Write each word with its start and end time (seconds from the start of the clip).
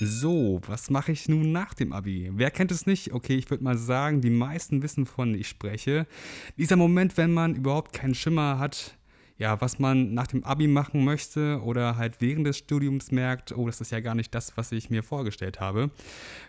So, 0.00 0.60
was 0.66 0.90
mache 0.90 1.10
ich 1.10 1.28
nun 1.28 1.50
nach 1.50 1.74
dem 1.74 1.92
Abi? 1.92 2.30
Wer 2.32 2.52
kennt 2.52 2.70
es 2.70 2.86
nicht? 2.86 3.12
Okay, 3.12 3.34
ich 3.34 3.50
würde 3.50 3.64
mal 3.64 3.76
sagen, 3.76 4.20
die 4.20 4.30
meisten 4.30 4.80
wissen, 4.82 5.06
von 5.06 5.34
ich 5.34 5.48
spreche. 5.48 6.06
Dieser 6.56 6.76
Moment, 6.76 7.16
wenn 7.16 7.32
man 7.32 7.56
überhaupt 7.56 7.92
keinen 7.92 8.14
Schimmer 8.14 8.60
hat, 8.60 8.96
ja, 9.38 9.60
was 9.60 9.80
man 9.80 10.14
nach 10.14 10.28
dem 10.28 10.44
Abi 10.44 10.68
machen 10.68 11.04
möchte 11.04 11.60
oder 11.64 11.96
halt 11.96 12.20
während 12.20 12.46
des 12.46 12.58
Studiums 12.58 13.10
merkt, 13.10 13.56
oh, 13.56 13.66
das 13.66 13.80
ist 13.80 13.90
ja 13.90 13.98
gar 13.98 14.14
nicht 14.14 14.32
das, 14.36 14.56
was 14.56 14.70
ich 14.70 14.88
mir 14.88 15.02
vorgestellt 15.02 15.58
habe. 15.58 15.90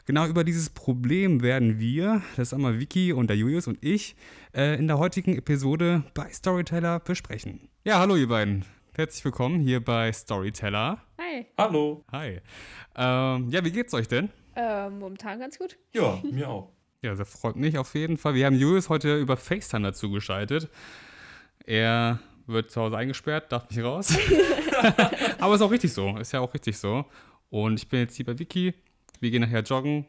Genau 0.05 0.27
über 0.27 0.43
dieses 0.43 0.69
Problem 0.69 1.41
werden 1.41 1.79
wir, 1.79 2.21
das 2.35 2.49
ist 2.49 2.53
einmal 2.53 2.79
Vicky 2.79 3.13
und 3.13 3.29
der 3.31 3.37
Julius 3.37 3.65
und 3.65 3.83
ich, 3.83 4.15
äh, 4.55 4.77
in 4.77 4.87
der 4.87 4.99
heutigen 4.99 5.35
Episode 5.35 6.03
bei 6.13 6.29
Storyteller 6.31 6.99
besprechen. 6.99 7.61
Ja, 7.83 7.99
hallo 7.99 8.15
ihr 8.15 8.27
beiden. 8.27 8.63
Herzlich 8.95 9.23
willkommen 9.23 9.59
hier 9.59 9.83
bei 9.83 10.11
Storyteller. 10.11 11.01
Hi. 11.19 11.45
Hallo. 11.57 12.03
Hi. 12.11 12.41
Ähm, 12.95 13.49
ja, 13.49 13.63
wie 13.63 13.71
geht's 13.71 13.93
euch 13.93 14.07
denn? 14.07 14.29
Äh, 14.55 14.89
momentan 14.89 15.39
ganz 15.39 15.57
gut. 15.57 15.77
Ja, 15.93 16.21
mir 16.23 16.49
auch. 16.49 16.71
Ja, 17.01 17.15
das 17.15 17.29
freut 17.29 17.55
mich 17.55 17.77
auf 17.77 17.95
jeden 17.95 18.17
Fall. 18.17 18.33
Wir 18.33 18.45
haben 18.45 18.57
Julius 18.57 18.89
heute 18.89 19.15
über 19.19 19.37
FaceTime 19.37 19.83
dazu 19.87 20.11
geschaltet. 20.11 20.67
Er 21.65 22.19
wird 22.45 22.71
zu 22.71 22.81
Hause 22.81 22.97
eingesperrt, 22.97 23.53
darf 23.53 23.69
nicht 23.69 23.81
raus. 23.81 24.17
Aber 25.39 25.55
ist 25.55 25.61
auch 25.61 25.71
richtig 25.71 25.93
so. 25.93 26.17
Ist 26.17 26.33
ja 26.33 26.41
auch 26.41 26.53
richtig 26.53 26.77
so. 26.77 27.05
Und 27.49 27.79
ich 27.79 27.87
bin 27.87 28.01
jetzt 28.01 28.17
hier 28.17 28.25
bei 28.25 28.37
Vicky. 28.37 28.73
Wir 29.21 29.31
gehen 29.31 29.43
nachher 29.43 29.61
joggen. 29.61 30.07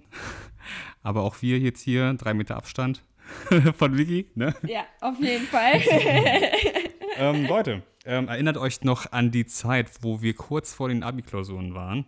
Aber 1.04 1.22
auch 1.22 1.40
wir 1.42 1.60
jetzt 1.60 1.80
hier, 1.82 2.12
drei 2.14 2.34
Meter 2.34 2.56
Abstand 2.56 3.04
von 3.76 3.96
Vicky. 3.96 4.28
Ne? 4.34 4.52
Ja, 4.66 4.84
auf 5.00 5.20
jeden 5.20 5.46
Fall. 5.46 5.80
Ähm, 7.20 7.46
Leute, 7.46 7.82
ähm, 8.04 8.28
erinnert 8.28 8.56
euch 8.56 8.82
noch 8.82 9.12
an 9.12 9.30
die 9.30 9.46
Zeit, 9.46 9.90
wo 10.02 10.22
wir 10.22 10.34
kurz 10.34 10.72
vor 10.72 10.88
den 10.88 11.02
Abi-Klausuren 11.02 11.74
waren, 11.74 12.06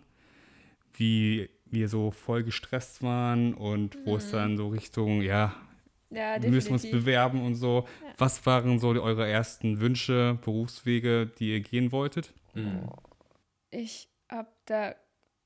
wie 0.93 1.49
wir 1.65 1.89
so 1.89 2.11
voll 2.11 2.43
gestresst 2.43 3.01
waren 3.01 3.53
und 3.53 3.97
wo 4.05 4.17
es 4.17 4.31
dann 4.31 4.57
so 4.57 4.67
Richtung, 4.67 5.21
ja, 5.21 5.55
ja, 6.09 6.41
wir 6.41 6.51
müssen 6.51 6.73
uns 6.73 6.89
bewerben 6.89 7.43
und 7.43 7.55
so. 7.55 7.87
Was 8.17 8.45
waren 8.45 8.79
so 8.79 8.89
eure 8.89 9.27
ersten 9.27 9.79
Wünsche, 9.79 10.37
Berufswege, 10.43 11.31
die 11.39 11.53
ihr 11.53 11.61
gehen 11.61 11.91
wolltet? 11.91 12.33
Mhm. 12.53 12.89
Ich 13.71 14.09
hab 14.29 14.53
da, 14.65 14.95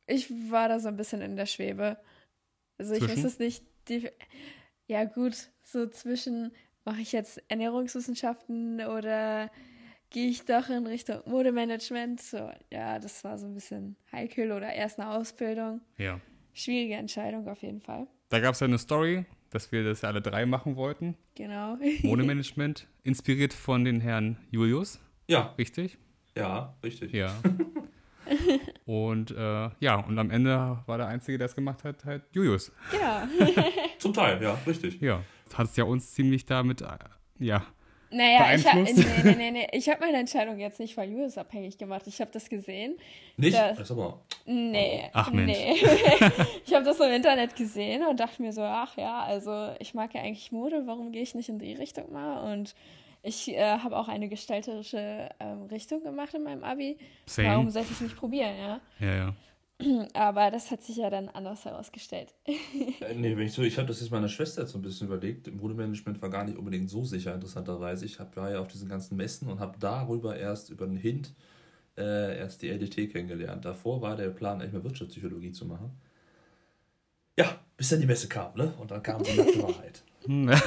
ich 0.06 0.30
war 0.52 0.68
da 0.68 0.80
so 0.80 0.90
ein 0.90 0.98
bisschen 0.98 1.22
in 1.22 1.38
der 1.38 1.46
Schwebe. 1.46 1.98
Also 2.78 2.94
ich 2.94 3.00
Zwischen? 3.00 3.18
weiß 3.18 3.24
es 3.24 3.40
nicht. 3.40 3.64
Die, 3.88 4.10
ja 4.88 5.06
gut, 5.06 5.50
so 5.64 5.88
zwischen 5.88 6.52
mache 6.88 7.02
ich 7.02 7.12
jetzt 7.12 7.42
Ernährungswissenschaften 7.50 8.80
oder 8.82 9.52
gehe 10.10 10.30
ich 10.30 10.46
doch 10.46 10.70
in 10.70 10.88
Richtung 10.88 11.20
Modemanagement? 11.26 12.22
So, 12.22 12.50
ja, 12.72 12.98
das 12.98 13.24
war 13.26 13.38
so 13.38 13.46
ein 13.46 13.54
bisschen 13.54 13.98
heikel 14.12 14.52
oder 14.54 14.74
erst 14.74 15.00
eine 15.00 15.10
Ausbildung. 15.12 15.82
Ja. 15.98 16.20
Schwierige 16.54 16.96
Entscheidung 16.96 17.48
auf 17.50 17.62
jeden 17.62 17.82
Fall. 17.82 18.08
Da 18.30 18.40
gab 18.40 18.54
es 18.54 18.62
ja 18.62 18.68
eine 18.68 18.78
Story, 18.78 19.26
dass 19.50 19.72
wir 19.72 19.84
das 19.84 20.04
alle 20.06 20.22
drei 20.22 20.46
machen 20.46 20.76
wollten. 20.78 21.18
Genau. 21.36 21.78
Modemanagement, 22.04 22.88
inspiriert 23.04 23.54
von 23.54 23.84
den 23.84 24.00
Herrn 24.00 24.38
Julius, 24.52 25.00
Ja, 25.28 25.54
richtig? 25.58 25.98
ja, 26.38 26.74
richtig. 26.84 27.12
Ja. 27.12 27.34
Und 28.86 29.32
äh, 29.32 29.70
ja, 29.80 29.96
und 30.06 30.20
am 30.20 30.30
Ende 30.32 30.80
war 30.86 30.98
der 30.98 31.08
Einzige, 31.08 31.38
der 31.38 31.46
es 31.46 31.56
gemacht 31.56 31.84
hat, 31.86 32.04
halt 32.04 32.24
Julius. 32.34 32.72
genau. 32.92 33.22
Zum 34.00 34.14
Teil, 34.14 34.42
ja, 34.44 34.58
richtig. 34.68 35.00
Ja. 35.00 35.22
Hat 35.56 35.68
es 35.68 35.76
ja 35.76 35.84
uns 35.84 36.14
ziemlich 36.14 36.46
damit, 36.46 36.82
äh, 36.82 36.88
ja. 37.40 37.66
Naja, 38.10 38.56
ich 38.56 38.66
habe 38.66 38.84
nee, 38.84 39.36
nee, 39.36 39.52
nee. 39.52 39.68
Ich 39.74 39.90
hab 39.90 40.00
meine 40.00 40.18
Entscheidung 40.18 40.58
jetzt 40.60 40.80
nicht 40.80 40.96
von 40.96 41.12
Julius 41.12 41.38
abhängig 41.38 41.78
gemacht. 41.78 42.04
Ich 42.08 42.22
habe 42.22 42.32
das 42.32 42.48
gesehen. 42.48 42.96
Nicht? 43.36 43.58
Da- 43.58 43.74
Das 43.74 43.92
aber. 43.92 44.22
Nee. 44.46 45.10
Ach, 45.12 45.30
Mensch. 45.30 45.58
Nee. 45.58 45.74
ich 46.66 46.74
habe 46.74 46.86
das 46.86 46.98
im 47.02 47.12
Internet 47.12 47.58
gesehen 47.58 48.08
und 48.08 48.18
dachte 48.22 48.42
mir 48.42 48.54
so, 48.54 48.62
ach 48.62 48.96
ja, 48.98 49.24
also 49.24 49.72
ich 49.80 49.94
mag 49.94 50.14
ja 50.14 50.22
eigentlich 50.22 50.54
Mode, 50.54 50.84
warum 50.86 51.12
gehe 51.12 51.22
ich 51.22 51.36
nicht 51.36 51.50
in 51.50 51.60
die 51.60 51.74
Richtung 51.74 52.10
mal? 52.14 52.50
Und 52.54 52.76
ich 53.24 53.50
äh, 53.50 53.60
habe 53.80 53.98
auch 53.98 54.08
eine 54.08 54.30
gestalterische 54.30 55.28
ähm, 55.42 55.64
Richtung 55.64 56.02
gemacht 56.02 56.34
in 56.34 56.44
meinem 56.44 56.64
Abi. 56.64 56.98
Same. 57.26 57.50
Warum 57.50 57.70
sollte 57.70 57.90
ich 57.90 57.96
es 57.96 58.02
nicht 58.02 58.16
probieren, 58.16 58.54
ja? 58.58 58.80
Ja, 59.00 59.16
ja. 59.16 59.34
Aber 60.14 60.52
das 60.52 60.72
hat 60.72 60.84
sich 60.84 60.98
ja 60.98 61.10
dann 61.10 61.30
anders 61.30 61.66
herausgestellt. 61.66 62.34
Äh, 63.00 63.14
nee, 63.14 63.38
wenn 63.38 63.46
ich 63.46 63.54
so, 63.54 63.62
ich 63.62 63.78
habe 63.78 63.88
das 63.88 64.02
jetzt 64.02 64.10
meiner 64.10 64.28
Schwester 64.28 64.62
jetzt 64.62 64.72
so 64.72 64.80
ein 64.80 64.82
bisschen 64.82 65.08
überlegt. 65.08 65.54
Modemanagement 65.54 66.22
war 66.22 66.30
gar 66.30 66.44
nicht 66.44 66.58
unbedingt 66.58 66.90
so 66.90 67.06
sicher, 67.06 67.34
interessanterweise. 67.34 68.06
Ich 68.06 68.20
hab, 68.20 68.36
war 68.36 68.50
ja 68.50 68.60
auf 68.60 68.68
diesen 68.68 68.90
ganzen 68.90 69.18
Messen 69.18 69.48
und 69.48 69.60
habe 69.60 69.78
darüber 69.80 70.36
erst 70.36 70.72
über 70.72 70.86
einen 70.86 70.98
Hint 70.98 71.34
äh, 71.98 72.38
erst 72.38 72.62
die 72.62 72.70
LDT 72.70 73.12
kennengelernt. 73.12 73.66
Davor 73.66 74.02
war 74.02 74.16
der 74.16 74.30
Plan, 74.30 74.62
eigentlich 74.62 74.74
mal 74.74 74.84
Wirtschaftspsychologie 74.84 75.52
zu 75.52 75.66
machen. 75.66 75.92
Ja, 77.38 77.60
bis 77.76 77.90
dann 77.90 78.00
die 78.00 78.08
Messe 78.08 78.28
kam, 78.28 78.56
ne? 78.56 78.74
Und 78.80 78.92
dann 78.92 79.04
kam 79.04 79.22
die 79.24 79.36
nackte 79.36 79.62
Wahrheit. 79.64 80.04
Hm. 80.26 80.52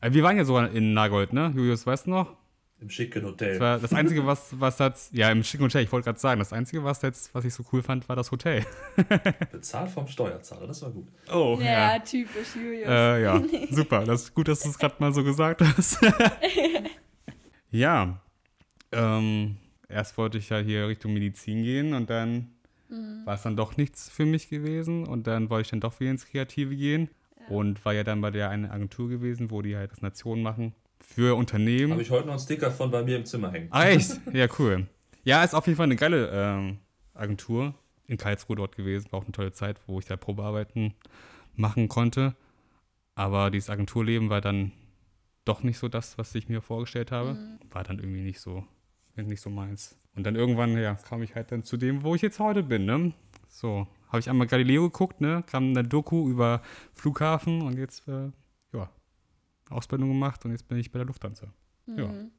Äh, 0.00 0.12
wir 0.12 0.22
waren 0.22 0.36
ja 0.36 0.44
sogar 0.44 0.70
in 0.70 0.94
Nagold, 0.94 1.32
ne? 1.32 1.52
Julius, 1.56 1.84
weißt 1.84 2.06
du 2.06 2.10
noch? 2.10 2.36
Im 2.80 2.90
schicken 2.90 3.22
Das 3.22 3.32
Hotel. 3.32 3.58
war 3.58 3.78
das 3.80 3.92
Einzige, 3.92 4.24
was, 4.24 4.48
was 4.60 4.78
hat, 4.78 4.96
ja, 5.10 5.32
im 5.32 5.42
schicken 5.42 5.64
Hotel, 5.64 5.82
ich 5.82 5.90
wollte 5.90 6.04
gerade 6.04 6.18
sagen, 6.20 6.38
das 6.38 6.52
Einzige, 6.52 6.84
was 6.84 7.02
jetzt, 7.02 7.34
was 7.34 7.44
ich 7.44 7.52
so 7.52 7.64
cool 7.72 7.82
fand, 7.82 8.08
war 8.08 8.14
das 8.14 8.30
Hotel. 8.30 8.64
Bezahlt 9.52 9.90
vom 9.90 10.06
Steuerzahler, 10.06 10.68
das 10.68 10.82
war 10.82 10.90
gut. 10.90 11.08
Oh, 11.32 11.58
Ja, 11.60 11.98
typisch 11.98 12.54
Julius. 12.54 12.88
Äh, 12.88 13.22
ja, 13.22 13.42
super. 13.70 14.04
Das 14.04 14.22
ist 14.22 14.34
gut, 14.34 14.46
dass 14.46 14.60
du 14.60 14.68
es 14.68 14.78
gerade 14.78 14.94
mal 15.00 15.12
so 15.12 15.24
gesagt 15.24 15.60
hast. 15.60 15.98
ja. 17.70 18.20
Ähm, 18.92 19.56
erst 19.88 20.16
wollte 20.16 20.38
ich 20.38 20.48
ja 20.48 20.58
hier 20.58 20.86
Richtung 20.86 21.12
Medizin 21.14 21.64
gehen 21.64 21.94
und 21.94 22.08
dann 22.08 22.52
war 23.26 23.34
es 23.34 23.42
dann 23.42 23.54
doch 23.54 23.76
nichts 23.76 24.08
für 24.08 24.24
mich 24.24 24.48
gewesen 24.48 25.06
und 25.06 25.26
dann 25.26 25.50
wollte 25.50 25.66
ich 25.66 25.70
dann 25.70 25.80
doch 25.80 26.00
wieder 26.00 26.10
ins 26.10 26.24
Kreative 26.24 26.74
gehen 26.74 27.10
und 27.50 27.84
war 27.84 27.92
ja 27.92 28.02
dann 28.02 28.22
bei 28.22 28.30
der 28.30 28.48
einen 28.48 28.64
Agentur 28.64 29.10
gewesen, 29.10 29.50
wo 29.50 29.60
die 29.60 29.76
halt 29.76 29.92
das 29.92 30.00
Nationen 30.00 30.42
machen 30.42 30.72
für 31.00 31.36
Unternehmen. 31.36 31.92
Habe 31.92 32.02
ich 32.02 32.10
heute 32.10 32.26
noch 32.26 32.34
einen 32.34 32.40
Sticker 32.40 32.70
von 32.70 32.90
bei 32.90 33.02
mir 33.02 33.16
im 33.16 33.24
Zimmer 33.24 33.52
hängen. 33.52 33.68
Ah, 33.70 33.86
echt? 33.86 34.20
Ja, 34.32 34.46
cool. 34.58 34.86
Ja, 35.24 35.42
ist 35.44 35.54
auf 35.54 35.66
jeden 35.66 35.76
Fall 35.76 35.84
eine 35.84 35.96
geile 35.96 36.30
ähm, 36.32 36.78
Agentur. 37.14 37.74
In 38.06 38.16
Karlsruhe 38.16 38.56
dort 38.56 38.76
gewesen. 38.76 39.12
War 39.12 39.20
auch 39.20 39.24
eine 39.24 39.32
tolle 39.32 39.52
Zeit, 39.52 39.78
wo 39.86 39.98
ich 39.98 40.06
da 40.06 40.16
Probearbeiten 40.16 40.94
machen 41.54 41.88
konnte. 41.88 42.34
Aber 43.14 43.50
dieses 43.50 43.68
Agenturleben 43.68 44.30
war 44.30 44.40
dann 44.40 44.72
doch 45.44 45.62
nicht 45.62 45.78
so 45.78 45.88
das, 45.88 46.16
was 46.16 46.34
ich 46.34 46.48
mir 46.48 46.62
vorgestellt 46.62 47.10
habe. 47.10 47.36
War 47.70 47.84
dann 47.84 47.98
irgendwie 47.98 48.22
nicht 48.22 48.40
so, 48.40 48.64
nicht 49.16 49.42
so 49.42 49.50
meins. 49.50 49.98
Und 50.14 50.24
dann 50.24 50.36
irgendwann, 50.36 50.76
ja, 50.76 50.94
kam 50.94 51.22
ich 51.22 51.34
halt 51.34 51.52
dann 51.52 51.64
zu 51.64 51.76
dem, 51.76 52.02
wo 52.02 52.14
ich 52.14 52.22
jetzt 52.22 52.38
heute 52.38 52.62
bin, 52.62 52.86
ne? 52.86 53.12
So, 53.48 53.86
habe 54.08 54.20
ich 54.20 54.28
einmal 54.28 54.46
Galileo 54.46 54.84
geguckt, 54.84 55.20
ne? 55.20 55.44
Kam 55.46 55.70
eine 55.70 55.84
Doku 55.84 56.28
über 56.28 56.62
Flughafen 56.94 57.62
und 57.62 57.76
jetzt, 57.78 58.06
äh, 58.08 58.30
ja, 58.72 58.90
Ausbildung 59.70 60.08
gemacht 60.08 60.44
und 60.44 60.52
jetzt 60.52 60.68
bin 60.68 60.78
ich 60.78 60.90
bei 60.90 60.98
der 60.98 61.06
Lufthansa. 61.06 61.52
Ja. 61.86 62.06
Mhm. 62.06 62.30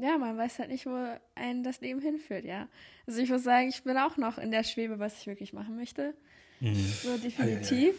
Ja, 0.00 0.16
man 0.16 0.36
weiß 0.36 0.60
halt 0.60 0.70
nicht, 0.70 0.86
wo 0.86 0.96
einen 1.34 1.64
das 1.64 1.80
Leben 1.80 2.00
hinführt, 2.00 2.44
ja. 2.44 2.68
Also 3.06 3.20
ich 3.20 3.28
muss 3.30 3.42
sagen, 3.42 3.68
ich 3.68 3.82
bin 3.82 3.96
auch 3.96 4.16
noch 4.16 4.38
in 4.38 4.52
der 4.52 4.62
Schwebe, 4.62 5.00
was 5.00 5.20
ich 5.20 5.26
wirklich 5.26 5.52
machen 5.52 5.76
möchte. 5.76 6.14
Mhm. 6.60 6.74
So 6.74 7.18
definitiv. 7.18 7.96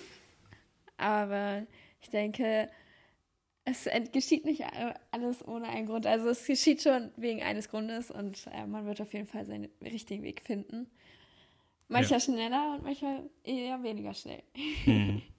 Aber 0.96 1.66
ich 2.02 2.10
denke, 2.10 2.70
es 3.66 3.90
geschieht 4.14 4.46
nicht 4.46 4.64
alles 5.12 5.46
ohne 5.46 5.68
einen 5.68 5.88
Grund. 5.88 6.06
Also 6.06 6.30
es 6.30 6.46
geschieht 6.46 6.82
schon 6.82 7.12
wegen 7.18 7.42
eines 7.42 7.70
Grundes 7.70 8.12
und 8.12 8.48
äh, 8.54 8.66
man 8.66 8.86
wird 8.86 9.02
auf 9.02 9.14
jeden 9.14 9.28
Fall 9.28 9.46
seinen 9.46 9.68
richtigen 9.82 10.24
Weg 10.24 10.42
finden. 10.42 10.88
Manchmal 11.90 12.22
schneller 12.22 12.76
und 12.76 12.84
manchmal 12.84 13.30
eher 13.44 13.82
weniger 13.84 14.14
schnell. 14.14 14.44
Mhm. 14.86 15.22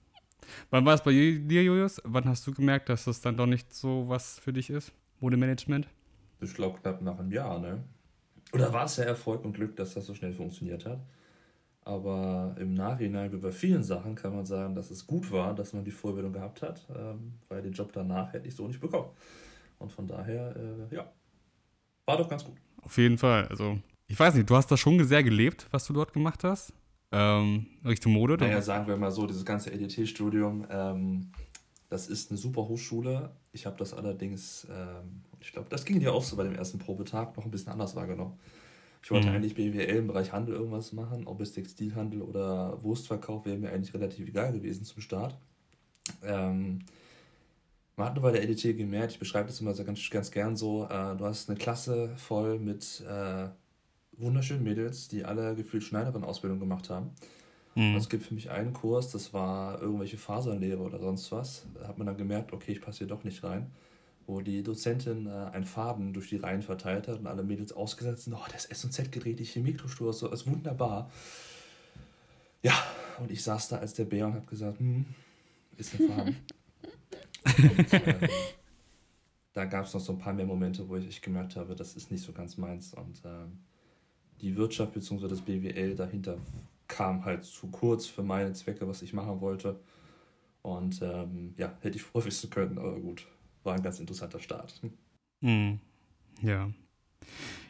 Wann 0.69 0.85
war 0.85 0.93
es 0.93 1.01
bei 1.01 1.11
dir, 1.11 1.63
Julius? 1.63 2.01
Wann 2.03 2.25
hast 2.25 2.45
du 2.47 2.53
gemerkt, 2.53 2.89
dass 2.89 3.05
das 3.05 3.21
dann 3.21 3.37
doch 3.37 3.45
nicht 3.45 3.73
so 3.73 4.05
was 4.07 4.39
für 4.39 4.53
dich 4.53 4.69
ist? 4.69 4.91
Modemanagement? 5.19 5.87
Ich 6.39 6.53
glaube 6.53 6.79
knapp 6.79 7.01
nach 7.01 7.19
einem 7.19 7.31
Jahr, 7.31 7.59
ne? 7.59 7.83
Oder 8.53 8.73
war 8.73 8.85
es 8.85 8.97
ja 8.97 9.05
Erfolg 9.05 9.45
und 9.45 9.53
Glück, 9.53 9.75
dass 9.75 9.93
das 9.93 10.05
so 10.05 10.15
schnell 10.15 10.33
funktioniert 10.33 10.85
hat? 10.85 10.99
Aber 11.83 12.55
im 12.59 12.73
Nachhinein, 12.73 13.31
wie 13.31 13.37
bei 13.37 13.51
vielen 13.51 13.83
Sachen, 13.83 14.15
kann 14.15 14.35
man 14.35 14.45
sagen, 14.45 14.75
dass 14.75 14.91
es 14.91 15.07
gut 15.07 15.31
war, 15.31 15.55
dass 15.55 15.73
man 15.73 15.83
die 15.83 15.91
Vorbildung 15.91 16.33
gehabt 16.33 16.61
hat, 16.61 16.85
ähm, 16.95 17.33
weil 17.49 17.61
den 17.61 17.73
Job 17.73 17.91
danach 17.93 18.33
hätte 18.33 18.47
ich 18.47 18.55
so 18.55 18.67
nicht 18.67 18.79
bekommen. 18.79 19.09
Und 19.79 19.91
von 19.91 20.07
daher, 20.07 20.55
äh, 20.55 20.95
ja, 20.95 21.11
war 22.05 22.17
doch 22.17 22.29
ganz 22.29 22.43
gut. 22.43 22.57
Auf 22.83 22.97
jeden 22.97 23.17
Fall. 23.17 23.47
Also, 23.47 23.79
ich 24.07 24.19
weiß 24.19 24.35
nicht, 24.35 24.49
du 24.49 24.55
hast 24.55 24.69
das 24.69 24.79
schon 24.79 25.03
sehr 25.05 25.23
gelebt, 25.23 25.67
was 25.71 25.85
du 25.85 25.93
dort 25.93 26.13
gemacht 26.13 26.43
hast. 26.43 26.73
Ähm, 27.11 27.67
Richtung 27.85 28.13
Mode. 28.13 28.37
Naja, 28.37 28.61
sagen 28.61 28.87
wir 28.87 28.95
mal 28.97 29.11
so, 29.11 29.27
dieses 29.27 29.45
ganze 29.45 29.71
EDT-Studium, 29.71 30.65
ähm, 30.69 31.31
das 31.89 32.07
ist 32.07 32.31
eine 32.31 32.37
super 32.37 32.67
Hochschule. 32.67 33.31
Ich 33.51 33.65
habe 33.65 33.77
das 33.77 33.93
allerdings, 33.93 34.65
ähm, 34.71 35.23
ich 35.41 35.51
glaube, 35.51 35.67
das 35.69 35.83
ging 35.83 35.99
dir 35.99 36.13
auch 36.13 36.23
so 36.23 36.37
bei 36.37 36.43
dem 36.43 36.55
ersten 36.55 36.79
Probetag 36.79 37.35
noch 37.35 37.43
ein 37.43 37.51
bisschen 37.51 37.73
anders 37.73 37.95
wahrgenommen. 37.95 38.39
Ich 39.03 39.11
wollte 39.11 39.27
Mhm. 39.29 39.35
eigentlich 39.35 39.55
BWL 39.55 39.97
im 39.97 40.07
Bereich 40.07 40.31
Handel 40.31 40.55
irgendwas 40.55 40.93
machen, 40.93 41.27
ob 41.27 41.41
es 41.41 41.51
Textilhandel 41.53 42.21
oder 42.21 42.81
Wurstverkauf 42.83 43.45
wäre 43.45 43.57
mir 43.57 43.71
eigentlich 43.71 43.93
relativ 43.93 44.27
egal 44.29 44.53
gewesen 44.53 44.85
zum 44.85 45.01
Start. 45.01 45.35
Ähm, 46.23 46.79
man 47.97 48.07
hat 48.07 48.15
nur 48.15 48.21
bei 48.23 48.31
der 48.31 48.43
EDT 48.43 48.77
gemerkt, 48.77 49.13
ich 49.13 49.19
beschreibe 49.19 49.47
das 49.47 49.59
immer 49.59 49.73
so 49.73 49.83
ganz, 49.83 50.07
ganz 50.09 50.31
gern 50.31 50.55
so, 50.55 50.85
äh, 50.85 51.15
du 51.17 51.25
hast 51.25 51.49
eine 51.49 51.57
Klasse 51.57 52.11
voll 52.15 52.57
mit 52.59 53.03
äh, 53.07 53.49
wunderschönen 54.17 54.63
Mädels, 54.63 55.07
die 55.07 55.25
alle 55.25 55.55
gefühlt 55.55 55.83
Schneiderin-Ausbildung 55.83 56.59
gemacht 56.59 56.89
haben. 56.89 57.11
Mhm. 57.75 57.95
Es 57.95 58.09
gibt 58.09 58.25
für 58.25 58.33
mich 58.33 58.51
einen 58.51 58.73
Kurs, 58.73 59.11
das 59.11 59.33
war 59.33 59.81
irgendwelche 59.81 60.17
Fasernlehre 60.17 60.81
oder 60.81 60.99
sonst 60.99 61.31
was. 61.31 61.65
Da 61.73 61.87
hat 61.87 61.97
man 61.97 62.07
dann 62.07 62.17
gemerkt, 62.17 62.53
okay, 62.53 62.73
ich 62.73 62.81
passe 62.81 62.99
hier 62.99 63.07
doch 63.07 63.23
nicht 63.23 63.43
rein. 63.43 63.71
Wo 64.27 64.41
die 64.41 64.61
Dozentin 64.61 65.25
äh, 65.25 65.29
einen 65.29 65.65
Faden 65.65 66.13
durch 66.13 66.29
die 66.29 66.37
Reihen 66.37 66.61
verteilt 66.61 67.07
hat 67.07 67.19
und 67.19 67.27
alle 67.27 67.43
Mädels 67.43 67.73
ausgesetzt 67.73 68.25
sind, 68.25 68.33
oh, 68.33 68.45
das 68.51 68.65
S&Z 68.65 69.11
gedreht, 69.11 69.39
die 69.39 69.45
Chemiestruktur, 69.45 70.13
so, 70.13 70.29
ist 70.29 70.45
wunderbar. 70.47 71.09
Ja, 72.61 72.73
und 73.19 73.31
ich 73.31 73.43
saß 73.43 73.69
da 73.69 73.77
als 73.77 73.93
der 73.93 74.05
Bär 74.05 74.27
und 74.27 74.35
habe 74.35 74.45
gesagt, 74.45 74.79
hm, 74.79 75.05
ist 75.77 75.99
ein 75.99 76.07
Faden. 76.07 76.37
und, 77.77 77.93
äh, 77.93 78.29
da 79.53 79.65
gab 79.65 79.85
es 79.85 79.93
noch 79.93 80.01
so 80.01 80.13
ein 80.13 80.19
paar 80.19 80.33
mehr 80.33 80.45
Momente, 80.45 80.87
wo 80.87 80.95
ich, 80.95 81.07
ich 81.07 81.21
gemerkt 81.21 81.55
habe, 81.55 81.75
das 81.75 81.95
ist 81.95 82.11
nicht 82.11 82.23
so 82.23 82.31
ganz 82.31 82.57
meins. 82.57 82.93
Und 82.93 83.25
äh, 83.25 83.47
die 84.41 84.55
Wirtschaft 84.55 84.93
bzw. 84.93 85.27
das 85.27 85.41
BWL 85.41 85.95
dahinter 85.95 86.37
kam 86.87 87.23
halt 87.23 87.45
zu 87.45 87.67
kurz 87.67 88.05
für 88.05 88.23
meine 88.23 88.53
Zwecke, 88.53 88.87
was 88.87 89.01
ich 89.01 89.13
machen 89.13 89.39
wollte. 89.39 89.79
Und 90.61 91.01
ähm, 91.01 91.53
ja, 91.57 91.73
hätte 91.81 91.97
ich 91.97 92.03
vorher 92.03 92.27
wissen 92.27 92.49
können, 92.49 92.77
aber 92.77 92.99
gut, 92.99 93.25
war 93.63 93.75
ein 93.75 93.83
ganz 93.83 93.99
interessanter 93.99 94.39
Start. 94.39 94.81
Mhm. 95.41 95.79
Ja. 96.41 96.69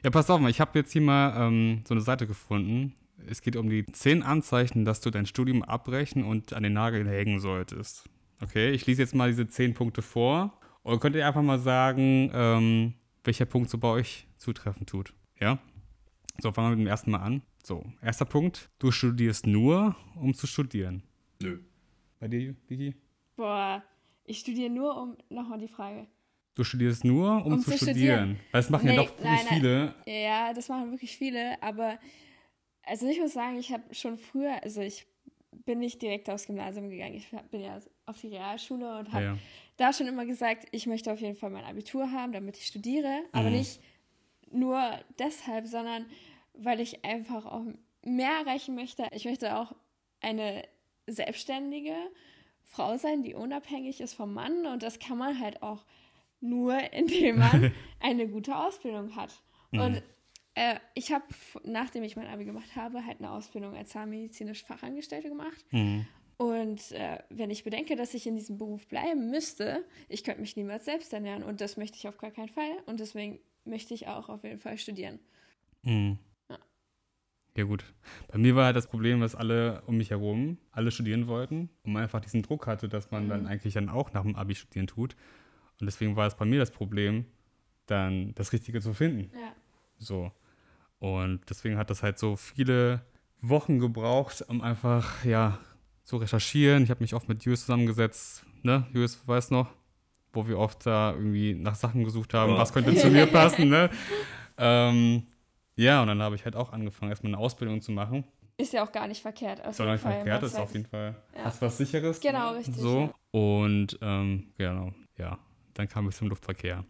Ja, 0.03 0.09
pass 0.09 0.29
auf 0.29 0.39
mal, 0.39 0.49
ich 0.49 0.59
habe 0.59 0.79
jetzt 0.79 0.91
hier 0.91 1.01
mal 1.01 1.47
ähm, 1.47 1.83
so 1.87 1.93
eine 1.93 2.01
Seite 2.01 2.25
gefunden. 2.25 2.93
Es 3.27 3.41
geht 3.41 3.55
um 3.55 3.69
die 3.69 3.85
zehn 3.85 4.23
Anzeichen, 4.23 4.83
dass 4.83 5.01
du 5.01 5.11
dein 5.11 5.27
Studium 5.27 5.61
abbrechen 5.61 6.23
und 6.23 6.53
an 6.53 6.63
den 6.63 6.73
Nagel 6.73 7.07
hängen 7.07 7.39
solltest. 7.39 8.09
Okay, 8.41 8.71
ich 8.71 8.87
lese 8.87 9.03
jetzt 9.03 9.13
mal 9.13 9.29
diese 9.29 9.47
zehn 9.47 9.75
Punkte 9.75 10.01
vor. 10.01 10.57
Und 10.81 10.99
könnt 10.99 11.15
ihr 11.15 11.27
einfach 11.27 11.43
mal 11.43 11.59
sagen, 11.59 12.31
ähm, 12.33 12.93
welcher 13.23 13.45
Punkt 13.45 13.69
so 13.69 13.77
bei 13.77 13.89
euch 13.89 14.25
zutreffen 14.37 14.87
tut? 14.87 15.13
Ja? 15.39 15.59
So, 16.41 16.51
fangen 16.51 16.71
wir 16.71 16.75
mit 16.75 16.85
dem 16.85 16.89
ersten 16.89 17.11
Mal 17.11 17.19
an. 17.19 17.43
So, 17.61 17.85
erster 18.01 18.25
Punkt. 18.25 18.71
Du 18.79 18.89
studierst 18.91 19.45
nur, 19.45 19.95
um 20.15 20.33
zu 20.33 20.47
studieren. 20.47 21.03
Nö. 21.39 21.59
Bei 22.19 22.27
dir, 22.27 22.55
Vicky? 22.67 22.95
Boah, 23.35 23.83
ich 24.25 24.39
studiere 24.39 24.71
nur, 24.71 24.99
um. 24.99 25.17
Nochmal 25.29 25.59
die 25.59 25.67
Frage. 25.67 26.07
Du 26.55 26.63
studierst 26.63 27.05
nur, 27.05 27.45
um, 27.45 27.53
um 27.53 27.59
zu, 27.59 27.69
zu, 27.69 27.77
studieren. 27.77 27.93
studieren. 27.93 28.39
Weil 28.51 28.61
das 28.61 28.69
machen 28.71 28.87
nee, 28.87 28.95
ja 28.95 29.03
doch 29.03 29.17
wirklich 29.19 29.49
viele. 29.49 29.95
Ja, 30.07 30.53
das 30.53 30.67
machen 30.67 30.89
wirklich 30.89 31.15
viele, 31.15 31.61
aber 31.61 31.99
also 32.83 33.07
ich 33.07 33.19
muss 33.19 33.33
sagen, 33.33 33.59
ich 33.59 33.71
habe 33.71 33.93
schon 33.93 34.17
früher, 34.17 34.63
also 34.63 34.81
ich 34.81 35.05
bin 35.65 35.77
nicht 35.77 36.01
direkt 36.01 36.27
aufs 36.27 36.47
Gymnasium 36.47 36.89
gegangen. 36.89 37.13
Ich 37.13 37.29
bin 37.51 37.61
ja 37.61 37.79
auf 38.07 38.19
die 38.19 38.29
Realschule 38.29 38.97
und 38.97 39.13
habe 39.13 39.23
ja, 39.23 39.33
ja. 39.33 39.39
da 39.77 39.93
schon 39.93 40.07
immer 40.07 40.25
gesagt, 40.25 40.65
ich 40.71 40.87
möchte 40.87 41.13
auf 41.13 41.21
jeden 41.21 41.35
Fall 41.35 41.51
mein 41.51 41.65
Abitur 41.65 42.11
haben, 42.11 42.31
damit 42.31 42.57
ich 42.57 42.65
studiere, 42.65 43.21
aber 43.31 43.49
mhm. 43.49 43.57
nicht 43.57 43.79
nur 44.53 44.81
deshalb, 45.19 45.67
sondern 45.67 46.05
weil 46.63 46.79
ich 46.79 47.03
einfach 47.05 47.45
auch 47.45 47.65
mehr 48.03 48.31
erreichen 48.31 48.75
möchte. 48.75 49.07
Ich 49.11 49.25
möchte 49.25 49.57
auch 49.57 49.75
eine 50.21 50.63
selbstständige 51.07 51.95
Frau 52.63 52.97
sein, 52.97 53.23
die 53.23 53.35
unabhängig 53.35 54.01
ist 54.01 54.13
vom 54.13 54.33
Mann. 54.33 54.65
Und 54.65 54.83
das 54.83 54.99
kann 54.99 55.17
man 55.17 55.39
halt 55.39 55.61
auch 55.61 55.85
nur, 56.39 56.77
indem 56.93 57.39
man 57.39 57.73
eine 57.99 58.27
gute 58.27 58.55
Ausbildung 58.55 59.15
hat. 59.15 59.41
Mhm. 59.71 59.79
Und 59.79 60.03
äh, 60.55 60.79
ich 60.93 61.11
habe, 61.11 61.25
nachdem 61.63 62.03
ich 62.03 62.15
mein 62.15 62.27
Abi 62.27 62.45
gemacht 62.45 62.75
habe, 62.75 63.05
halt 63.05 63.19
eine 63.19 63.31
Ausbildung 63.31 63.75
als 63.75 63.89
zahnmedizinische 63.89 64.65
Fachangestellte 64.65 65.29
gemacht. 65.29 65.65
Mhm. 65.71 66.07
Und 66.37 66.91
äh, 66.93 67.19
wenn 67.29 67.51
ich 67.51 67.63
bedenke, 67.63 67.95
dass 67.95 68.15
ich 68.15 68.25
in 68.25 68.35
diesem 68.35 68.57
Beruf 68.57 68.87
bleiben 68.87 69.29
müsste, 69.29 69.85
ich 70.09 70.23
könnte 70.23 70.41
mich 70.41 70.55
niemals 70.55 70.85
selbst 70.85 71.13
ernähren. 71.13 71.43
Und 71.43 71.61
das 71.61 71.77
möchte 71.77 71.97
ich 71.97 72.07
auf 72.07 72.17
gar 72.17 72.31
keinen 72.31 72.49
Fall. 72.49 72.71
Und 72.87 72.99
deswegen 72.99 73.39
möchte 73.63 73.93
ich 73.93 74.07
auch 74.07 74.27
auf 74.27 74.43
jeden 74.43 74.57
Fall 74.57 74.77
studieren. 74.79 75.19
Mhm. 75.83 76.17
Ja 77.57 77.65
gut. 77.65 77.83
Bei 78.31 78.37
mir 78.37 78.55
war 78.55 78.65
halt 78.65 78.75
das 78.75 78.87
Problem, 78.87 79.19
dass 79.19 79.35
alle 79.35 79.81
um 79.85 79.97
mich 79.97 80.09
herum 80.09 80.57
alle 80.71 80.91
studieren 80.91 81.27
wollten 81.27 81.69
und 81.83 81.93
man 81.93 82.03
einfach 82.03 82.21
diesen 82.21 82.43
Druck 82.43 82.65
hatte, 82.67 82.87
dass 82.87 83.11
man 83.11 83.25
mhm. 83.25 83.29
dann 83.29 83.47
eigentlich 83.47 83.73
dann 83.73 83.89
auch 83.89 84.13
nach 84.13 84.23
dem 84.23 84.35
Abi 84.35 84.55
studieren 84.55 84.87
tut. 84.87 85.15
Und 85.79 85.85
deswegen 85.85 86.15
war 86.15 86.27
es 86.27 86.35
bei 86.35 86.45
mir 86.45 86.59
das 86.59 86.71
Problem, 86.71 87.25
dann 87.87 88.33
das 88.35 88.53
Richtige 88.53 88.79
zu 88.81 88.93
finden. 88.93 89.31
Ja. 89.33 89.53
So. 89.97 90.31
Und 90.99 91.41
deswegen 91.49 91.77
hat 91.77 91.89
das 91.89 92.03
halt 92.03 92.19
so 92.19 92.35
viele 92.35 93.01
Wochen 93.41 93.79
gebraucht, 93.79 94.45
um 94.47 94.61
einfach, 94.61 95.25
ja, 95.25 95.59
zu 96.03 96.17
recherchieren. 96.17 96.83
Ich 96.83 96.89
habe 96.89 97.03
mich 97.03 97.13
oft 97.13 97.27
mit 97.27 97.43
Jules 97.43 97.61
zusammengesetzt, 97.61 98.45
ne? 98.63 98.87
Jules 98.93 99.27
weiß 99.27 99.51
noch, 99.51 99.73
wo 100.33 100.47
wir 100.47 100.57
oft 100.57 100.85
da 100.85 101.11
irgendwie 101.11 101.53
nach 101.53 101.75
Sachen 101.75 102.03
gesucht 102.03 102.33
haben, 102.33 102.53
ja. 102.53 102.57
was 102.57 102.71
könnte 102.71 102.95
zu 102.95 103.09
mir 103.09 103.25
passen, 103.31 103.69
ne? 103.69 103.89
Ähm, 104.57 105.23
ja, 105.81 106.01
und 106.01 106.07
dann 106.07 106.21
habe 106.21 106.35
ich 106.35 106.45
halt 106.45 106.55
auch 106.55 106.71
angefangen, 106.71 107.11
erstmal 107.11 107.33
eine 107.33 107.41
Ausbildung 107.41 107.81
zu 107.81 107.91
machen. 107.91 108.23
Ist 108.57 108.73
ja 108.73 108.83
auch 108.85 108.91
gar 108.91 109.07
nicht 109.07 109.21
verkehrt. 109.21 109.65
Ist 109.65 109.77
gar 109.79 109.91
nicht 109.91 110.01
verkehrt, 110.01 110.43
ist 110.43 110.59
auf 110.59 110.71
jeden 110.73 110.85
Fall. 110.85 111.15
Ja. 111.35 111.45
Hast 111.45 111.61
was 111.61 111.77
Sicheres. 111.77 112.19
Genau, 112.19 112.53
richtig. 112.53 112.75
So. 112.75 112.99
Ja. 112.99 113.13
Und 113.31 113.97
ähm, 114.01 114.53
genau, 114.57 114.91
ja. 115.17 115.39
Dann 115.73 115.87
kam 115.87 116.07
ich 116.07 116.15
zum 116.15 116.27
Luftverkehr. 116.27 116.83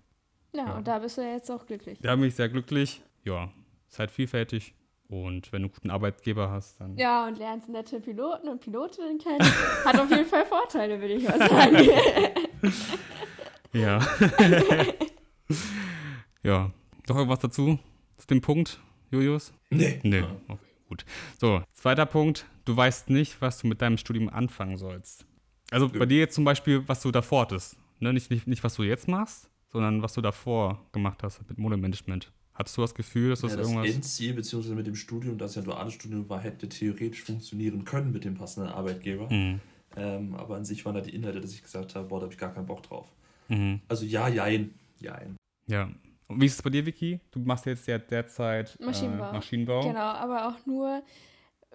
Ja, 0.54 0.66
ja, 0.66 0.76
und 0.76 0.88
da 0.88 1.00
bist 1.00 1.18
du 1.18 1.22
ja 1.22 1.34
jetzt 1.34 1.50
auch 1.50 1.66
glücklich. 1.66 2.00
Da 2.02 2.16
bin 2.16 2.26
ich 2.26 2.36
sehr 2.36 2.50
glücklich. 2.50 3.02
Ja, 3.24 3.50
ist 3.88 4.00
halt 4.00 4.12
vielfältig. 4.12 4.74
Und 5.08 5.52
wenn 5.54 5.62
du 5.62 5.68
einen 5.68 5.74
guten 5.74 5.90
Arbeitgeber 5.92 6.50
hast, 6.50 6.82
dann. 6.82 6.98
Ja, 6.98 7.28
und 7.28 7.38
lernst 7.38 7.70
nette 7.70 8.02
Piloten 8.02 8.50
und 8.50 8.60
Pilotinnen 8.60 9.18
kennen. 9.18 9.40
Hat 9.86 9.98
auf 10.00 10.10
jeden 10.10 10.26
Fall 10.26 10.46
Vorteile, 10.46 11.00
würde 11.00 11.14
ich 11.14 11.24
mal 11.24 11.38
sagen. 11.50 11.78
ja. 13.72 14.00
ja. 16.44 16.72
Noch 17.08 17.16
irgendwas 17.16 17.40
dazu? 17.40 17.80
Zu 18.22 18.28
dem 18.28 18.42
Punkt, 18.42 18.80
Julius? 19.10 19.52
Nee. 19.70 20.00
Nee, 20.04 20.24
okay, 20.48 20.60
gut. 20.88 21.06
So, 21.40 21.64
zweiter 21.74 22.06
Punkt. 22.06 22.46
Du 22.66 22.78
weißt 22.78 23.10
nicht, 23.10 23.42
was 23.42 23.58
du 23.58 23.68
mit 23.68 23.82
deinem 23.82 23.98
Studium 23.98 24.30
anfangen 24.30 24.78
sollst. 24.78 25.26
Also 25.72 25.90
bei 25.90 26.06
dir 26.06 26.20
jetzt 26.20 26.36
zum 26.36 26.44
Beispiel, 26.44 26.88
was 26.88 27.02
du 27.02 27.12
davor 27.12 27.42
hattest. 27.42 27.78
Ne? 28.00 28.14
Nicht, 28.14 28.30
nicht, 28.30 28.46
nicht, 28.46 28.64
was 28.64 28.76
du 28.76 28.84
jetzt 28.84 29.08
machst, 29.08 29.50
sondern 29.70 30.04
was 30.04 30.14
du 30.14 30.22
davor 30.22 30.86
gemacht 30.92 31.24
hast 31.24 31.42
mit 31.50 31.58
Modemanagement. 31.58 32.32
Hattest 32.54 32.78
du 32.78 32.82
das 32.82 32.94
Gefühl, 32.94 33.30
dass 33.32 33.42
das, 33.42 33.52
ja, 33.52 33.58
das 33.58 33.68
irgendwas. 33.68 33.88
Das 33.88 33.96
Endziel, 33.96 34.34
beziehungsweise 34.34 34.76
mit 34.76 34.86
dem 34.86 34.96
Studium, 34.96 35.38
das 35.38 35.56
ja 35.56 35.62
duales 35.62 35.94
Studium 35.94 36.30
war, 36.30 36.42
hätte 36.42 36.70
theoretisch 36.70 37.24
funktionieren 37.24 37.86
können 37.86 38.12
mit 38.12 38.24
dem 38.24 38.36
passenden 38.36 38.70
Arbeitgeber. 38.70 39.32
Mhm. 39.32 39.60
Ähm, 39.96 40.36
aber 40.36 40.58
an 40.58 40.66
sich 40.66 40.86
waren 40.86 40.94
da 40.94 41.02
die 41.02 41.16
Inhalte, 41.16 41.42
dass 41.42 41.54
ich 41.54 41.64
gesagt 41.64 41.96
habe, 41.96 42.08
boah, 42.08 42.20
da 42.20 42.26
habe 42.26 42.34
ich 42.34 42.40
gar 42.40 42.54
keinen 42.54 42.68
Bock 42.68 42.84
drauf. 42.84 43.08
Mhm. 43.48 43.82
Also 43.88 44.06
ja, 44.06 44.28
jein. 44.28 44.74
Jein. 45.00 45.38
Ja, 45.68 45.90
wie 46.38 46.45
ist 46.45 46.56
es 46.56 46.62
bei 46.62 46.69
dir, 46.69 46.86
Vicky? 46.86 47.19
Du 47.31 47.39
machst 47.39 47.66
jetzt 47.66 47.88
ja 47.88 47.98
derzeit 47.98 48.78
Maschinenbau. 48.80 49.30
Äh, 49.30 49.33
Maschinenbau. 49.33 49.81
Genau, 49.81 50.00
aber 50.00 50.48
auch 50.48 50.66
nur, 50.66 51.01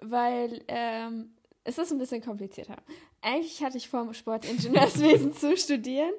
weil 0.01 0.63
ähm, 0.67 1.31
es 1.63 1.77
ist 1.77 1.91
ein 1.91 1.99
bisschen 1.99 2.21
komplizierter. 2.21 2.77
Eigentlich 3.21 3.61
hatte 3.63 3.77
ich 3.77 3.89
vor, 3.89 4.13
Sportingenieurswesen 4.13 5.33
zu 5.33 5.57
studieren, 5.57 6.13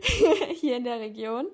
hier 0.54 0.76
in 0.76 0.84
der 0.84 1.00
Region. 1.00 1.46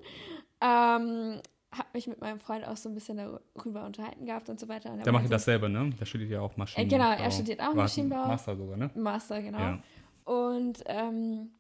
Ähm, 0.61 1.41
habe 1.73 1.89
mich 1.95 2.07
mit 2.07 2.21
meinem 2.21 2.39
Freund 2.39 2.67
auch 2.67 2.77
so 2.77 2.89
ein 2.89 2.95
bisschen 2.95 3.17
darüber 3.17 3.87
unterhalten 3.87 4.27
gehabt 4.27 4.49
und 4.49 4.61
so 4.61 4.69
weiter. 4.69 4.93
Und 4.93 5.05
der 5.05 5.13
macht 5.13 5.25
ja 5.25 5.31
dasselbe, 5.31 5.69
ne? 5.69 5.91
Der 5.99 6.05
studiert 6.05 6.31
ja 6.31 6.41
auch 6.41 6.57
Maschinenbau. 6.57 6.95
Äh, 6.95 6.99
genau, 6.99 7.25
er 7.25 7.31
studiert 7.31 7.61
auch 7.61 7.75
Maschinenbau. 7.75 8.27
Master 8.27 8.57
sogar, 8.57 8.77
ne? 8.77 8.91
Master, 8.95 9.43
genau. 9.43 9.59
Ja. 9.59 9.83
Und 10.25 10.85
ähm, 10.87 11.51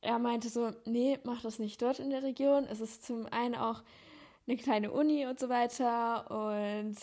er 0.00 0.18
meinte 0.18 0.48
so, 0.48 0.72
nee, 0.84 1.18
mach 1.24 1.42
das 1.42 1.58
nicht 1.58 1.80
dort 1.80 2.00
in 2.00 2.10
der 2.10 2.22
Region. 2.22 2.64
Es 2.70 2.80
ist 2.80 3.04
zum 3.04 3.26
einen 3.26 3.54
auch 3.54 3.82
eine 4.46 4.56
kleine 4.56 4.90
Uni 4.90 5.26
und 5.26 5.38
so 5.38 5.48
weiter 5.48 6.30
und 6.30 6.96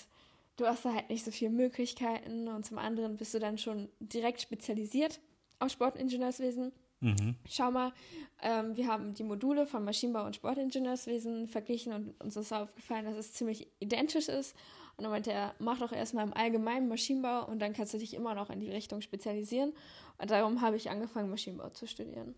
du 0.58 0.66
hast 0.66 0.86
da 0.86 0.94
halt 0.94 1.10
nicht 1.10 1.24
so 1.24 1.32
viele 1.32 1.52
Möglichkeiten 1.52 2.48
und 2.48 2.66
zum 2.66 2.78
anderen 2.78 3.18
bist 3.18 3.34
du 3.34 3.40
dann 3.40 3.58
schon 3.58 3.90
direkt 4.00 4.42
spezialisiert 4.42 5.20
auf 5.60 5.72
Sportingenieurswesen. 5.72 6.72
Mhm. 7.00 7.36
Schau 7.48 7.72
mal, 7.72 7.94
ähm, 8.42 8.76
wir 8.76 8.88
haben 8.88 9.14
die 9.14 9.24
Module 9.24 9.66
von 9.68 9.84
Maschinenbau 9.84 10.26
und 10.26 10.36
Sportingenieurswesen 10.36 11.48
verglichen 11.48 11.94
und 11.94 12.20
uns 12.22 12.36
ist 12.36 12.52
aufgefallen, 12.52 13.06
dass 13.06 13.18
es 13.18 13.34
ziemlich 13.34 13.68
identisch 13.80 14.28
ist. 14.28 14.56
Und 14.98 15.04
dann 15.04 15.12
meinte 15.12 15.32
er, 15.32 15.54
mach 15.60 15.78
doch 15.78 15.92
erstmal 15.92 16.26
im 16.26 16.34
Allgemeinen 16.34 16.88
Maschinenbau 16.88 17.46
und 17.46 17.60
dann 17.60 17.74
kannst 17.74 17.94
du 17.94 18.00
dich 18.00 18.16
immer 18.16 18.34
noch 18.34 18.50
in 18.50 18.60
die 18.60 18.72
Richtung 18.72 19.02
spezialisieren. 19.02 19.74
Und 20.18 20.32
darum 20.32 20.62
habe 20.62 20.76
ich 20.76 20.90
angefangen, 20.90 21.30
Maschinenbau 21.30 21.70
zu 21.70 21.86
studieren. 21.86 22.34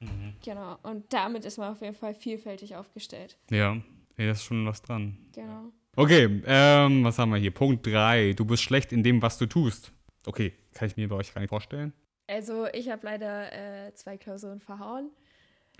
Mhm. 0.00 0.34
Genau. 0.44 0.76
Und 0.82 1.12
damit 1.12 1.44
ist 1.44 1.58
man 1.58 1.72
auf 1.72 1.80
jeden 1.82 1.94
Fall 1.94 2.14
vielfältig 2.14 2.74
aufgestellt. 2.74 3.36
Ja, 3.48 3.76
ja, 4.20 4.26
da 4.26 4.32
ist 4.32 4.44
schon 4.44 4.66
was 4.66 4.82
dran. 4.82 5.16
Genau. 5.32 5.72
Okay, 5.96 6.42
ähm, 6.46 7.04
was 7.04 7.18
haben 7.18 7.30
wir 7.30 7.38
hier? 7.38 7.52
Punkt 7.52 7.86
3. 7.86 8.34
Du 8.34 8.44
bist 8.44 8.62
schlecht 8.62 8.92
in 8.92 9.02
dem, 9.02 9.22
was 9.22 9.38
du 9.38 9.46
tust. 9.46 9.92
Okay, 10.26 10.52
kann 10.74 10.88
ich 10.88 10.96
mir 10.96 11.08
bei 11.08 11.16
euch 11.16 11.32
gar 11.32 11.40
nicht 11.40 11.48
vorstellen. 11.48 11.94
Also, 12.26 12.66
ich 12.66 12.90
habe 12.90 13.06
leider 13.06 13.86
äh, 13.86 13.94
zwei 13.94 14.18
Klausuren 14.18 14.60
verhauen. 14.60 15.10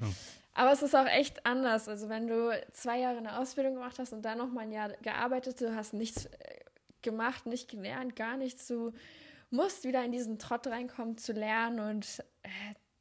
Oh. 0.02 0.06
Aber 0.54 0.72
es 0.72 0.82
ist 0.82 0.96
auch 0.96 1.06
echt 1.06 1.44
anders. 1.44 1.88
Also, 1.88 2.08
wenn 2.08 2.26
du 2.26 2.50
zwei 2.72 2.98
Jahre 3.00 3.18
eine 3.18 3.38
Ausbildung 3.38 3.74
gemacht 3.74 3.98
hast 3.98 4.12
und 4.12 4.22
dann 4.22 4.38
noch 4.38 4.50
mal 4.50 4.62
ein 4.62 4.72
Jahr 4.72 4.88
gearbeitet, 5.02 5.60
du 5.60 5.76
hast 5.76 5.92
nichts 5.92 6.24
äh, 6.24 6.30
gemacht, 7.02 7.46
nicht 7.46 7.70
gelernt, 7.70 8.16
gar 8.16 8.36
nichts. 8.36 8.66
Du 8.66 8.92
musst 9.50 9.84
wieder 9.84 10.02
in 10.04 10.12
diesen 10.12 10.38
Trott 10.38 10.66
reinkommen 10.66 11.18
zu 11.18 11.32
lernen 11.32 11.78
und 11.78 12.24
äh, 12.42 12.48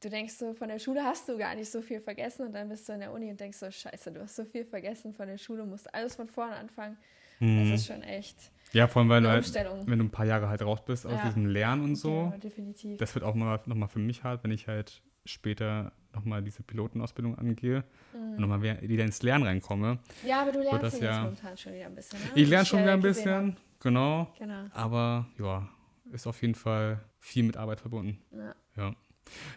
du 0.02 0.10
denkst 0.10 0.34
so, 0.36 0.54
von 0.54 0.68
der 0.70 0.80
Schule 0.80 1.04
hast 1.04 1.28
du 1.30 1.38
gar 1.38 1.56
nicht 1.56 1.70
so 1.70 1.82
viel 1.82 2.00
vergessen 2.00 2.46
und 2.48 2.54
dann 2.54 2.70
bist 2.70 2.88
du 2.88 2.94
in 2.94 3.00
der 3.02 3.12
Uni 3.12 3.30
und 3.30 3.40
denkst 3.40 3.58
so, 3.58 3.70
scheiße, 3.70 4.12
du 4.12 4.22
hast 4.22 4.36
so 4.36 4.46
viel 4.46 4.66
vergessen 4.66 5.14
von 5.14 5.28
der 5.28 5.38
Schule, 5.38 5.66
musst 5.66 5.94
alles 5.94 6.16
von 6.16 6.28
vorne 6.28 6.56
anfangen. 6.56 6.98
Mhm. 7.40 7.70
Das 7.72 7.82
ist 7.82 7.88
schon 7.88 8.02
echt. 8.04 8.36
Ja, 8.72 8.88
vor 8.88 9.02
allem, 9.02 9.10
weil 9.10 9.22
du 9.22 9.30
halt, 9.30 9.54
wenn 9.88 10.00
du 10.00 10.06
ein 10.06 10.12
paar 10.12 10.26
Jahre 10.26 10.48
halt 10.50 10.62
raus 10.62 10.84
bist 10.86 11.06
aus 11.06 11.14
Ja. 11.14 11.26
diesem 11.26 11.46
Lernen 11.48 11.84
und 11.84 11.96
so, 11.96 12.30
Ja, 12.32 12.38
definitiv. 12.38 12.98
das 12.98 13.16
wird 13.16 13.26
auch 13.26 13.34
mal 13.36 13.60
nochmal 13.66 13.90
für 13.90 14.00
mich 14.00 14.24
hart, 14.24 14.44
wenn 14.44 14.52
ich 14.52 14.68
halt 14.68 15.02
später 15.26 15.92
nochmal 16.14 16.42
diese 16.44 16.64
Pilotenausbildung 16.64 17.38
angehe 17.38 17.84
Mhm. 18.14 18.20
und 18.34 18.40
nochmal 18.40 18.62
wieder 18.62 19.04
ins 19.06 19.22
Lernen 19.22 19.46
reinkomme. 19.46 20.00
ja, 20.26 20.42
aber 20.42 20.52
du 20.52 20.62
lernst 20.62 20.84
das 20.84 21.00
ja 21.00 21.22
momentan 21.24 21.58
schon 21.58 21.74
wieder 21.74 21.86
ein 21.88 21.96
bisschen. 21.96 22.20
Ne? 22.20 22.26
Ich 22.36 22.48
lerne 22.50 22.66
schon 22.66 22.80
wieder 22.82 22.94
ein 22.94 23.02
bisschen, 23.02 23.58
genau. 23.80 24.32
Genau. 24.38 24.66
aber 24.74 25.28
ja, 25.40 25.68
ist 26.12 26.26
auf 26.28 26.42
jeden 26.42 26.56
Fall 26.56 27.00
viel 27.20 27.44
mit 27.44 27.58
Arbeit 27.58 27.80
verbunden. 27.80 28.20
Ja. 28.32 28.56
Ja. 28.76 28.96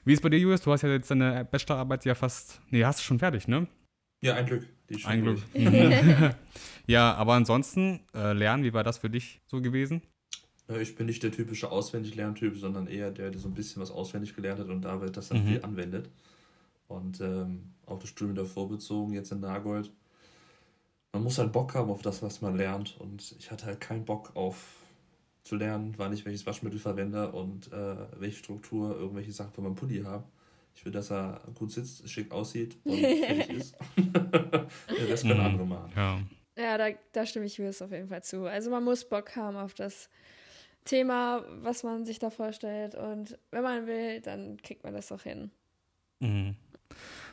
Wie 0.04 0.12
ist 0.12 0.22
bei 0.22 0.28
dir, 0.28 0.38
Julius? 0.38 0.60
Du 0.62 0.72
hast 0.72 0.82
ja 0.82 0.88
jetzt 0.90 1.10
deine 1.10 1.44
Bachelorarbeit 1.44 2.04
ja 2.04 2.14
fast, 2.14 2.60
nee, 2.70 2.84
hast 2.84 3.00
du 3.00 3.04
schon 3.04 3.18
fertig, 3.18 3.48
ne? 3.48 3.66
Ja, 4.22 4.34
ein 4.34 4.46
Glück. 4.46 4.66
Ein 5.04 5.22
Glück. 5.22 5.40
Mhm. 5.54 6.30
ja, 6.86 7.14
aber 7.14 7.34
ansonsten, 7.34 8.00
äh, 8.14 8.32
Lernen, 8.32 8.62
wie 8.64 8.72
war 8.72 8.84
das 8.84 8.98
für 8.98 9.10
dich 9.10 9.40
so 9.46 9.60
gewesen? 9.60 10.02
Ja, 10.68 10.76
Ich 10.76 10.94
bin 10.94 11.06
nicht 11.06 11.22
der 11.22 11.32
typische 11.32 11.70
Auswendig-Lerntyp, 11.70 12.56
sondern 12.56 12.86
eher 12.86 13.10
der, 13.10 13.30
der 13.30 13.40
so 13.40 13.48
ein 13.48 13.54
bisschen 13.54 13.82
was 13.82 13.90
auswendig 13.90 14.34
gelernt 14.36 14.60
hat 14.60 14.68
und 14.68 14.82
dabei 14.82 15.06
das 15.08 15.28
dann 15.28 15.42
Mhm. 15.44 15.48
viel 15.48 15.64
anwendet. 15.64 16.08
Und 16.88 17.20
ähm, 17.20 17.72
auch 17.86 17.98
das 17.98 18.10
Studium 18.10 18.36
davor 18.36 18.68
bezogen, 18.68 19.14
jetzt 19.14 19.32
in 19.32 19.40
Nagold. 19.40 19.90
Man 21.12 21.24
muss 21.24 21.38
halt 21.38 21.52
Bock 21.52 21.74
haben 21.74 21.90
auf 21.90 22.02
das, 22.02 22.22
was 22.22 22.40
man 22.42 22.56
lernt. 22.56 22.96
Und 22.98 23.34
ich 23.38 23.50
hatte 23.50 23.66
halt 23.66 23.80
keinen 23.80 24.04
Bock 24.04 24.32
auf 24.34 24.56
zu 25.44 25.56
lernen, 25.56 25.94
wann 25.96 26.12
ich 26.12 26.24
welches 26.24 26.46
Waschmittel 26.46 26.78
verwende 26.78 27.32
und 27.32 27.72
äh, 27.72 27.96
welche 28.18 28.38
Struktur 28.38 28.96
irgendwelche 28.96 29.32
Sachen 29.32 29.52
für 29.52 29.60
meinen 29.60 29.74
Pulli 29.74 30.02
habe. 30.02 30.24
Ich 30.74 30.84
will, 30.84 30.92
dass 30.92 31.10
er 31.10 31.40
gut 31.54 31.70
sitzt, 31.72 32.08
schick 32.08 32.30
aussieht 32.32 32.76
und 32.84 33.00
fertig 33.26 33.50
ist. 33.50 33.76
Der 33.96 35.08
Rest 35.08 35.22
können 35.26 35.40
Mhm. 35.40 35.46
andere 35.46 35.66
machen. 35.66 35.92
Ja. 35.96 36.20
Ja, 36.56 36.76
da, 36.78 36.88
da 37.12 37.24
stimme 37.26 37.46
ich 37.46 37.56
Julius 37.56 37.80
auf 37.82 37.90
jeden 37.92 38.08
Fall 38.08 38.22
zu. 38.22 38.44
Also 38.46 38.70
man 38.70 38.84
muss 38.84 39.08
Bock 39.08 39.34
haben 39.36 39.56
auf 39.56 39.74
das 39.74 40.08
Thema, 40.84 41.44
was 41.62 41.82
man 41.82 42.04
sich 42.04 42.18
da 42.18 42.28
vorstellt. 42.30 42.94
Und 42.94 43.38
wenn 43.50 43.62
man 43.62 43.86
will, 43.86 44.20
dann 44.20 44.58
kriegt 44.58 44.84
man 44.84 44.92
das 44.94 45.10
auch 45.12 45.22
hin. 45.22 45.50
Mhm. 46.20 46.56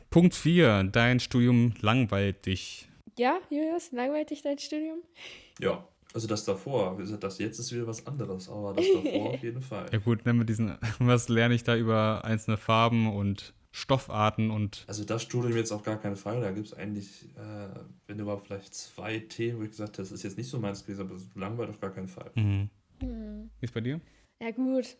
Punkt 0.09 0.33
4. 0.35 0.83
Dein 0.91 1.19
Studium 1.19 1.73
langweilt 1.81 2.45
dich. 2.45 2.89
Ja, 3.17 3.39
Julius, 3.49 3.91
langweilt 3.91 4.29
dich 4.29 4.41
dein 4.41 4.57
Studium? 4.57 4.99
Ja, 5.59 5.85
also 6.13 6.27
das 6.27 6.43
davor, 6.43 6.97
wie 6.97 7.03
gesagt, 7.03 7.23
das 7.23 7.37
jetzt 7.37 7.59
ist 7.59 7.71
wieder 7.71 7.85
was 7.85 8.05
anderes, 8.07 8.49
aber 8.49 8.73
das 8.73 8.85
davor 8.93 9.29
auf 9.33 9.43
jeden 9.43 9.61
Fall. 9.61 9.85
Ja 9.91 9.99
gut, 9.99 10.25
ne, 10.25 10.33
mit 10.33 10.49
diesen, 10.49 10.75
was 10.99 11.29
lerne 11.29 11.53
ich 11.53 11.63
da 11.63 11.75
über 11.75 12.23
einzelne 12.23 12.57
Farben 12.57 13.13
und 13.13 13.53
Stoffarten 13.71 14.49
und 14.49 14.83
Also 14.87 15.03
das 15.03 15.21
Studium 15.21 15.55
jetzt 15.55 15.71
auf 15.71 15.83
gar 15.83 15.99
keinen 16.01 16.15
Fall. 16.15 16.41
Da 16.41 16.51
gibt 16.51 16.67
es 16.67 16.73
eigentlich, 16.73 17.25
äh, 17.35 17.69
wenn 18.07 18.19
überhaupt 18.19 18.47
vielleicht 18.47 18.73
zwei 18.73 19.19
Themen, 19.19 19.59
wo 19.59 19.63
ich 19.63 19.69
gesagt 19.69 19.97
habe, 19.97 20.03
das 20.03 20.11
ist 20.11 20.23
jetzt 20.23 20.37
nicht 20.37 20.49
so 20.49 20.57
meins 20.57 20.83
gewesen, 20.83 21.01
aber 21.01 21.15
es 21.15 21.27
langweilt 21.35 21.69
auf 21.69 21.79
gar 21.79 21.91
keinen 21.91 22.07
Fall. 22.07 22.31
mhm. 22.35 22.69
Hm. 23.01 23.49
wie 23.59 23.65
ist 23.65 23.73
bei 23.73 23.81
dir? 23.81 24.01
Ja, 24.41 24.51
gut. 24.51 24.97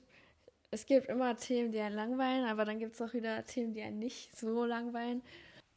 Es 0.71 0.85
gibt 0.85 1.09
immer 1.09 1.35
Themen, 1.35 1.71
die 1.71 1.79
einen 1.79 1.95
langweilen, 1.95 2.45
aber 2.45 2.63
dann 2.63 2.77
gibt 2.79 2.93
es 2.93 3.01
auch 3.01 3.13
wieder 3.13 3.43
Themen, 3.45 3.73
die 3.73 3.81
einen 3.81 3.99
nicht 3.99 4.37
so 4.37 4.65
langweilen. 4.65 5.23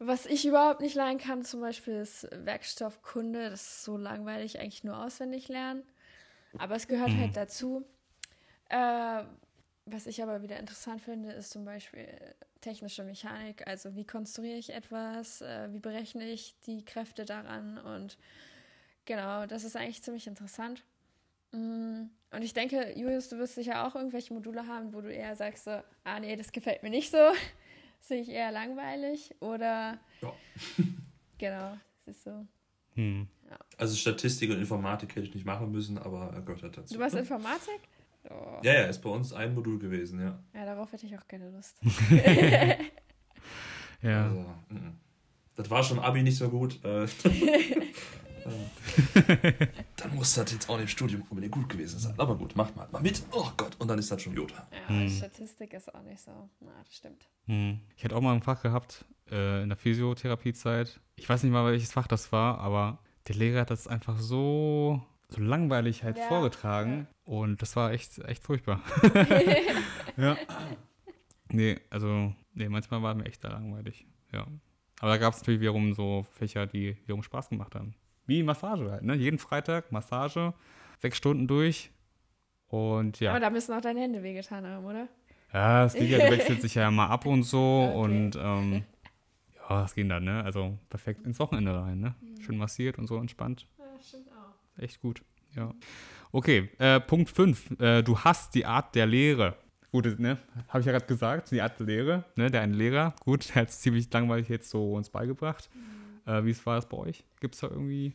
Was 0.04 0.26
ich 0.26 0.46
überhaupt 0.46 0.80
nicht 0.80 0.94
leiden 0.94 1.18
kann, 1.18 1.44
zum 1.44 1.60
Beispiel 1.60 1.94
ist 1.94 2.28
Werkstoffkunde. 2.32 3.50
Das 3.50 3.60
ist 3.62 3.84
so 3.84 3.96
langweilig, 3.96 4.58
eigentlich 4.58 4.84
nur 4.84 4.98
auswendig 4.98 5.48
lernen. 5.48 5.82
Aber 6.58 6.74
es 6.76 6.88
gehört 6.88 7.12
Mhm. 7.12 7.20
halt 7.20 7.36
dazu. 7.36 7.84
Äh, 8.68 9.24
was 9.86 10.06
ich 10.06 10.22
aber 10.22 10.42
wieder 10.42 10.58
interessant 10.58 11.02
finde, 11.02 11.32
ist 11.32 11.50
zum 11.50 11.64
Beispiel 11.64 12.08
technische 12.60 13.04
Mechanik. 13.04 13.66
Also 13.66 13.94
wie 13.96 14.06
konstruiere 14.06 14.58
ich 14.58 14.70
etwas, 14.72 15.42
äh, 15.42 15.72
wie 15.72 15.80
berechne 15.80 16.24
ich 16.30 16.56
die 16.66 16.84
Kräfte 16.84 17.24
daran 17.24 17.78
und 17.78 18.18
genau, 19.04 19.46
das 19.46 19.64
ist 19.64 19.76
eigentlich 19.76 20.02
ziemlich 20.02 20.26
interessant. 20.26 20.84
Mm, 21.52 22.04
Und 22.32 22.42
ich 22.42 22.54
denke, 22.54 22.92
Julius, 22.98 23.28
du 23.28 23.38
wirst 23.38 23.56
sicher 23.56 23.86
auch 23.86 23.94
irgendwelche 23.96 24.34
Module 24.34 24.66
haben, 24.66 24.94
wo 24.94 25.00
du 25.02 25.12
eher 25.12 25.36
sagst 25.36 25.64
so, 25.64 25.82
ah 26.04 26.20
nee, 26.20 26.36
das 26.36 26.52
gefällt 26.52 26.82
mir 26.82 26.90
nicht 26.90 27.10
so, 27.10 27.18
finde 28.06 28.22
ich 28.22 28.28
eher 28.30 28.52
langweilig 28.52 29.34
oder 29.40 29.98
Ja. 30.20 30.32
genau, 31.38 31.76
das 32.06 32.16
ist 32.16 32.24
so. 32.24 32.46
Hm. 32.94 33.28
Also 33.76 33.96
Statistik 33.96 34.50
und 34.50 34.58
Informatik 34.58 35.16
hätte 35.16 35.26
ich 35.26 35.34
nicht 35.34 35.46
machen 35.46 35.70
müssen, 35.70 35.98
aber 35.98 36.40
gehört 36.42 36.62
halt 36.62 36.76
dazu. 36.76 36.94
Du 36.94 37.00
warst 37.00 37.16
Informatik? 37.16 37.80
Oh. 38.30 38.60
ja, 38.62 38.72
ja, 38.72 38.82
ist 38.84 39.00
bei 39.02 39.10
uns 39.10 39.32
ein 39.32 39.54
Modul 39.54 39.78
gewesen, 39.78 40.20
ja. 40.20 40.38
Ja, 40.54 40.64
darauf 40.64 40.92
hätte 40.92 41.06
ich 41.06 41.18
auch 41.18 41.26
keine 41.26 41.50
Lust. 41.50 41.80
Ja. 44.02 44.24
Also, 44.24 44.44
das 45.54 45.70
war 45.70 45.84
schon 45.84 45.98
Abi 46.00 46.22
nicht 46.22 46.36
so 46.36 46.48
gut. 46.48 46.80
Dann 49.96 50.14
muss 50.14 50.34
das 50.34 50.52
jetzt 50.52 50.68
auch 50.68 50.78
im 50.78 50.88
Studium 50.88 51.22
unbedingt 51.30 51.52
gut 51.52 51.68
gewesen 51.68 51.98
sein. 51.98 52.14
Aber 52.18 52.36
gut, 52.36 52.54
macht 52.56 52.74
mal, 52.76 52.88
mal 52.90 53.02
mit. 53.02 53.22
Oh 53.32 53.50
Gott, 53.56 53.76
und 53.78 53.88
dann 53.88 53.98
ist 53.98 54.10
das 54.10 54.22
schon 54.22 54.34
gut. 54.34 54.50
Ja, 54.52 54.66
Hm. 54.88 55.08
Statistik 55.08 55.72
ist 55.74 55.94
auch 55.94 56.02
nicht 56.02 56.20
so. 56.20 56.48
Na, 56.60 56.70
das 56.84 56.94
stimmt. 56.94 57.28
Hm. 57.46 57.80
Ich 57.96 58.04
hatte 58.04 58.16
auch 58.16 58.20
mal 58.20 58.34
ein 58.34 58.42
Fach 58.42 58.62
gehabt 58.62 59.04
äh, 59.30 59.62
in 59.62 59.68
der 59.68 59.78
Physiotherapiezeit. 59.78 61.00
Ich 61.16 61.28
weiß 61.28 61.42
nicht 61.42 61.52
mal, 61.52 61.70
welches 61.70 61.92
Fach 61.92 62.06
das 62.06 62.32
war, 62.32 62.58
aber 62.58 62.98
der 63.28 63.36
Lehrer 63.36 63.60
hat 63.62 63.70
das 63.70 63.86
einfach 63.86 64.18
so, 64.18 65.00
so 65.28 65.40
langweilig 65.40 66.02
halt 66.02 66.18
Ja, 66.18 66.24
vorgetragen. 66.28 67.06
Und 67.24 67.62
das 67.62 67.76
war 67.76 67.92
echt, 67.92 68.18
echt 68.18 68.42
furchtbar. 68.42 68.80
ja. 70.16 70.36
Nee, 71.50 71.78
also, 71.90 72.34
nee, 72.54 72.68
manchmal 72.68 73.02
war 73.02 73.14
mir 73.14 73.26
echt 73.26 73.44
da 73.44 73.48
langweilig. 73.48 74.06
Ja. 74.32 74.46
Aber 75.00 75.10
da 75.10 75.16
gab 75.18 75.34
es 75.34 75.40
natürlich 75.40 75.60
wiederum 75.60 75.94
so 75.94 76.24
Fächer, 76.32 76.66
die 76.66 76.96
wiederum 77.02 77.22
Spaß 77.22 77.48
gemacht 77.48 77.74
haben. 77.74 77.94
Wie 78.26 78.42
Massage 78.42 78.90
halt, 78.90 79.02
ne? 79.02 79.14
Jeden 79.14 79.38
Freitag 79.38 79.92
Massage, 79.92 80.54
sechs 80.98 81.16
Stunden 81.16 81.46
durch. 81.46 81.90
Und 82.68 83.20
ja. 83.20 83.30
Aber 83.30 83.40
da 83.40 83.50
müssen 83.50 83.74
auch 83.74 83.80
deine 83.80 84.00
Hände 84.00 84.22
wehgetan 84.22 84.66
haben, 84.66 84.84
oder? 84.84 85.08
Ja, 85.52 85.84
es 85.84 85.92
geht 85.92 86.08
ja, 86.08 86.18
wechselt 86.30 86.62
sich 86.62 86.74
ja 86.74 86.90
mal 86.90 87.08
ab 87.08 87.26
und 87.26 87.42
so 87.42 87.90
Okay. 87.94 88.00
und 88.00 88.36
ähm, 88.36 88.84
ja, 89.54 89.82
das 89.82 89.94
ging 89.94 90.08
dann, 90.08 90.24
ne? 90.24 90.42
Also 90.42 90.78
perfekt 90.88 91.26
ins 91.26 91.38
Wochenende 91.38 91.74
rein, 91.74 92.00
ne? 92.00 92.14
Schön 92.40 92.56
massiert 92.56 92.98
und 92.98 93.06
so 93.06 93.18
entspannt. 93.18 93.66
Ja, 93.78 93.84
stimmt 94.00 94.28
auch. 94.28 94.82
Echt 94.82 95.00
gut, 95.00 95.22
ja. 95.54 95.74
Okay, 96.30 96.70
äh, 96.78 96.98
Punkt 97.00 97.28
5. 97.30 97.78
Äh, 97.78 98.02
du 98.02 98.18
hast 98.18 98.54
die 98.54 98.64
Art 98.64 98.94
der 98.94 99.06
Lehre. 99.06 99.56
Gut, 99.90 100.18
ne? 100.18 100.38
Habe 100.68 100.80
ich 100.80 100.86
ja 100.86 100.92
gerade 100.92 101.04
gesagt, 101.04 101.50
die 101.50 101.60
Art 101.60 101.78
der 101.78 101.86
Lehre, 101.86 102.24
ne? 102.36 102.50
Der 102.50 102.62
eine 102.62 102.74
Lehrer, 102.74 103.14
gut, 103.20 103.48
der 103.54 103.62
hat 103.62 103.68
es 103.68 103.80
ziemlich 103.80 104.10
langweilig 104.10 104.48
jetzt 104.48 104.70
so 104.70 104.94
uns 104.94 105.10
beigebracht. 105.10 105.68
Äh, 106.26 106.44
wie 106.44 106.66
war 106.66 106.76
das 106.76 106.88
bei 106.88 106.96
euch? 106.96 107.24
Gibt 107.40 107.54
es 107.54 107.60
da 107.60 107.68
irgendwie. 107.68 108.14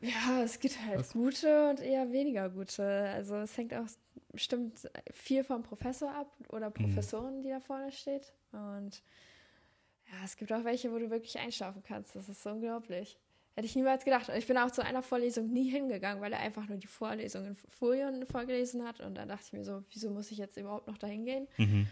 Ja, 0.00 0.42
es 0.42 0.58
gibt 0.58 0.80
halt 0.84 0.98
Was? 0.98 1.12
gute 1.12 1.70
und 1.70 1.80
eher 1.80 2.10
weniger 2.12 2.48
gute. 2.50 2.84
Also 2.84 3.36
es 3.36 3.56
hängt 3.56 3.72
auch 3.72 3.86
bestimmt 4.32 4.90
viel 5.12 5.44
vom 5.44 5.62
Professor 5.62 6.12
ab 6.12 6.32
oder 6.48 6.70
Professorin, 6.70 7.42
die 7.42 7.50
da 7.50 7.60
vorne 7.60 7.92
steht. 7.92 8.32
Und 8.50 9.02
ja, 10.06 10.24
es 10.24 10.36
gibt 10.36 10.52
auch 10.52 10.64
welche, 10.64 10.92
wo 10.92 10.98
du 10.98 11.10
wirklich 11.10 11.38
einschlafen 11.38 11.82
kannst. 11.86 12.16
Das 12.16 12.28
ist 12.28 12.42
so 12.42 12.50
unglaublich. 12.50 13.18
Hätte 13.54 13.66
ich 13.66 13.76
niemals 13.76 14.04
gedacht. 14.04 14.28
Und 14.28 14.36
ich 14.36 14.46
bin 14.46 14.56
auch 14.56 14.70
zu 14.70 14.82
einer 14.82 15.02
Vorlesung 15.02 15.52
nie 15.52 15.70
hingegangen, 15.70 16.22
weil 16.22 16.32
er 16.32 16.40
einfach 16.40 16.66
nur 16.68 16.78
die 16.78 16.86
Vorlesung 16.86 17.46
in 17.46 17.54
Folien 17.54 18.26
vorgelesen 18.26 18.82
hat. 18.84 19.00
Und 19.00 19.14
dann 19.14 19.28
dachte 19.28 19.44
ich 19.46 19.52
mir 19.52 19.64
so, 19.64 19.84
wieso 19.92 20.10
muss 20.10 20.30
ich 20.30 20.38
jetzt 20.38 20.56
überhaupt 20.56 20.86
noch 20.86 20.98
dahin 20.98 21.24
gehen? 21.24 21.46
Mhm. 21.58 21.86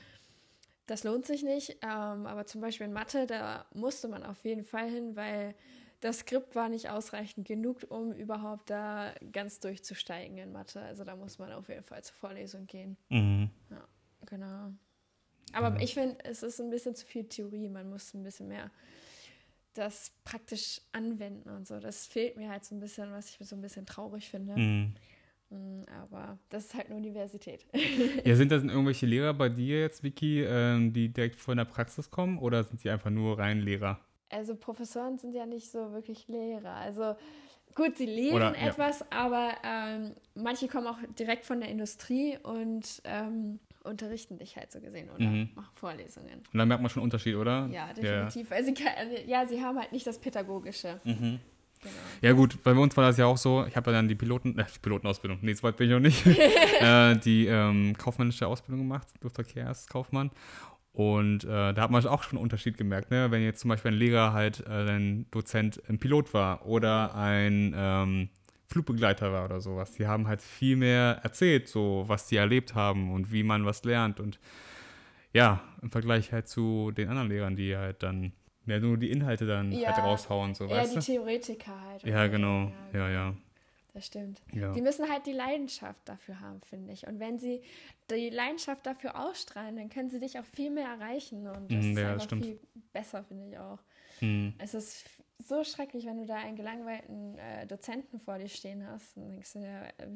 Das 0.91 1.05
lohnt 1.05 1.25
sich 1.25 1.45
nicht. 1.45 1.77
Ähm, 1.83 2.27
aber 2.27 2.47
zum 2.47 2.61
Beispiel 2.61 2.87
in 2.87 2.93
Mathe, 2.93 3.25
da 3.29 3.65
musste 3.73 4.09
man 4.09 4.25
auf 4.25 4.45
jeden 4.45 4.65
Fall 4.65 4.91
hin, 4.91 5.15
weil 5.15 5.55
das 6.01 6.19
Skript 6.19 6.57
war 6.57 6.69
nicht 6.69 6.91
ausreichend 6.91 7.47
genug, 7.47 7.87
um 7.91 8.13
überhaupt 8.13 8.71
da 8.71 9.15
ganz 9.31 9.61
durchzusteigen 9.61 10.37
in 10.39 10.51
Mathe. 10.51 10.81
Also 10.83 11.05
da 11.05 11.15
muss 11.15 11.39
man 11.39 11.53
auf 11.53 11.69
jeden 11.69 11.85
Fall 11.85 12.03
zur 12.03 12.17
Vorlesung 12.17 12.67
gehen. 12.67 12.97
Mhm. 13.09 13.51
Genau. 14.27 14.73
Aber 15.53 15.77
Ja. 15.77 15.81
ich 15.81 15.95
finde, 15.95 16.17
es 16.25 16.43
ist 16.43 16.61
ein 16.61 16.71
bisschen 16.71 16.97
zu 16.97 17.07
viel 17.07 17.23
Theorie. 17.29 17.69
Man 17.69 17.89
muss 17.89 18.13
ein 18.13 18.25
bisschen 18.25 18.49
mehr 18.49 18.73
das 19.75 20.11
praktisch 20.25 20.81
anwenden 20.91 21.51
und 21.51 21.69
so. 21.69 21.79
Das 21.79 22.09
fehlt 22.09 22.37
mir 22.37 22.51
halt 22.51 22.65
so 22.65 22.75
ein 22.75 22.81
bisschen, 22.81 23.13
was 23.13 23.31
ich 23.31 23.49
so 23.49 23.55
ein 23.55 23.63
bisschen 23.63 23.87
traurig 23.87 24.29
finde. 24.29 24.57
Mhm. 24.57 24.95
Mm, 25.51 25.83
Aber 26.03 26.39
das 26.49 26.67
ist 26.67 26.75
halt 26.75 26.87
eine 26.87 26.97
Universität. 26.97 27.67
Ja, 28.25 28.37
sind 28.37 28.53
das 28.53 28.61
denn 28.63 28.71
irgendwelche 28.71 29.07
Lehrer 29.07 29.35
bei 29.35 29.49
dir 29.49 29.81
jetzt, 29.81 30.03
Vicky, 30.03 30.43
ähm, 30.43 30.93
die 30.93 31.09
direkt 31.09 31.37
von 31.41 31.57
der 31.57 31.65
Praxis 31.65 32.11
kommen 32.11 32.39
oder 32.39 32.63
sind 32.65 32.83
die 32.85 32.91
einfach 32.91 33.11
nur 33.11 33.39
rein 33.39 33.61
Lehrer? 33.61 33.99
Also 34.29 34.55
Professoren 34.55 35.19
sind 35.19 35.35
ja 35.35 35.47
nicht 35.47 35.71
so 35.71 35.93
wirklich 35.93 36.29
Lehrer. 36.29 36.75
Also 36.75 37.17
gut, 37.75 37.97
sie 37.97 38.07
lehren 38.07 38.37
Oder, 38.37 38.57
ja. 38.61 38.69
etwas, 38.69 39.05
aber 39.11 39.53
ähm, 39.65 40.15
manche 40.35 40.69
kommen 40.69 40.87
auch 40.87 40.99
direkt 41.19 41.45
von 41.45 41.61
der 41.61 41.69
Industrie 41.69 42.39
und 42.43 43.03
ähm, 43.05 43.59
unterrichten 43.83 44.39
dich 44.39 44.57
halt 44.57 44.71
so 44.71 44.81
gesehen 44.81 45.09
oder 45.11 45.25
Mhm. 45.27 45.51
machen 45.55 45.75
Vorlesungen. 45.75 46.43
Und 46.53 46.59
dann 46.59 46.69
merkt 46.69 46.83
man 46.83 46.91
schon 46.91 47.01
einen 47.01 47.07
Unterschied, 47.07 47.35
oder? 47.35 47.69
Ja, 47.73 47.93
definitiv. 47.93 48.53
Also, 48.53 48.67
sie 48.67 48.75
kann- 48.75 48.93
ja, 49.27 49.47
sie 49.47 49.61
haben 49.63 49.79
halt 49.79 49.91
nicht 49.93 50.07
das 50.07 50.19
Pädagogische. 50.21 51.01
Mhm. 51.05 51.41
Genau. 51.83 51.95
Ja 52.21 52.33
gut, 52.33 52.63
bei 52.63 52.73
uns 52.73 52.97
war 52.97 53.07
das 53.07 53.17
ja 53.17 53.27
auch 53.27 53.39
so, 53.39 53.65
ich 53.67 53.77
habe 53.77 53.91
ja 53.91 53.97
dann 53.97 54.09
die 54.09 54.15
Piloten, 54.15 54.59
äh, 54.59 54.65
Pilotenausbildung, 54.83 55.39
nee, 55.43 55.55
so 55.55 55.63
weit 55.63 55.77
bin 55.77 55.89
ich 55.89 55.93
noch 55.95 56.01
nicht, 56.01 56.27
äh, 56.81 57.17
die 57.17 57.47
ähm, 57.47 57.97
kaufmännische 57.97 58.47
Ausbildung 58.47 58.81
gemacht, 58.87 59.09
Luftverkehrskaufmann. 59.23 60.31
Und 60.93 61.45
äh, 61.45 61.73
da 61.73 61.83
hat 61.83 61.91
man 61.91 62.05
auch 62.07 62.23
schon 62.25 62.37
einen 62.37 62.43
Unterschied 62.43 62.77
gemerkt, 62.77 63.11
ne? 63.11 63.31
wenn 63.31 63.43
jetzt 63.43 63.61
zum 63.61 63.69
Beispiel 63.69 63.93
ein 63.93 63.97
Lehrer 63.97 64.33
halt 64.33 64.67
äh, 64.67 64.91
ein 64.91 65.27
Dozent 65.31 65.81
ein 65.89 65.99
Pilot 65.99 66.35
war 66.35 66.67
oder 66.67 67.15
ein 67.15 67.73
ähm, 67.77 68.29
Flugbegleiter 68.67 69.33
war 69.33 69.45
oder 69.45 69.61
sowas. 69.61 69.93
Die 69.93 70.07
haben 70.07 70.27
halt 70.27 70.43
viel 70.43 70.77
mehr 70.77 71.21
erzählt, 71.23 71.69
so 71.69 72.05
was 72.09 72.27
die 72.27 72.37
erlebt 72.37 72.75
haben 72.75 73.13
und 73.13 73.33
wie 73.33 73.45
man 73.45 73.65
was 73.65 73.85
lernt. 73.85 74.21
Und 74.21 74.41
ja, 75.33 75.61
im 75.81 75.91
Vergleich 75.91 76.33
halt 76.33 76.49
zu 76.49 76.91
den 76.91 77.09
anderen 77.09 77.29
Lehrern, 77.29 77.57
die 77.57 77.77
halt 77.77 78.03
dann 78.03 78.33
ja, 78.67 78.79
nur 78.79 78.97
die 78.99 79.11
Inhalte 79.11 79.47
dann 79.47 79.73
Ja, 79.73 79.95
halt 79.95 80.05
raushauen, 80.05 80.55
so 80.55 80.65
Ja, 80.65 80.77
weißt 80.77 80.93
die 80.93 80.99
du? 80.99 81.05
Theoretiker 81.05 81.81
halt. 81.81 82.03
Ja, 82.05 82.27
genau. 82.27 82.71
Ja, 82.93 83.09
ja. 83.09 83.35
Das 83.93 84.07
stimmt. 84.07 84.41
ja. 84.53 84.73
Die 84.73 84.83
müssen 84.83 85.09
halt 85.11 85.27
die 85.27 85.33
Leidenschaft 85.33 86.09
dafür 86.09 86.41
haben, 86.41 86.61
finde 86.63 86.93
ich. 86.93 87.07
Und 87.07 87.19
wenn 87.19 87.39
sie 87.39 87.61
die 88.11 88.31
Leidenschaft 88.31 88.87
dafür 88.87 89.19
ausstrahlen, 89.19 89.77
dann 89.77 89.89
können 89.89 90.11
sie 90.11 90.21
dich 90.21 90.39
auch 90.39 90.45
viel 90.45 90.71
mehr 90.71 90.87
erreichen. 90.89 91.49
Und 91.49 91.73
das 91.73 91.85
ist 91.85 91.99
ja, 91.99 92.13
einfach 92.13 92.25
stimmt. 92.27 92.45
viel 92.45 92.61
besser, 92.93 93.25
finde 93.25 93.49
ich 93.49 93.59
auch. 93.59 93.81
Hm. 94.21 94.55
Es 94.59 94.75
ist 94.75 95.07
so 95.39 95.65
schrecklich, 95.65 96.07
wenn 96.07 96.19
du 96.19 96.27
da 96.27 96.37
einen 96.37 96.57
gelangweilten 96.57 97.37
äh, 97.39 97.67
Dozenten 97.67 98.21
vor 98.21 98.39
dir 98.39 98.49
stehen 98.49 98.87
hast. 98.87 99.17
Und 99.17 99.29
denkst 99.29 99.55
ja, 99.57 99.85
äh, 99.85 100.09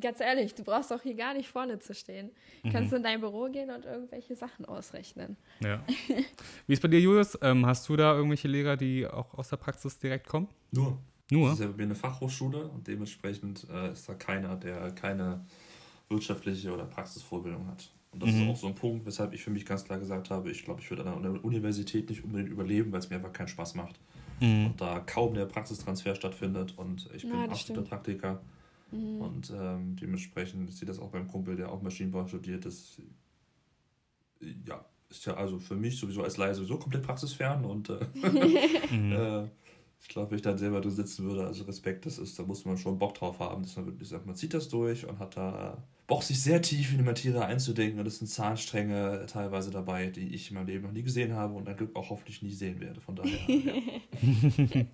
ganz 0.00 0.20
ehrlich, 0.20 0.54
du 0.54 0.62
brauchst 0.62 0.90
doch 0.90 1.02
hier 1.02 1.14
gar 1.14 1.34
nicht 1.34 1.48
vorne 1.48 1.78
zu 1.78 1.94
stehen. 1.94 2.30
Mhm. 2.62 2.70
Kannst 2.70 2.92
in 2.92 3.02
dein 3.02 3.20
Büro 3.20 3.48
gehen 3.50 3.70
und 3.70 3.84
irgendwelche 3.84 4.36
Sachen 4.36 4.64
ausrechnen. 4.66 5.36
ja. 5.62 5.82
Wie 6.66 6.72
ist 6.74 6.82
bei 6.82 6.88
dir, 6.88 7.00
Julius? 7.00 7.38
Ähm, 7.42 7.64
hast 7.66 7.88
du 7.88 7.96
da 7.96 8.14
irgendwelche 8.14 8.48
Lehrer, 8.48 8.76
die 8.76 9.06
auch 9.06 9.34
aus 9.34 9.48
der 9.48 9.56
Praxis 9.56 9.98
direkt 9.98 10.26
kommen? 10.28 10.48
Nur. 10.70 10.98
Nur? 11.32 11.48
Das 11.50 11.58
ist 11.60 11.64
ja 11.64 11.70
bei 11.70 11.76
mir 11.76 11.82
eine 11.84 11.94
Fachhochschule 11.94 12.64
und 12.68 12.86
dementsprechend 12.86 13.66
äh, 13.70 13.92
ist 13.92 14.08
da 14.08 14.14
keiner, 14.14 14.56
der 14.56 14.90
keine 14.92 15.44
wirtschaftliche 16.08 16.72
oder 16.72 16.84
Praxisvorbildung 16.84 17.66
hat. 17.68 17.90
Und 18.12 18.22
das 18.22 18.30
Mhm. 18.30 18.42
ist 18.42 18.48
auch 18.50 18.56
so 18.56 18.66
ein 18.66 18.74
Punkt, 18.74 19.06
weshalb 19.06 19.32
ich 19.32 19.42
für 19.44 19.50
mich 19.50 19.64
ganz 19.64 19.84
klar 19.84 19.98
gesagt 20.00 20.30
habe, 20.30 20.50
ich 20.50 20.64
glaube, 20.64 20.80
ich 20.80 20.90
würde 20.90 21.04
an 21.04 21.22
der 21.22 21.44
Universität 21.44 22.08
nicht 22.10 22.24
unbedingt 22.24 22.50
überleben, 22.50 22.90
weil 22.90 22.98
es 22.98 23.08
mir 23.08 23.16
einfach 23.16 23.32
keinen 23.32 23.46
Spaß 23.48 23.76
macht. 23.76 24.00
Mhm. 24.40 24.66
Und 24.66 24.80
da 24.80 24.98
kaum 25.00 25.34
der 25.34 25.46
Praxistransfer 25.46 26.16
stattfindet 26.16 26.74
und 26.76 27.08
ich 27.14 27.22
bin 27.22 27.30
Ja, 27.32 27.46
das 27.46 27.60
absoluter 27.60 27.60
stimmt. 27.86 27.88
Praktiker. 27.88 28.40
Mhm. 28.92 29.20
Und 29.20 29.52
ähm, 29.54 29.96
dementsprechend 29.96 30.68
ich 30.68 30.76
sehe 30.76 30.86
das 30.86 30.98
auch 30.98 31.10
beim 31.10 31.28
Kumpel, 31.28 31.56
der 31.56 31.70
auch 31.70 31.82
Maschinenbau 31.82 32.26
studiert, 32.26 32.64
das 32.64 33.00
ja, 34.40 34.84
ist 35.08 35.26
ja 35.26 35.34
also 35.34 35.58
für 35.58 35.76
mich 35.76 35.98
sowieso 35.98 36.22
als 36.22 36.36
Laie 36.36 36.54
sowieso 36.54 36.78
komplett 36.78 37.02
praxisfern 37.02 37.64
und 37.64 37.90
äh, 37.90 38.00
Mhm. 38.90 39.12
äh, 39.12 39.48
ich 40.02 40.08
glaube, 40.08 40.30
wenn 40.30 40.36
ich 40.36 40.42
dann 40.42 40.58
selber 40.58 40.80
drin 40.80 40.90
sitzen 40.90 41.24
würde, 41.24 41.46
also 41.46 41.64
Respekt, 41.64 42.06
das 42.06 42.18
ist, 42.18 42.38
da 42.38 42.42
muss 42.42 42.64
man 42.64 42.78
schon 42.78 42.98
Bock 42.98 43.14
drauf 43.14 43.38
haben, 43.38 43.62
dass 43.62 43.76
man 43.76 43.86
wirklich 43.86 44.08
sagt, 44.08 44.26
man 44.26 44.34
zieht 44.34 44.54
das 44.54 44.68
durch 44.68 45.06
und 45.06 45.18
hat 45.18 45.36
da 45.36 45.82
Bock, 46.06 46.24
sich 46.24 46.42
sehr 46.42 46.60
tief 46.60 46.90
in 46.90 46.98
die 46.98 47.04
Materie 47.04 47.44
einzudenken 47.44 48.00
und 48.00 48.06
es 48.06 48.18
sind 48.18 48.26
Zahnstränge 48.26 49.26
teilweise 49.28 49.70
dabei, 49.70 50.06
die 50.06 50.34
ich 50.34 50.50
in 50.50 50.56
meinem 50.56 50.66
Leben 50.66 50.84
noch 50.84 50.92
nie 50.92 51.04
gesehen 51.04 51.34
habe 51.34 51.54
und 51.54 51.68
ein 51.68 51.76
Glück 51.76 51.94
auch 51.94 52.10
hoffentlich 52.10 52.42
nie 52.42 52.52
sehen 52.52 52.80
werde. 52.80 53.00
Von 53.00 53.14
daher, 53.14 53.38
ja. 53.48 54.84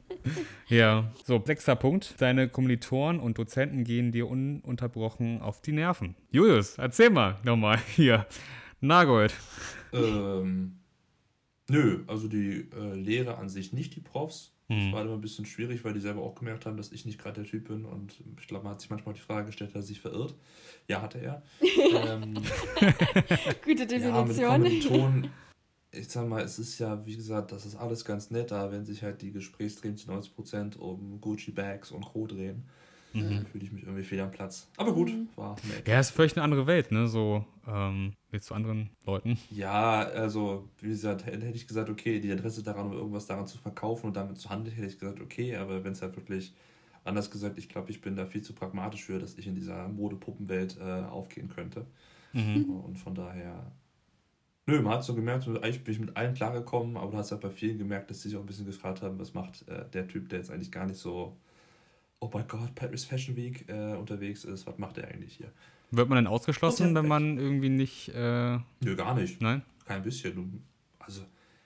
Ja, 0.68 1.12
so, 1.24 1.42
sechster 1.44 1.76
Punkt. 1.76 2.14
Deine 2.18 2.48
Kommilitonen 2.48 3.20
und 3.20 3.38
Dozenten 3.38 3.84
gehen 3.84 4.12
dir 4.12 4.28
ununterbrochen 4.28 5.40
auf 5.40 5.62
die 5.62 5.72
Nerven. 5.72 6.16
Julius, 6.30 6.78
erzähl 6.78 7.10
mal 7.10 7.38
nochmal 7.44 7.78
hier. 7.94 8.26
Nagold. 8.80 9.34
ähm, 9.92 10.80
nö, 11.68 12.04
also 12.08 12.28
die 12.28 12.68
äh, 12.76 12.94
Lehre 12.94 13.38
an 13.38 13.48
sich 13.48 13.72
nicht, 13.72 13.96
die 13.96 14.00
Profs. 14.00 14.55
Das 14.68 14.78
Hm. 14.78 14.92
war 14.92 15.02
immer 15.02 15.14
ein 15.14 15.20
bisschen 15.20 15.46
schwierig, 15.46 15.84
weil 15.84 15.92
die 15.94 16.00
selber 16.00 16.22
auch 16.22 16.34
gemerkt 16.34 16.66
haben, 16.66 16.76
dass 16.76 16.90
ich 16.90 17.04
nicht 17.06 17.20
gerade 17.20 17.42
der 17.42 17.48
Typ 17.50 17.68
bin. 17.68 17.84
Und 17.84 18.20
ich 18.40 18.48
glaube, 18.48 18.64
man 18.64 18.72
hat 18.72 18.80
sich 18.80 18.90
manchmal 18.90 19.14
die 19.14 19.20
Frage 19.20 19.46
gestellt, 19.46 19.70
hat 19.70 19.76
er 19.76 19.82
sich 19.82 20.00
verirrt? 20.00 20.34
Ja, 20.88 21.02
hatte 21.02 21.20
er. 21.20 21.42
ähm, 21.60 22.34
Gute 23.64 23.82
Ja, 23.98 24.24
mit 24.24 24.36
Definition. 24.36 24.48
Kommilitonen, 24.48 25.30
ich 25.92 26.08
sag 26.08 26.28
mal, 26.28 26.42
es 26.42 26.58
ist 26.58 26.78
ja, 26.80 27.06
wie 27.06 27.16
gesagt, 27.16 27.52
das 27.52 27.64
ist 27.64 27.76
alles 27.76 28.04
ganz 28.04 28.30
nett, 28.30 28.50
da 28.50 28.72
wenn 28.72 28.84
sich 28.84 29.02
halt 29.02 29.22
die 29.22 29.30
Gesprächsthemen 29.32 29.96
zu 29.96 30.10
90% 30.10 30.76
um 30.76 31.20
Gucci-Bags 31.20 31.92
und 31.92 32.04
Co. 32.04 32.26
drehen, 32.26 32.68
Mhm. 33.12 33.46
fühle 33.46 33.64
ich 33.64 33.72
mich 33.72 33.84
irgendwie 33.84 34.02
fehl 34.02 34.20
am 34.20 34.30
Platz. 34.30 34.68
Aber 34.76 34.92
gut, 34.92 35.10
war 35.36 35.56
nett. 35.64 35.88
Ja, 35.88 36.00
ist 36.00 36.10
völlig 36.10 36.36
eine 36.36 36.44
andere 36.44 36.66
Welt, 36.66 36.92
ne? 36.92 37.08
So, 37.08 37.44
ähm, 37.66 38.14
jetzt 38.32 38.46
zu 38.46 38.54
anderen 38.54 38.90
Leuten. 39.06 39.38
Ja, 39.50 40.00
also, 40.00 40.68
wie 40.80 40.88
gesagt, 40.88 41.24
hätte 41.26 41.46
ich 41.46 41.66
gesagt, 41.66 41.88
okay, 41.88 42.20
die 42.20 42.30
Adresse 42.30 42.62
daran, 42.62 42.86
um 42.86 42.92
irgendwas 42.92 43.26
daran 43.26 43.46
zu 43.46 43.58
verkaufen 43.58 44.06
und 44.08 44.16
damit 44.16 44.38
zu 44.38 44.50
handeln, 44.50 44.74
hätte 44.74 44.88
ich 44.88 44.98
gesagt, 44.98 45.20
okay, 45.20 45.56
aber 45.56 45.82
wenn 45.84 45.92
es 45.92 46.02
halt 46.02 46.16
wirklich, 46.16 46.54
anders 47.04 47.30
gesagt, 47.30 47.58
ich 47.58 47.68
glaube, 47.68 47.90
ich 47.90 48.00
bin 48.00 48.16
da 48.16 48.26
viel 48.26 48.42
zu 48.42 48.52
pragmatisch 48.52 49.04
für, 49.04 49.18
dass 49.18 49.38
ich 49.38 49.46
in 49.46 49.54
dieser 49.54 49.88
Modepuppenwelt 49.88 50.78
äh, 50.78 51.04
aufgehen 51.04 51.48
könnte. 51.48 51.86
Mhm. 52.32 52.64
Und 52.64 52.98
von 52.98 53.14
daher. 53.14 53.72
Nö, 54.66 54.82
man 54.82 54.94
hat 54.94 55.04
so 55.04 55.14
gemerkt, 55.14 55.46
eigentlich 55.46 55.84
bin 55.84 55.94
ich 55.94 56.00
mit 56.00 56.16
allen 56.16 56.34
klargekommen, 56.34 56.96
aber 56.96 57.12
du 57.12 57.18
hast 57.18 57.30
halt 57.30 57.40
bei 57.40 57.50
vielen 57.50 57.78
gemerkt, 57.78 58.10
dass 58.10 58.22
sie 58.22 58.30
sich 58.30 58.36
auch 58.36 58.42
ein 58.42 58.46
bisschen 58.46 58.66
gefragt 58.66 59.00
haben, 59.00 59.18
was 59.18 59.32
macht 59.32 59.66
äh, 59.68 59.88
der 59.90 60.08
Typ, 60.08 60.28
der 60.28 60.40
jetzt 60.40 60.50
eigentlich 60.50 60.72
gar 60.72 60.86
nicht 60.86 60.98
so, 60.98 61.36
oh 62.20 62.30
mein 62.32 62.46
Gott, 62.48 62.74
Paris 62.74 63.04
Fashion 63.04 63.36
Week 63.36 63.68
äh, 63.68 63.94
unterwegs 63.94 64.44
ist, 64.44 64.66
was 64.66 64.78
macht 64.78 64.96
der 64.96 65.08
eigentlich 65.08 65.34
hier? 65.36 65.52
Wird 65.90 66.08
man 66.08 66.16
dann 66.16 66.26
ausgeschlossen, 66.26 66.94
wenn 66.94 67.06
man 67.06 67.38
irgendwie 67.38 67.68
nicht, 67.68 68.08
äh, 68.08 68.58
Nö, 68.80 68.96
gar 68.96 69.14
nicht. 69.14 69.40
nein? 69.40 69.62
Kein 69.84 70.02
bisschen. 70.02 70.64
Also, 70.98 71.22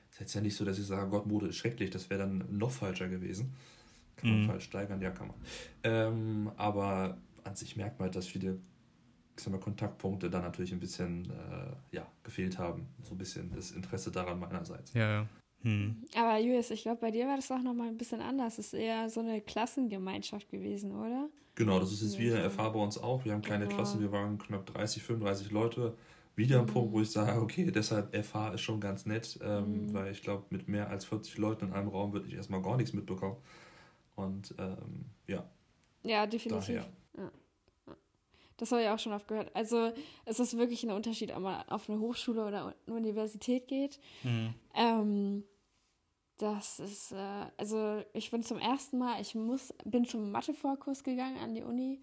es 0.08 0.14
ist 0.16 0.20
jetzt 0.20 0.34
ja 0.34 0.40
nicht 0.42 0.54
so, 0.56 0.64
dass 0.64 0.78
ich 0.78 0.86
sage, 0.86 1.08
Gott, 1.10 1.26
Mode 1.26 1.46
ist 1.48 1.56
schrecklich, 1.56 1.90
das 1.90 2.10
wäre 2.10 2.20
dann 2.20 2.44
noch 2.50 2.70
falscher 2.70 3.08
gewesen. 3.08 3.54
Kann 4.16 4.30
man 4.30 4.42
Mhm. 4.42 4.46
falsch 4.46 4.64
steigern? 4.64 5.00
Ja, 5.00 5.10
kann 5.10 5.28
man. 5.28 5.36
Ähm, 5.84 6.50
aber 6.56 7.16
an 7.44 7.56
sich 7.56 7.76
merkt 7.76 7.98
man 7.98 8.06
halt, 8.06 8.16
dass 8.16 8.26
viele 8.26 8.58
mal, 9.48 9.58
Kontaktpunkte 9.58 10.28
dann 10.28 10.42
natürlich 10.42 10.70
ein 10.72 10.80
bisschen 10.80 11.30
äh, 11.30 11.96
ja, 11.96 12.06
gefehlt 12.22 12.58
haben. 12.58 12.86
So 13.02 13.14
ein 13.14 13.18
bisschen 13.18 13.50
das 13.54 13.70
Interesse 13.70 14.10
daran 14.10 14.38
meinerseits. 14.38 14.92
Ja, 14.92 15.10
ja. 15.10 15.26
Hm. 15.62 16.04
Aber 16.16 16.38
Julius, 16.38 16.70
ich 16.70 16.82
glaube, 16.82 17.00
bei 17.00 17.10
dir 17.10 17.26
war 17.26 17.36
das 17.36 17.50
auch 17.50 17.60
nochmal 17.62 17.88
ein 17.88 17.96
bisschen 17.96 18.20
anders. 18.20 18.58
Es 18.58 18.68
ist 18.68 18.74
eher 18.74 19.10
so 19.10 19.20
eine 19.20 19.40
Klassengemeinschaft 19.40 20.48
gewesen, 20.50 20.92
oder? 20.92 21.28
Genau, 21.54 21.78
das 21.78 21.92
ist 21.92 22.02
jetzt 22.02 22.18
wie 22.18 22.28
in 22.28 22.32
der 22.34 22.42
Ja. 22.44 22.50
FH 22.50 22.70
bei 22.70 22.78
uns 22.80 22.96
auch. 22.96 23.24
Wir 23.24 23.32
haben 23.32 23.42
kleine 23.42 23.64
Genau. 23.66 23.76
Klassen, 23.76 24.00
wir 24.00 24.10
waren 24.12 24.38
knapp 24.38 24.64
30, 24.66 25.02
35 25.02 25.50
Leute. 25.50 25.94
Wieder 26.36 26.60
ein 26.60 26.64
Mhm. 26.66 26.70
Punkt, 26.70 26.92
wo 26.92 27.00
ich 27.02 27.10
sage, 27.10 27.38
okay, 27.42 27.70
deshalb 27.70 28.14
FH 28.14 28.54
ist 28.54 28.62
schon 28.62 28.80
ganz 28.80 29.04
nett, 29.04 29.38
ähm, 29.42 29.86
Mhm. 29.88 29.92
weil 29.94 30.12
ich 30.12 30.22
glaube, 30.22 30.44
mit 30.50 30.68
mehr 30.68 30.88
als 30.88 31.04
40 31.04 31.36
Leuten 31.36 31.66
in 31.66 31.72
einem 31.74 31.88
Raum 31.88 32.12
würde 32.14 32.26
ich 32.28 32.34
erstmal 32.34 32.62
gar 32.62 32.76
nichts 32.78 32.94
mitbekommen. 32.94 33.36
Und 34.16 34.54
ähm, 34.58 35.04
ja, 35.26 35.44
Ja, 36.04 36.26
definitiv. 36.26 36.66
daher. 36.66 37.30
Das 38.56 38.70
habe 38.72 38.82
ich 38.82 38.88
auch 38.88 38.98
schon 38.98 39.12
oft 39.14 39.26
gehört. 39.26 39.50
Also 39.56 39.90
es 40.26 40.38
ist 40.38 40.56
wirklich 40.58 40.84
ein 40.84 40.90
Unterschied, 40.90 41.34
ob 41.34 41.40
man 41.42 41.62
auf 41.68 41.88
eine 41.88 41.98
Hochschule 41.98 42.44
oder 42.46 42.74
eine 42.86 42.94
Universität 42.94 43.66
geht. 43.66 43.98
Hm. 44.22 44.52
Ähm, 44.74 45.44
das 46.40 46.78
ist, 46.80 47.12
äh, 47.12 47.16
also 47.58 48.02
ich 48.14 48.30
bin 48.30 48.42
zum 48.42 48.58
ersten 48.58 48.98
Mal, 48.98 49.20
ich 49.20 49.34
muss, 49.34 49.74
bin 49.84 50.06
zum 50.06 50.30
Mathe-Vorkurs 50.30 51.04
gegangen 51.04 51.36
an 51.38 51.54
die 51.54 51.62
Uni 51.62 52.00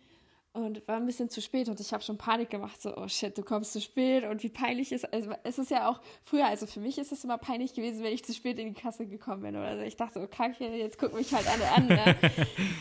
und 0.53 0.87
war 0.87 0.97
ein 0.97 1.05
bisschen 1.05 1.29
zu 1.29 1.41
spät 1.41 1.69
und 1.69 1.79
ich 1.79 1.93
habe 1.93 2.03
schon 2.03 2.17
Panik 2.17 2.49
gemacht, 2.49 2.81
so, 2.81 2.95
oh 2.95 3.07
shit, 3.07 3.35
du 3.37 3.43
kommst 3.43 3.73
zu 3.73 3.81
spät 3.81 4.25
und 4.25 4.43
wie 4.43 4.49
peinlich 4.49 4.91
ist, 4.91 5.11
also 5.11 5.31
es 5.43 5.57
ist 5.57 5.71
ja 5.71 5.89
auch 5.89 6.01
früher, 6.23 6.45
also 6.45 6.65
für 6.65 6.79
mich 6.79 6.97
ist 6.97 7.11
es 7.11 7.23
immer 7.23 7.37
peinlich 7.37 7.73
gewesen, 7.73 8.03
wenn 8.03 8.13
ich 8.13 8.23
zu 8.23 8.33
spät 8.33 8.59
in 8.59 8.73
die 8.73 8.79
Kasse 8.79 9.05
gekommen 9.05 9.41
bin 9.41 9.55
oder 9.55 9.77
so. 9.77 9.83
Ich 9.83 9.95
dachte, 9.95 10.19
oh 10.19 10.27
kacke, 10.27 10.65
jetzt 10.65 10.97
gucken 10.97 11.17
mich 11.17 11.33
halt 11.33 11.47
alle 11.47 11.71
an. 11.71 11.87
Ne? 11.87 12.15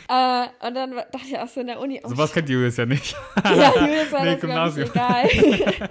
äh, 0.63 0.67
und 0.67 0.75
dann 0.75 0.91
dachte 0.93 1.27
ich 1.27 1.39
auch 1.39 1.49
so 1.49 1.61
in 1.61 1.69
der 1.69 1.81
Uni, 1.81 2.01
oh 2.05 2.09
Sowas 2.09 2.33
kennt 2.33 2.49
Julius 2.49 2.77
ja 2.77 2.87
nicht. 2.87 3.15
ja, 3.45 3.87
Julius 3.87 4.13
war 4.13 4.21
Nee, 4.25 4.33
das, 4.33 4.41
Gymnasium. 4.41 4.91
egal. 4.91 5.91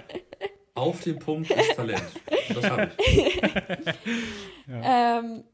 Auf 0.74 1.00
den 1.00 1.18
Punkt 1.18 1.50
ist 1.50 1.74
Talent. 1.74 2.02
Das 2.52 2.70
habe 2.70 2.90
ich. 2.98 3.40
Ähm, 4.68 5.44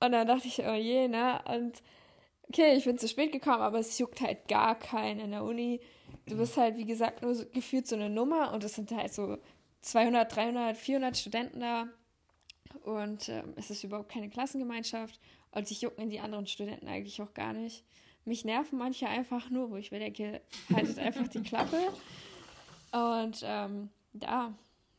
und 0.00 0.12
dann 0.12 0.26
dachte 0.26 0.48
ich, 0.48 0.60
oh 0.60 0.74
je, 0.74 1.08
ne? 1.08 1.40
Und 1.46 1.82
okay, 2.48 2.74
ich 2.74 2.84
bin 2.84 2.98
zu 2.98 3.08
spät 3.08 3.32
gekommen, 3.32 3.62
aber 3.62 3.78
es 3.78 3.98
juckt 3.98 4.20
halt 4.20 4.48
gar 4.48 4.78
keinen 4.78 5.20
in 5.20 5.30
der 5.30 5.44
Uni. 5.44 5.80
Du 6.26 6.36
bist 6.36 6.56
halt, 6.56 6.76
wie 6.76 6.84
gesagt, 6.84 7.22
nur 7.22 7.34
so, 7.34 7.44
gefühlt 7.52 7.86
so 7.86 7.96
eine 7.96 8.10
Nummer 8.10 8.52
und 8.52 8.62
es 8.64 8.74
sind 8.74 8.90
halt 8.90 9.12
so 9.12 9.38
200, 9.82 10.34
300, 10.34 10.76
400 10.76 11.16
Studenten 11.16 11.60
da. 11.60 11.88
Und 12.82 13.28
ähm, 13.28 13.54
es 13.56 13.70
ist 13.70 13.84
überhaupt 13.84 14.10
keine 14.10 14.28
Klassengemeinschaft. 14.28 15.18
Und 15.52 15.66
sich 15.66 15.80
jucken 15.80 16.10
die 16.10 16.20
anderen 16.20 16.46
Studenten 16.46 16.86
eigentlich 16.86 17.22
auch 17.22 17.32
gar 17.32 17.52
nicht. 17.52 17.84
Mich 18.24 18.44
nerven 18.44 18.78
manche 18.78 19.08
einfach 19.08 19.48
nur, 19.50 19.70
wo 19.70 19.76
ich 19.76 19.90
mir 19.90 20.00
denke, 20.00 20.42
haltet 20.74 20.98
einfach 20.98 21.28
die 21.28 21.42
Klappe. 21.42 21.78
Und 22.92 23.42
ähm, 23.42 23.88
ja, 24.20 24.52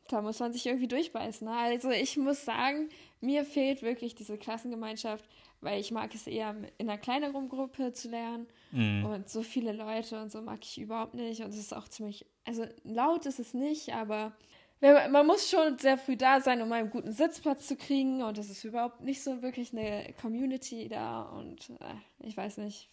da 0.07 0.21
muss 0.21 0.39
man 0.39 0.53
sich 0.53 0.65
irgendwie 0.65 0.87
durchbeißen. 0.87 1.47
Ne? 1.47 1.55
Also 1.55 1.91
ich 1.91 2.17
muss 2.17 2.45
sagen, 2.45 2.89
mir 3.21 3.45
fehlt 3.45 3.81
wirklich 3.81 4.15
diese 4.15 4.37
Klassengemeinschaft, 4.37 5.25
weil 5.61 5.79
ich 5.79 5.91
mag 5.91 6.13
es 6.13 6.27
eher 6.27 6.55
in 6.77 6.89
einer 6.89 6.97
kleineren 6.97 7.49
Gruppe 7.49 7.93
zu 7.93 8.09
lernen. 8.09 8.47
Hm. 8.71 9.05
Und 9.05 9.29
so 9.29 9.41
viele 9.41 9.73
Leute 9.73 10.21
und 10.21 10.31
so 10.31 10.41
mag 10.41 10.59
ich 10.63 10.79
überhaupt 10.79 11.15
nicht. 11.15 11.41
Und 11.41 11.49
es 11.49 11.57
ist 11.57 11.75
auch 11.75 11.87
ziemlich, 11.87 12.25
also 12.45 12.65
laut 12.83 13.25
ist 13.25 13.39
es 13.39 13.53
nicht, 13.53 13.93
aber 13.93 14.33
man, 14.81 15.11
man 15.11 15.25
muss 15.25 15.49
schon 15.49 15.77
sehr 15.79 15.97
früh 15.97 16.15
da 16.15 16.39
sein, 16.41 16.61
um 16.61 16.71
einen 16.71 16.89
guten 16.89 17.11
Sitzplatz 17.11 17.67
zu 17.67 17.75
kriegen. 17.75 18.21
Und 18.21 18.37
es 18.37 18.49
ist 18.49 18.63
überhaupt 18.63 19.01
nicht 19.01 19.23
so 19.23 19.41
wirklich 19.41 19.71
eine 19.73 20.13
Community 20.21 20.87
da. 20.87 21.23
Und 21.23 21.71
äh, 21.71 22.27
ich 22.27 22.37
weiß 22.37 22.57
nicht, 22.57 22.89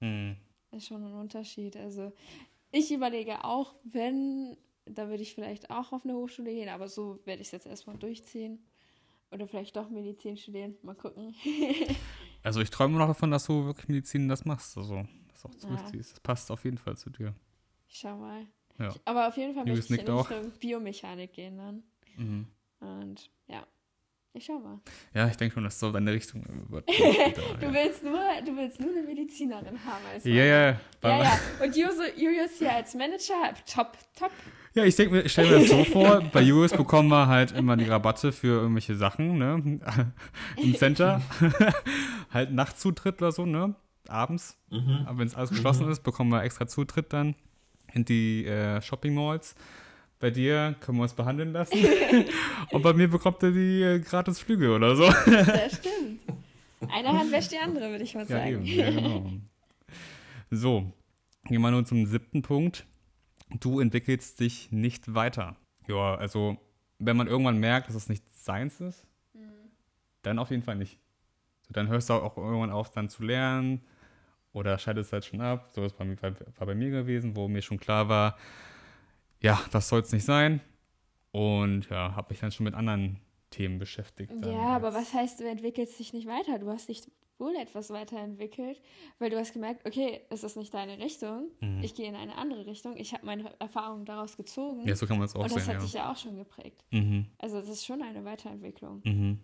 Hm. 0.00 0.36
ist 0.72 0.86
schon 0.88 1.04
ein 1.04 1.14
Unterschied. 1.14 1.76
Also 1.76 2.12
ich 2.72 2.90
überlege 2.90 3.44
auch, 3.44 3.74
wenn, 3.84 4.56
da 4.84 5.08
würde 5.08 5.22
ich 5.22 5.34
vielleicht 5.34 5.70
auch 5.70 5.92
auf 5.92 6.04
eine 6.04 6.14
Hochschule 6.14 6.52
gehen, 6.52 6.68
aber 6.68 6.88
so 6.88 7.20
werde 7.24 7.40
ich 7.40 7.48
es 7.48 7.52
jetzt 7.52 7.66
erstmal 7.66 7.96
durchziehen. 7.96 8.58
Oder 9.32 9.46
vielleicht 9.46 9.74
doch 9.76 9.88
Medizin 9.88 10.36
studieren. 10.36 10.76
Mal 10.82 10.94
gucken. 10.94 11.34
Also 12.44 12.60
ich 12.60 12.70
träume 12.70 12.98
noch 12.98 13.06
davon, 13.06 13.30
dass 13.30 13.46
du 13.46 13.66
wirklich 13.66 13.86
Medizin 13.86 14.28
das 14.28 14.44
machst. 14.44 14.76
Also, 14.76 15.06
das 15.28 15.44
auch 15.46 15.54
zurückziehst. 15.54 16.10
Das 16.10 16.18
passt 16.18 16.50
auf 16.50 16.64
jeden 16.64 16.76
Fall 16.76 16.96
zu 16.96 17.08
dir. 17.08 17.36
Ich 17.86 17.98
schau 17.98 18.16
mal. 18.16 18.48
Ja. 18.80 18.88
Ich, 18.88 19.00
aber 19.04 19.28
auf 19.28 19.36
jeden 19.36 19.54
Fall 19.54 19.64
möchte 19.64 19.94
ich 19.94 20.00
in. 20.00 20.08
Richtung 20.08 20.50
Biomechanik 20.58 21.32
gehen 21.32 21.56
dann. 21.56 21.82
Mhm. 22.16 22.48
Und 22.80 23.30
ja, 23.46 23.64
ich 24.34 24.44
schau 24.44 24.58
mal. 24.58 24.80
Ja, 25.14 25.26
ich 25.28 25.36
denke 25.36 25.54
schon, 25.54 25.64
dass 25.64 25.78
so 25.78 25.92
deine 25.92 26.12
Richtung 26.12 26.44
wird. 26.68 26.88
Du 27.60 27.66
ja. 27.66 27.72
willst 27.72 28.02
nur, 28.02 28.18
du 28.44 28.56
willst 28.56 28.80
nur 28.80 28.90
eine 28.90 29.02
Medizinerin 29.02 29.78
haben 29.84 30.04
als 30.12 30.24
ja, 30.24 30.32
ja. 30.34 30.70
Ja, 30.70 30.78
Weil- 31.02 31.22
ja. 31.22 31.38
Und 31.62 31.76
Julius, 31.76 31.96
Julius 32.16 32.50
hier 32.58 32.72
als 32.72 32.94
Manager, 32.94 33.52
top, 33.72 33.96
top. 34.18 34.30
Ja, 34.74 34.84
ich 34.84 34.96
denke 34.96 35.14
mir, 35.16 35.22
ich 35.22 35.32
stelle 35.32 35.50
mir 35.50 35.58
das 35.60 35.68
so 35.68 35.84
vor, 35.84 36.22
bei 36.32 36.50
US 36.50 36.72
bekommen 36.72 37.08
wir 37.10 37.26
halt 37.26 37.52
immer 37.52 37.76
die 37.76 37.84
Rabatte 37.84 38.32
für 38.32 38.60
irgendwelche 38.62 38.94
Sachen, 38.96 39.36
ne? 39.36 39.80
Im 40.56 40.74
Center. 40.74 41.20
halt 42.30 42.52
Nachtzutritt 42.52 43.20
oder 43.20 43.32
so, 43.32 43.44
ne? 43.44 43.74
Abends. 44.08 44.56
Mhm. 44.70 45.04
Aber 45.06 45.18
wenn 45.18 45.26
es 45.26 45.34
alles 45.34 45.50
geschlossen 45.50 45.90
ist, 45.90 46.02
bekommen 46.02 46.30
wir 46.30 46.42
extra 46.42 46.66
Zutritt 46.66 47.12
dann 47.12 47.34
in 47.92 48.06
die 48.06 48.46
äh, 48.46 48.80
Shopping 48.80 49.14
Malls. 49.14 49.54
Bei 50.22 50.30
dir 50.30 50.76
können 50.78 50.98
wir 50.98 51.02
uns 51.02 51.14
behandeln 51.14 51.52
lassen. 51.52 51.76
Und 52.70 52.80
bei 52.82 52.92
mir 52.92 53.08
bekommt 53.08 53.42
er 53.42 53.50
die 53.50 53.82
äh, 53.82 53.98
gratis 53.98 54.38
Flüge 54.38 54.72
oder 54.72 54.94
so. 54.94 55.02
Das 55.06 55.78
stimmt. 55.78 56.20
Eine 56.88 57.08
Hand 57.08 57.32
wäscht 57.32 57.50
die 57.50 57.58
andere, 57.58 57.90
würde 57.90 58.04
ich 58.04 58.14
mal 58.14 58.20
Ja, 58.22 58.38
sagen. 58.38 58.64
eben. 58.64 58.64
Ja, 58.64 58.90
genau. 58.90 59.30
So, 60.52 60.92
gehen 61.48 61.60
wir 61.60 61.72
nun 61.72 61.84
zum 61.86 62.06
siebten 62.06 62.42
Punkt. 62.42 62.86
Du 63.58 63.80
entwickelst 63.80 64.38
dich 64.38 64.70
nicht 64.70 65.12
weiter. 65.12 65.56
Ja, 65.88 66.14
also, 66.14 66.56
wenn 67.00 67.16
man 67.16 67.26
irgendwann 67.26 67.58
merkt, 67.58 67.88
dass 67.88 67.96
es 67.96 68.08
nicht 68.08 68.22
seins 68.32 68.80
ist, 68.80 69.04
dann 70.22 70.38
auf 70.38 70.50
jeden 70.52 70.62
Fall 70.62 70.76
nicht. 70.76 71.00
So, 71.66 71.72
dann 71.72 71.88
hörst 71.88 72.10
du 72.10 72.14
auch 72.14 72.36
irgendwann 72.36 72.70
auf, 72.70 72.92
dann 72.92 73.08
zu 73.08 73.24
lernen 73.24 73.80
oder 74.52 74.78
scheidest 74.78 75.12
halt 75.12 75.24
schon 75.24 75.40
ab. 75.40 75.70
So 75.74 75.84
ist 75.84 75.98
bei 75.98 76.04
mir, 76.04 76.16
war 76.22 76.66
bei 76.66 76.76
mir 76.76 76.90
gewesen, 76.90 77.34
wo 77.34 77.48
mir 77.48 77.60
schon 77.60 77.80
klar 77.80 78.08
war, 78.08 78.36
ja, 79.42 79.60
das 79.70 79.88
soll 79.88 80.00
es 80.00 80.12
nicht 80.12 80.24
sein. 80.24 80.60
Und 81.30 81.88
ja, 81.88 82.14
habe 82.14 82.28
mich 82.30 82.40
dann 82.40 82.52
schon 82.52 82.64
mit 82.64 82.74
anderen 82.74 83.18
Themen 83.50 83.78
beschäftigt. 83.78 84.32
Ja, 84.44 84.76
aber 84.76 84.92
was 84.94 85.12
heißt, 85.14 85.40
du 85.40 85.48
entwickelst 85.48 85.98
dich 85.98 86.12
nicht 86.12 86.26
weiter? 86.26 86.58
Du 86.58 86.68
hast 86.68 86.88
dich 86.88 87.02
wohl 87.38 87.54
etwas 87.56 87.90
weiterentwickelt, 87.90 88.80
weil 89.18 89.30
du 89.30 89.38
hast 89.38 89.52
gemerkt, 89.52 89.84
okay, 89.86 90.20
es 90.30 90.44
ist 90.44 90.56
nicht 90.56 90.72
deine 90.74 90.98
Richtung, 90.98 91.50
Mhm. 91.60 91.82
ich 91.82 91.94
gehe 91.94 92.06
in 92.08 92.14
eine 92.14 92.36
andere 92.36 92.66
Richtung, 92.66 92.96
ich 92.96 93.12
habe 93.14 93.26
meine 93.26 93.52
Erfahrungen 93.58 94.04
daraus 94.04 94.36
gezogen 94.36 94.86
Ja, 94.86 94.94
so 94.94 95.06
kann 95.06 95.16
man 95.18 95.24
es 95.26 95.34
auch 95.34 95.40
und 95.42 95.50
das 95.50 95.64
sehen, 95.64 95.66
hat 95.74 95.80
ja. 95.80 95.80
dich 95.80 95.92
ja 95.94 96.12
auch 96.12 96.16
schon 96.16 96.36
geprägt. 96.36 96.84
Mhm, 96.92 97.26
Also 97.38 97.58
das 97.58 97.68
ist 97.68 97.84
schon 97.84 98.00
eine 98.02 98.24
Weiterentwicklung, 98.24 99.00
mhm. 99.04 99.40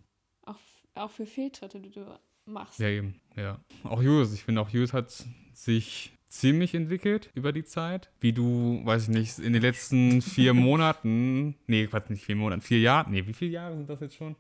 auch, 0.47 0.59
auch 0.95 1.11
für 1.11 1.27
Fehltritte, 1.27 1.81
die 1.81 1.91
du 1.91 2.07
machst. 2.45 2.79
Ja, 2.79 2.89
eben, 2.89 3.21
ja. 3.37 3.59
Auch 3.83 4.01
Julius, 4.01 4.33
ich 4.33 4.45
finde 4.45 4.61
auch 4.61 4.69
Julius 4.69 4.93
hat 4.93 5.11
sich 5.53 6.13
ziemlich 6.29 6.75
entwickelt 6.75 7.31
über 7.35 7.53
die 7.53 7.65
Zeit. 7.65 8.11
Wie 8.21 8.33
du, 8.33 8.81
weiß 8.85 9.05
ich 9.05 9.09
nicht, 9.09 9.39
in 9.39 9.53
den 9.53 9.63
letzten 9.63 10.21
vier 10.23 10.55
Monaten, 10.55 11.57
nee, 11.67 11.87
Quatsch, 11.87 12.11
nicht 12.11 12.25
vier 12.25 12.37
Monaten, 12.37 12.61
vier 12.63 12.81
Jahre, 12.81 13.11
nee, 13.11 13.27
wie 13.27 13.33
viele 13.33 13.53
Jahre 13.53 13.77
sind 13.77 13.89
das 13.89 14.01
jetzt 14.01 14.17
schon? 14.17 14.37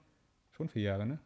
Schon 0.50 0.68
vier 0.68 0.82
Jahre, 0.82 1.06
ne? 1.06 1.18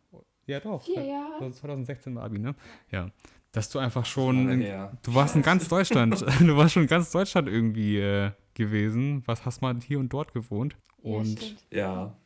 Ja, 0.46 0.60
doch. 0.60 0.84
Vier 0.84 1.04
Jahre? 1.04 1.34
Also 1.40 1.58
2016 1.60 2.14
war 2.14 2.24
Abi, 2.24 2.38
ne? 2.38 2.54
Ja. 2.90 3.08
Dass 3.52 3.68
du 3.70 3.78
einfach 3.78 4.04
schon, 4.06 4.48
in, 4.48 4.60
du 5.02 5.14
warst 5.14 5.36
in 5.36 5.42
ganz 5.42 5.68
Deutschland, 5.70 6.20
du 6.40 6.56
warst 6.56 6.74
schon 6.74 6.82
in 6.84 6.88
ganz 6.88 7.10
Deutschland 7.10 7.48
irgendwie 7.48 7.98
äh, 7.98 8.30
gewesen, 8.54 9.22
was 9.26 9.44
hast 9.44 9.60
mal 9.62 9.74
hier 9.86 9.98
und 9.98 10.12
dort 10.12 10.32
gewohnt 10.32 10.76
Ja, 11.02 11.10
und 11.12 11.26
stimmt. 11.38 11.64
Ja, 11.70 12.16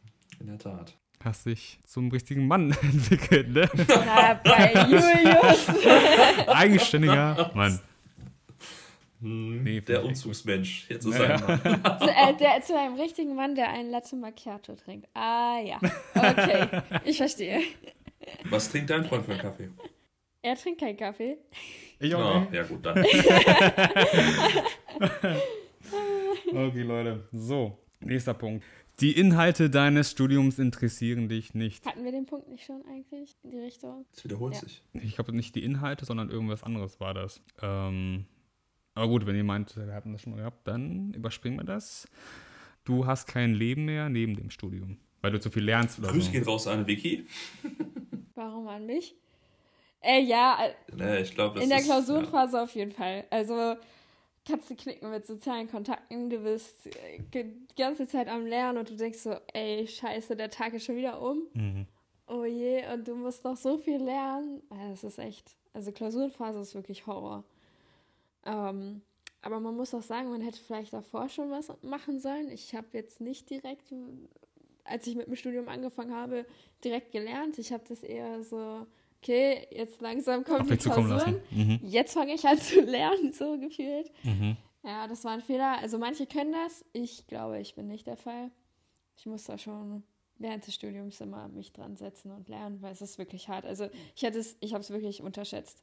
in 0.41 0.47
der 0.49 0.59
Tat. 0.59 0.97
hast 1.25 1.47
dich 1.47 1.79
zum 1.85 2.11
richtigen 2.11 2.47
Mann 2.47 2.71
entwickelt, 2.83 3.49
ne? 3.51 3.69
Na, 3.89 4.35
bei 4.45 4.73
Julius. 4.89 5.69
Eigenständiger 6.49 7.51
Mann. 7.55 7.81
Hm, 9.21 9.63
Nee, 9.63 9.81
der 9.81 10.05
Umzugsmensch. 10.05 10.87
Jetzt 10.91 11.05
ist 11.07 11.19
Ja. 11.19 11.25
er 11.25 11.41
Mann. 11.41 11.61
zu, 12.01 12.09
äh, 12.09 12.37
der, 12.37 12.61
zu 12.63 12.79
einem 12.79 12.99
richtigen 13.01 13.35
Mann, 13.35 13.55
der 13.55 13.71
einen 13.71 13.91
Latte 13.91 14.15
Macchiato 14.17 14.75
trinkt. 14.77 15.09
Ah 15.15 15.59
ja, 15.65 15.79
okay, 16.15 16.83
ich 17.05 17.17
verstehe. 17.17 17.61
Was 18.51 18.71
trinkt 18.71 18.91
dein 18.91 19.05
Freund 19.05 19.25
für 19.25 19.33
einen 19.33 19.41
Kaffee? 19.41 19.71
Er 20.43 20.55
trinkt 20.57 20.81
keinen 20.81 20.97
Kaffee. 20.97 21.39
Ich 21.99 22.15
auch 22.15 22.21
Ja, 22.35 22.41
nicht. 22.41 22.53
ja 22.53 22.63
gut, 22.65 22.85
dann. 22.85 23.05
Okay, 26.53 26.83
Leute. 26.83 27.29
So, 27.33 27.79
nächster 28.01 28.35
Punkt. 28.35 28.65
Die 29.01 29.13
Inhalte 29.19 29.69
deines 29.69 30.11
Studiums 30.11 30.59
interessieren 30.59 31.29
dich 31.29 31.55
nicht. 31.55 31.85
Hatten 31.85 32.03
wir 32.05 32.13
den 32.13 32.25
Punkt 32.27 32.49
nicht 32.49 32.65
schon 32.65 32.83
eigentlich 32.89 33.37
in 33.43 33.51
die 33.51 33.59
Richtung? 33.59 34.07
Es 34.15 34.25
wiederholt 34.25 34.55
Ja. 34.55 34.61
sich. 34.61 34.83
Ich 34.95 35.15
glaube 35.17 35.35
nicht 35.37 35.55
die 35.55 35.65
Inhalte, 35.65 36.05
sondern 36.07 36.31
irgendwas 36.31 36.63
anderes 36.63 36.99
war 36.99 37.13
das. 37.13 37.43
Ähm, 37.63 38.25
aber 38.97 39.09
gut, 39.09 39.27
wenn 39.27 39.37
ihr 39.37 39.45
meint, 39.45 39.77
wir 39.77 39.93
hatten 39.95 40.13
das 40.13 40.23
schon 40.23 40.33
mal 40.33 40.39
gehabt, 40.39 40.67
dann 40.67 41.13
überspringen 41.13 41.59
wir 41.59 41.65
das. 41.65 42.09
Du 42.85 43.07
hast 43.07 43.27
kein 43.29 43.55
Leben 43.55 43.85
mehr 43.85 44.09
neben 44.09 44.35
dem 44.37 44.51
Studium, 44.51 44.99
weil 45.21 45.31
du 45.33 45.39
zu 45.41 45.51
viel 45.51 45.65
lernst 45.65 45.99
oder 45.99 46.09
Grüße 46.09 46.27
so. 46.27 46.33
gehen 46.33 46.45
raus 46.45 46.67
an 46.67 46.87
Vicky. 46.87 47.27
Warum 48.35 48.67
an 48.69 48.87
mich? 48.87 49.15
Äh, 50.01 50.21
ja, 50.23 50.59
äh, 50.65 50.73
Nee, 50.97 51.21
ich 51.21 51.35
glaube, 51.35 51.55
das 51.55 51.65
in 51.65 51.71
der 51.71 51.79
ist, 51.81 51.85
Klausurenphase 51.87 52.61
auf 52.63 52.75
jeden 52.75 52.93
Fall. 52.93 53.25
Also 53.31 53.77
kannst 54.47 54.71
du 54.71 54.77
knicken 54.77 55.11
mit 55.11 55.27
sozialen 55.27 55.69
Kontakten, 55.69 56.31
du 56.31 56.39
bist 56.39 56.87
äh, 56.87 57.21
die 57.35 57.67
ganze 57.77 58.07
Zeit 58.07 58.29
am 58.29 58.47
Lernen 58.47 58.79
und 58.79 58.89
du 58.91 58.97
denkst 58.97 59.19
so, 59.19 59.37
ey, 59.53 59.87
scheiße, 59.87 60.37
der 60.37 60.51
Tag 60.51 60.75
ist 60.75 60.85
schon 60.85 60.97
wieder 60.97 61.21
um. 61.21 61.43
Mhm. 61.55 61.87
Oh 62.29 62.45
je, 62.45 62.83
und 62.93 63.07
du 63.07 63.15
musst 63.15 63.45
noch 63.45 63.57
so 63.57 63.79
viel 63.79 63.99
lernen. 64.03 64.63
Ja, 64.71 64.91
Das 64.91 65.05
ist 65.05 65.19
echt, 65.19 65.57
also 65.73 65.93
Klausurenphase 65.93 66.61
ist 66.61 66.75
wirklich 66.75 67.07
Horror. 67.07 67.45
Ähm, 68.47 69.03
aber 69.43 69.61
man 69.61 69.77
muss 69.77 69.95
auch 69.95 70.03
sagen, 70.03 70.31
man 70.31 70.41
hätte 70.41 70.59
vielleicht 70.59 70.93
davor 70.93 71.29
schon 71.29 71.51
was 71.51 71.71
machen 71.83 72.19
sollen. 72.21 72.51
Ich 72.51 72.75
habe 72.75 72.87
jetzt 72.93 73.21
nicht 73.21 73.51
direkt, 73.51 73.93
als 74.85 75.07
ich 75.07 75.15
mit 75.15 75.27
dem 75.27 75.37
Studium 75.37 75.69
angefangen 75.69 76.15
habe, 76.15 76.47
direkt 76.83 77.13
gelernt. 77.13 77.59
Ich 77.59 77.73
habe 77.73 77.85
das 77.89 78.03
eher 78.03 78.43
so, 78.43 78.87
okay, 79.23 79.67
jetzt 79.71 80.01
langsam 80.01 80.45
kommen 80.45 80.63
Auf 80.63 80.69
die 80.69 80.77
Klausuren. 80.79 81.41
Mhm. 81.51 81.81
Jetzt 81.83 82.15
fange 82.15 82.35
ich 82.35 82.45
an 82.47 82.59
zu 82.61 82.81
lernen, 82.81 83.33
so 83.33 83.59
gefühlt. 83.59 84.11
Mhm. 84.25 84.57
Ja, 84.83 85.07
das 85.07 85.25
war 85.25 85.33
ein 85.33 85.43
Fehler. 85.43 85.79
Also 85.79 85.99
manche 85.99 86.27
können 86.27 86.53
das. 86.53 86.85
Ich 86.93 87.27
glaube, 87.27 87.61
ich 87.61 87.75
bin 87.75 87.89
nicht 87.89 88.07
der 88.07 88.17
Fall. 88.17 88.51
Ich 89.17 89.27
muss 89.27 89.45
da 89.45 89.59
schon 89.59 90.03
während 90.39 90.67
des 90.67 90.75
Studiums 90.75 91.21
immer 91.21 91.49
mich 91.49 91.73
dran 91.73 91.97
setzen 91.97 92.31
und 92.31 92.49
lernen, 92.49 92.83
weil 92.83 92.93
es 92.93 93.01
ist 93.01 93.19
wirklich 93.19 93.49
hart. 93.49 93.65
Also 93.65 93.89
ich 94.15 94.23
hätte 94.23 94.39
es, 94.39 94.57
ich 94.61 94.75
habe 94.75 94.83
es 94.83 94.91
wirklich 94.91 95.23
unterschätzt. 95.23 95.83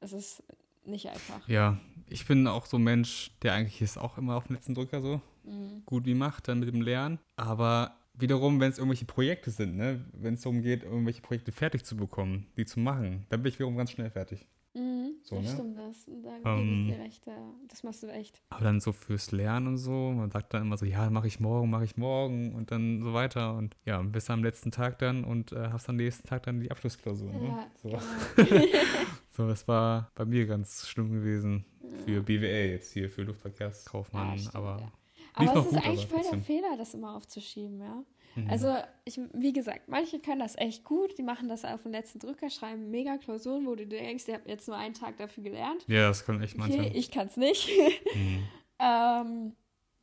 Es 0.00 0.12
ist 0.12 0.42
nicht 0.84 1.08
einfach. 1.08 1.46
Ja, 1.48 1.78
ich 2.08 2.26
bin 2.26 2.46
auch 2.46 2.66
so 2.66 2.76
ein 2.78 2.82
Mensch, 2.82 3.30
der 3.42 3.54
eigentlich 3.54 3.80
ist 3.82 3.98
auch 3.98 4.18
immer 4.18 4.36
auf 4.36 4.46
den 4.46 4.54
letzten 4.56 4.74
Drücker 4.74 5.00
so 5.00 5.20
Mhm. 5.44 5.82
gut 5.86 6.06
wie 6.06 6.14
macht, 6.14 6.46
dann 6.48 6.60
mit 6.60 6.72
dem 6.72 6.82
Lernen. 6.82 7.18
Aber 7.36 7.96
wiederum, 8.14 8.60
wenn 8.60 8.70
es 8.70 8.78
irgendwelche 8.78 9.06
Projekte 9.06 9.50
sind, 9.50 9.76
ne, 9.76 10.04
wenn 10.12 10.34
es 10.34 10.42
darum 10.42 10.62
geht, 10.62 10.84
irgendwelche 10.84 11.20
Projekte 11.22 11.50
fertig 11.50 11.84
zu 11.84 11.96
bekommen, 11.96 12.46
die 12.56 12.64
zu 12.64 12.78
machen, 12.78 13.26
dann 13.28 13.42
bin 13.42 13.50
ich 13.50 13.58
wiederum 13.58 13.76
ganz 13.76 13.90
schnell 13.90 14.10
fertig. 14.10 14.46
Mhm, 14.74 15.16
So, 15.24 15.36
das 15.36 15.44
ne? 15.46 15.52
stimmt, 15.52 15.78
das, 15.78 16.04
da 16.06 16.36
gebe 16.38 16.48
Ähm, 16.48 16.86
ich 16.88 16.94
dir 16.94 17.02
recht. 17.02 17.26
Da, 17.26 17.32
das 17.68 17.82
machst 17.82 18.02
du 18.04 18.06
echt. 18.06 18.40
Aber 18.50 18.64
dann 18.64 18.80
so 18.80 18.92
fürs 18.92 19.32
Lernen 19.32 19.66
und 19.66 19.78
so, 19.78 20.12
man 20.12 20.30
sagt 20.30 20.54
dann 20.54 20.62
immer 20.62 20.78
so, 20.78 20.86
ja, 20.86 21.10
mache 21.10 21.26
ich 21.26 21.40
morgen, 21.40 21.68
mache 21.68 21.84
ich 21.84 21.96
morgen 21.96 22.54
und 22.54 22.70
dann 22.70 23.02
so 23.02 23.12
weiter 23.12 23.54
und 23.54 23.76
ja, 23.84 24.00
bis 24.00 24.30
am 24.30 24.42
letzten 24.44 24.70
Tag 24.70 24.98
dann 24.98 25.24
und 25.24 25.52
äh, 25.52 25.68
hast 25.72 25.88
am 25.88 25.96
nächsten 25.96 26.26
Tag 26.26 26.44
dann 26.44 26.60
die 26.60 26.70
Abschlussklausur. 26.70 27.32
Ne? 27.32 27.48
Ja, 27.48 27.66
So. 27.82 27.88
genau. 28.36 28.64
so, 29.32 29.48
das 29.48 29.66
war 29.66 30.10
bei 30.14 30.24
mir 30.24 30.46
ganz 30.46 30.86
schlimm 30.86 31.10
gewesen 31.12 31.64
für 32.04 32.22
BWL 32.22 32.70
jetzt 32.70 32.92
hier, 32.92 33.10
für 33.10 33.22
Ja, 33.22 33.28
Luftverkehrskaufmann, 33.28 34.38
stimmt, 34.38 34.54
aber 34.54 34.78
ja. 34.80 34.92
Aber 35.34 35.60
es 35.60 35.66
ist 35.66 35.70
gut, 35.74 35.84
eigentlich 35.86 36.06
voll 36.06 36.20
der. 36.30 36.40
Fehler, 36.40 36.76
das 36.76 36.94
immer 36.94 37.16
aufzuschieben, 37.16 37.80
ja. 37.80 38.04
Mhm. 38.34 38.50
Also, 38.50 38.74
ich, 39.04 39.18
wie 39.34 39.52
gesagt, 39.52 39.88
manche 39.88 40.18
können 40.18 40.40
das 40.40 40.56
echt 40.56 40.84
gut, 40.84 41.16
die 41.18 41.22
machen 41.22 41.48
das 41.48 41.64
auf 41.64 41.82
den 41.82 41.92
letzten 41.92 42.18
Drücker, 42.18 42.48
schreiben 42.50 42.90
mega 42.90 43.16
Klausuren, 43.18 43.66
wo 43.66 43.74
du 43.74 43.86
denkst, 43.86 44.28
ihr 44.28 44.34
habt 44.34 44.48
jetzt 44.48 44.68
nur 44.68 44.76
einen 44.76 44.94
Tag 44.94 45.16
dafür 45.18 45.42
gelernt. 45.44 45.84
ja, 45.88 46.08
das 46.08 46.24
können 46.24 46.42
echt 46.42 46.56
manche. 46.56 46.78
Okay, 46.78 46.92
ich 46.94 47.10
kann 47.10 47.26
es 47.26 47.36
nicht. 47.36 47.68
Mhm. 48.14 48.42
ähm, 48.78 49.52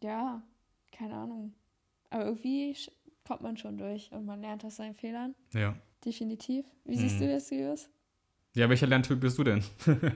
ja, 0.03 0.41
keine 0.91 1.13
Ahnung. 1.15 1.53
Aber 2.11 2.25
irgendwie 2.25 2.75
kommt 3.27 3.41
man 3.41 3.57
schon 3.57 3.77
durch 3.77 4.11
und 4.11 4.25
man 4.25 4.41
lernt 4.41 4.63
aus 4.65 4.77
seinen 4.77 4.95
Fehlern. 4.95 5.35
Ja. 5.53 5.75
Definitiv. 6.05 6.65
Wie 6.85 6.95
siehst 6.97 7.15
Mhm. 7.17 7.19
du 7.21 7.27
das, 7.33 7.49
Julius? 7.49 7.89
Ja, 8.59 8.67
welcher 8.69 8.87
Lerntyp 8.87 9.21
bist 9.21 9.37
du 9.37 9.43
denn? 9.45 9.63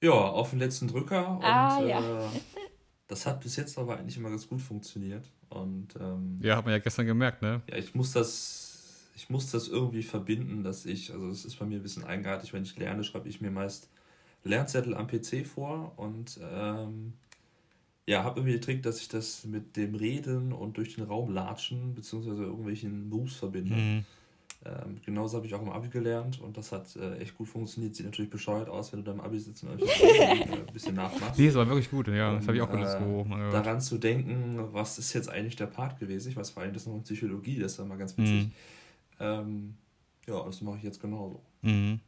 Ja, 0.00 0.12
auf 0.12 0.50
den 0.50 0.60
letzten 0.60 0.86
Drücker. 0.86 1.28
Und, 1.36 1.42
Ah, 1.44 1.82
ja. 1.84 1.98
äh, 1.98 2.28
das 3.08 3.26
hat 3.26 3.40
bis 3.40 3.56
jetzt 3.56 3.76
aber 3.76 3.98
eigentlich 3.98 4.16
immer 4.16 4.30
ganz 4.30 4.48
gut 4.48 4.62
funktioniert. 4.62 5.28
Und 5.50 5.88
ähm, 6.00 6.38
Ja, 6.40 6.56
hat 6.56 6.64
man 6.64 6.72
ja 6.72 6.78
gestern 6.78 7.04
gemerkt, 7.06 7.42
ne? 7.42 7.62
ja, 7.68 7.76
ich 7.76 7.94
muss 7.96 8.12
das, 8.12 9.08
ich 9.16 9.28
muss 9.28 9.50
das 9.50 9.66
irgendwie 9.66 10.04
verbinden, 10.04 10.62
dass 10.62 10.86
ich, 10.86 11.12
also 11.12 11.28
es 11.28 11.44
ist 11.44 11.58
bei 11.58 11.66
mir 11.66 11.80
ein 11.80 11.82
bisschen 11.82 12.04
eigenartig, 12.04 12.52
wenn 12.52 12.62
ich 12.62 12.76
lerne, 12.78 13.02
schreibe 13.02 13.28
ich 13.28 13.40
mir 13.40 13.50
meist 13.50 13.90
Lernzettel 14.44 14.94
am 14.94 15.08
PC 15.08 15.44
vor 15.44 15.92
und 15.96 16.38
ähm, 16.48 17.14
ja, 18.06 18.22
habe 18.22 18.38
irgendwie 18.38 18.52
den 18.56 18.62
Trick, 18.62 18.82
dass 18.84 19.00
ich 19.00 19.08
das 19.08 19.44
mit 19.46 19.76
dem 19.76 19.96
Reden 19.96 20.52
und 20.52 20.76
durch 20.78 20.94
den 20.94 21.04
Raum 21.04 21.30
latschen, 21.34 21.94
beziehungsweise 21.96 22.44
irgendwelchen 22.44 23.08
Moves 23.08 23.34
verbinde. 23.34 23.74
Mhm. 23.74 24.04
Ähm, 24.64 25.00
genauso 25.04 25.36
habe 25.36 25.46
ich 25.46 25.54
auch 25.54 25.62
im 25.62 25.70
Abi 25.70 25.88
gelernt 25.88 26.40
und 26.40 26.56
das 26.56 26.72
hat 26.72 26.94
äh, 26.96 27.18
echt 27.18 27.36
gut 27.36 27.48
funktioniert. 27.48 27.94
Sieht 27.94 28.06
natürlich 28.06 28.30
bescheuert 28.30 28.68
aus, 28.68 28.92
wenn 28.92 29.00
du 29.00 29.06
da 29.06 29.12
im 29.12 29.20
Abi 29.20 29.38
sitzt 29.38 29.62
und 29.62 29.80
äh, 29.82 30.32
ein 30.32 30.66
bisschen 30.72 30.96
nachmachst. 30.96 31.38
Nee, 31.38 31.46
es 31.46 31.54
war 31.54 31.66
wirklich 31.68 31.90
gut, 31.90 32.08
ja. 32.08 32.34
Das 32.34 32.46
habe 32.46 32.56
ich 32.56 32.62
auch 32.62 32.70
alles 32.70 32.92
so 32.92 33.24
mal 33.24 33.36
gehört. 33.36 33.54
Daran 33.54 33.80
zu 33.80 33.98
denken, 33.98 34.58
was 34.72 34.98
ist 34.98 35.12
jetzt 35.12 35.28
eigentlich 35.28 35.54
der 35.54 35.66
Part 35.66 36.00
gewesen? 36.00 36.30
Ich 36.30 36.36
weiß 36.36 36.50
vor 36.50 36.64
allem, 36.64 36.72
das 36.72 36.82
ist 36.82 36.88
noch 36.88 36.96
in 36.96 37.02
Psychologie, 37.04 37.60
das 37.60 37.72
ist 37.72 37.78
immer 37.78 37.96
ganz 37.96 38.18
witzig. 38.18 38.46
Mhm. 38.46 38.52
Ähm, 39.20 39.74
ja, 40.26 40.44
das 40.44 40.60
mache 40.60 40.78
ich 40.78 40.82
jetzt 40.82 41.00
genauso. 41.00 41.40
Mhm. 41.62 42.00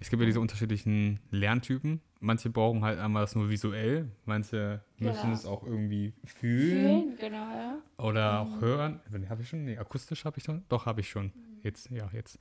Es 0.00 0.10
gibt 0.10 0.20
ja 0.20 0.26
diese 0.26 0.40
unterschiedlichen 0.40 1.20
Lerntypen. 1.30 2.00
Manche 2.20 2.50
brauchen 2.50 2.82
halt 2.82 2.98
einmal 2.98 3.22
das 3.22 3.34
nur 3.34 3.48
visuell, 3.50 4.10
manche 4.24 4.82
müssen 4.98 5.20
Genau. 5.22 5.34
es 5.34 5.46
auch 5.46 5.62
irgendwie 5.62 6.12
fühlen 6.24 7.02
Fühlen, 7.12 7.16
genau, 7.18 7.36
ja. 7.36 7.78
oder 7.98 8.40
auch 8.40 8.60
hören. 8.60 9.00
Habe 9.28 9.42
ich 9.42 9.48
schon? 9.48 9.64
Nee, 9.64 9.76
akustisch 9.78 10.24
habe 10.24 10.38
ich 10.38 10.44
schon. 10.44 10.64
Doch, 10.68 10.86
habe 10.86 11.00
ich 11.00 11.08
schon. 11.08 11.32
Jetzt, 11.62 11.90
ja, 11.90 12.08
jetzt. 12.12 12.38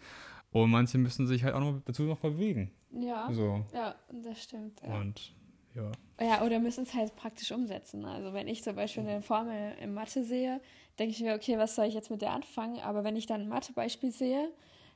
Und 0.51 0.71
manche 0.71 0.97
müssen 0.97 1.27
sich 1.27 1.43
halt 1.43 1.53
auch 1.53 1.59
noch 1.59 1.81
dazu 1.85 2.03
noch 2.03 2.19
bewegen. 2.19 2.71
Ja, 2.91 3.29
So. 3.31 3.65
ja, 3.73 3.95
das 4.23 4.41
stimmt. 4.43 4.81
Ja. 4.81 4.99
Und 4.99 5.33
ja. 5.75 5.91
Ja, 6.21 6.43
oder 6.45 6.59
müssen 6.59 6.83
es 6.83 6.93
halt 6.93 7.15
praktisch 7.15 7.51
umsetzen. 7.51 8.05
Also 8.05 8.33
wenn 8.33 8.47
ich 8.47 8.63
zum 8.63 8.75
Beispiel 8.75 9.03
eine 9.07 9.21
Formel 9.21 9.73
in 9.81 9.93
Mathe 9.93 10.23
sehe, 10.23 10.61
denke 10.99 11.13
ich 11.15 11.21
mir, 11.21 11.33
okay, 11.33 11.57
was 11.57 11.75
soll 11.75 11.85
ich 11.85 11.93
jetzt 11.95 12.11
mit 12.11 12.21
der 12.21 12.31
anfangen? 12.31 12.79
Aber 12.81 13.03
wenn 13.03 13.15
ich 13.15 13.25
dann 13.25 13.41
ein 13.41 13.49
Mathebeispiel 13.49 14.11
sehe, 14.11 14.49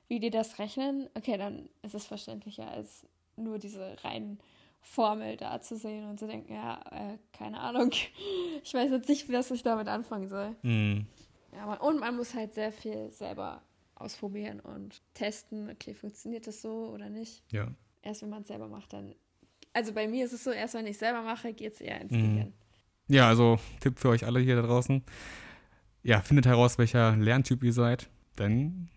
wie 0.07 0.19
die 0.19 0.29
das 0.29 0.59
rechnen, 0.59 1.09
okay, 1.15 1.37
dann 1.37 1.69
ist 1.81 1.95
es 1.95 2.05
verständlicher, 2.05 2.69
als 2.69 3.05
nur 3.35 3.59
diese 3.59 3.95
reinen 4.03 4.39
Formel 4.81 5.35
da 5.37 5.61
zu 5.61 5.75
sehen 5.75 6.05
und 6.09 6.19
zu 6.19 6.27
denken, 6.27 6.53
ja, 6.53 6.79
äh, 6.91 7.17
keine 7.33 7.59
Ahnung, 7.59 7.91
ich 8.63 8.73
weiß 8.73 8.91
jetzt 8.91 9.09
nicht, 9.09 9.31
was 9.31 9.51
ich 9.51 9.63
damit 9.63 9.87
anfangen 9.87 10.29
soll. 10.29 10.55
Mhm. 10.61 11.07
Ja, 11.53 11.65
man, 11.65 11.77
und 11.79 11.99
man 11.99 12.15
muss 12.15 12.33
halt 12.33 12.53
sehr 12.53 12.71
viel 12.71 13.11
selber 13.11 13.61
ausprobieren 13.95 14.59
und 14.59 15.01
testen, 15.13 15.69
okay, 15.69 15.93
funktioniert 15.93 16.45
das 16.47 16.61
so 16.61 16.89
oder 16.93 17.09
nicht. 17.09 17.43
Ja. 17.51 17.67
Erst 18.01 18.21
wenn 18.21 18.29
man 18.29 18.43
es 18.43 18.47
selber 18.47 18.67
macht, 18.67 18.93
dann. 18.93 19.15
Also 19.73 19.93
bei 19.93 20.07
mir 20.07 20.25
ist 20.25 20.33
es 20.33 20.43
so, 20.43 20.51
erst 20.51 20.75
wenn 20.75 20.85
ich 20.85 20.93
es 20.93 20.99
selber 20.99 21.21
mache, 21.21 21.53
geht 21.53 21.73
es 21.73 21.81
eher 21.81 21.99
ins 21.99 22.11
Mhm. 22.11 22.35
Gehirn. 22.35 22.53
Ja, 23.09 23.27
also 23.27 23.57
Tipp 23.79 23.99
für 23.99 24.09
euch 24.09 24.25
alle 24.25 24.39
hier 24.39 24.55
da 24.55 24.61
draußen. 24.61 25.03
Ja, 26.03 26.21
findet 26.21 26.45
heraus, 26.45 26.77
welcher 26.77 27.15
Lerntyp 27.15 27.63
ihr 27.63 27.73
seid, 27.73 28.09
denn 28.37 28.89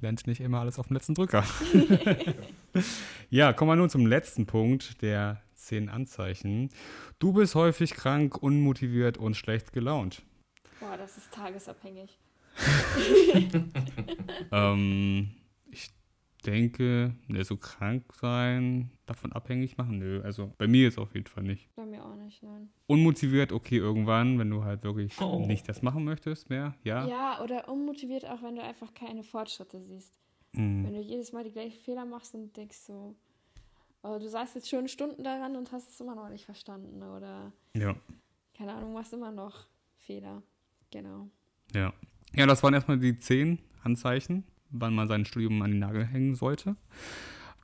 lernt 0.00 0.26
nicht 0.26 0.40
immer 0.40 0.60
alles 0.60 0.78
auf 0.78 0.88
dem 0.88 0.94
letzten 0.94 1.14
Drücker. 1.14 1.44
ja, 3.30 3.52
kommen 3.52 3.70
wir 3.70 3.76
nun 3.76 3.90
zum 3.90 4.06
letzten 4.06 4.46
Punkt 4.46 5.02
der 5.02 5.42
zehn 5.54 5.88
Anzeichen. 5.88 6.70
Du 7.18 7.32
bist 7.32 7.54
häufig 7.54 7.94
krank, 7.94 8.42
unmotiviert 8.42 9.18
und 9.18 9.36
schlecht 9.36 9.72
gelaunt. 9.72 10.22
Boah, 10.80 10.96
das 10.96 11.16
ist 11.16 11.32
tagesabhängig. 11.32 12.18
ähm, 14.52 15.30
ich 15.70 15.90
denke, 16.44 17.14
ne, 17.26 17.44
so 17.44 17.56
krank 17.56 18.04
sein, 18.14 18.90
davon 19.06 19.32
abhängig 19.32 19.76
machen, 19.76 19.98
nö. 19.98 20.22
Also 20.22 20.52
bei 20.58 20.66
mir 20.66 20.88
ist 20.88 20.98
auf 20.98 21.14
jeden 21.14 21.26
Fall 21.26 21.44
nicht. 21.44 21.68
Bei 21.76 21.84
mir 21.84 22.04
auch 22.04 22.16
nicht, 22.28 22.42
nein. 22.42 22.68
Unmotiviert, 22.86 23.52
okay, 23.52 23.76
irgendwann, 23.78 24.38
wenn 24.38 24.50
du 24.50 24.62
halt 24.64 24.82
wirklich 24.84 25.18
Oh. 25.20 25.44
nicht 25.46 25.68
das 25.68 25.80
machen 25.82 26.04
möchtest 26.04 26.50
mehr, 26.50 26.74
ja. 26.84 27.06
Ja, 27.06 27.42
oder 27.42 27.68
unmotiviert 27.68 28.24
auch, 28.26 28.42
wenn 28.42 28.56
du 28.56 28.62
einfach 28.62 28.92
keine 28.94 29.22
Fortschritte 29.22 29.80
siehst. 29.82 30.12
Mhm. 30.52 30.84
Wenn 30.84 30.92
du 30.94 31.00
jedes 31.00 31.32
Mal 31.32 31.44
die 31.44 31.50
gleichen 31.52 31.78
Fehler 31.80 32.04
machst 32.04 32.34
und 32.34 32.54
denkst 32.56 32.78
so, 32.78 33.14
oh, 34.02 34.18
du 34.18 34.28
saßt 34.28 34.54
jetzt 34.56 34.68
schon 34.68 34.88
Stunden 34.88 35.24
daran 35.24 35.56
und 35.56 35.72
hast 35.72 35.88
es 35.90 36.00
immer 36.00 36.14
noch 36.14 36.28
nicht 36.28 36.44
verstanden. 36.44 37.02
Oder, 37.02 37.52
Ja. 37.74 37.94
keine 38.56 38.74
Ahnung, 38.74 38.92
machst 38.92 39.12
immer 39.12 39.30
noch 39.30 39.66
Fehler. 39.96 40.42
Genau. 40.90 41.28
Ja. 41.74 41.92
Ja, 42.34 42.46
das 42.46 42.62
waren 42.62 42.74
erstmal 42.74 42.98
die 42.98 43.16
zehn 43.16 43.58
Anzeichen, 43.82 44.44
wann 44.70 44.94
man 44.94 45.08
sein 45.08 45.24
Studium 45.24 45.62
an 45.62 45.70
den 45.70 45.80
Nagel 45.80 46.04
hängen 46.06 46.34
sollte. 46.34 46.76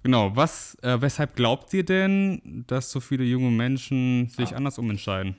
Genau, 0.05 0.37
was, 0.37 0.77
äh, 0.83 1.01
weshalb 1.01 1.35
glaubt 1.35 1.73
ihr 1.73 1.83
denn, 1.85 2.65
dass 2.67 2.91
so 2.91 3.01
viele 3.01 3.25
junge 3.25 3.51
Menschen 3.51 4.29
sich 4.29 4.53
Ah. 4.53 4.59
anders 4.59 4.79
umentscheiden? 4.79 5.35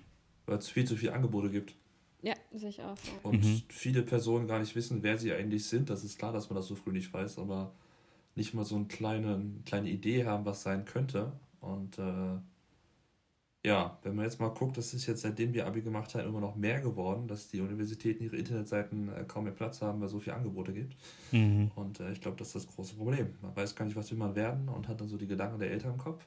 Weil 0.48 0.58
es 0.58 0.70
viel 0.70 0.86
zu 0.86 0.96
viele 0.98 1.14
Angebote 1.14 1.52
gibt. 1.52 1.76
Ja, 2.24 2.34
sehe 2.52 2.70
ich 2.70 2.82
auch 2.82 2.98
so. 2.98 3.30
Und 3.30 3.44
Mhm. 3.44 3.62
viele 3.70 4.02
Personen 4.02 4.48
gar 4.48 4.60
nicht 4.60 4.76
wissen, 4.76 5.04
wer 5.04 5.20
sie 5.20 5.32
eigentlich 5.32 5.66
sind. 5.66 5.92
Das 5.92 6.04
ist 6.04 6.18
klar, 6.18 6.34
dass 6.34 6.50
man 6.50 6.56
das 6.56 6.66
so 6.68 6.74
früh 6.76 6.92
nicht 6.92 7.14
weiß, 7.14 7.38
aber 7.38 7.74
nicht 8.34 8.56
mal 8.56 8.66
so 8.66 8.76
eine 8.76 8.86
kleine, 8.86 9.40
kleine 9.68 9.90
Idee 9.90 10.26
haben, 10.26 10.46
was 10.46 10.64
sein 10.64 10.84
könnte. 10.86 11.32
Und 11.62 12.00
äh, 12.00 12.38
ja, 13.66 13.98
wenn 14.04 14.16
man 14.16 14.26
jetzt 14.26 14.40
mal 14.40 14.50
guckt, 14.50 14.78
das 14.78 14.94
ist 14.94 15.08
jetzt 15.08 15.22
seitdem 15.22 15.54
wir 15.54 15.66
Abi 15.66 15.82
gemacht 15.82 16.14
haben 16.14 16.28
immer 16.28 16.40
noch 16.40 16.56
mehr 16.56 16.80
geworden, 16.80 17.28
dass 17.28 17.48
die 17.50 17.62
Universitäten 17.62 18.24
ihre 18.24 18.38
Internetseiten 18.38 19.10
äh, 19.10 19.24
kaum 19.28 19.46
mehr 19.46 19.54
Platz 19.54 19.82
haben, 19.82 20.00
weil 20.00 20.06
es 20.06 20.12
so 20.12 20.20
viele 20.20 20.36
Angebote 20.36 20.72
gibt. 20.72 20.96
Mhm. 21.32 21.72
Und 21.74 22.00
äh, 22.00 22.12
ich 22.12 22.22
glaube, 22.22 22.38
das 22.38 22.50
ist 22.50 22.56
das 22.68 22.76
große 22.76 22.96
Problem. 22.96 23.34
Man 23.42 23.56
weiß 23.56 23.76
gar 23.76 23.86
nicht, 23.86 23.96
was 23.96 24.12
will 24.12 24.20
man 24.20 24.36
werden 24.36 24.70
und 24.70 24.88
hat 24.88 25.02
dann 25.02 25.08
so 25.08 25.18
die 25.18 25.26
Gedanken 25.26 25.58
der 25.58 25.72
Eltern 25.72 25.94
im 25.94 25.98
Kopf. 25.98 26.24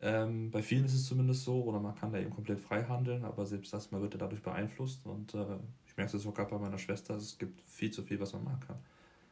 Ähm, 0.00 0.50
bei 0.52 0.62
vielen 0.62 0.84
ist 0.84 0.94
es 0.94 1.06
zumindest 1.06 1.44
so, 1.44 1.64
oder 1.64 1.80
man 1.80 1.94
kann 1.96 2.12
da 2.12 2.18
eben 2.18 2.30
komplett 2.30 2.60
frei 2.60 2.84
handeln, 2.84 3.24
aber 3.24 3.44
selbst 3.44 3.72
das, 3.72 3.90
man 3.90 4.00
wird 4.00 4.14
ja 4.14 4.20
dadurch 4.20 4.40
beeinflusst. 4.40 5.04
Und 5.06 5.34
äh, 5.34 5.44
ich 5.86 5.96
merke 5.96 6.16
es 6.16 6.22
sogar 6.22 6.46
bei 6.46 6.56
meiner 6.56 6.78
Schwester, 6.78 7.16
es 7.16 7.36
gibt 7.36 7.60
viel 7.62 7.90
zu 7.90 8.02
viel, 8.02 8.20
was 8.20 8.32
man 8.32 8.44
machen 8.44 8.60
kann. 8.60 8.76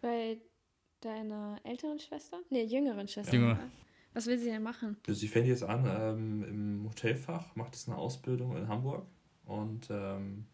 Bei 0.01 0.39
deiner 1.01 1.61
älteren 1.63 2.01
Schwester? 2.01 2.41
Nee, 2.51 2.65
jüngeren 2.65 3.07
Schwester. 3.07 3.33
Jünger. 3.33 3.59
Was 4.15 4.27
will 4.27 4.39
sie 4.39 4.47
denn 4.47 4.63
machen? 4.63 4.97
Sie 5.07 5.29
fängt 5.29 5.47
jetzt 5.47 5.63
an 5.63 5.85
ähm, 5.89 6.45
im 6.45 6.85
Hotelfach, 6.89 7.55
macht 7.57 7.75
jetzt 7.75 7.89
eine 7.89 7.97
Ausbildung 7.99 8.57
in 8.57 8.69
Hamburg 8.69 9.07
und 9.47 9.89
ähm, 9.91 10.47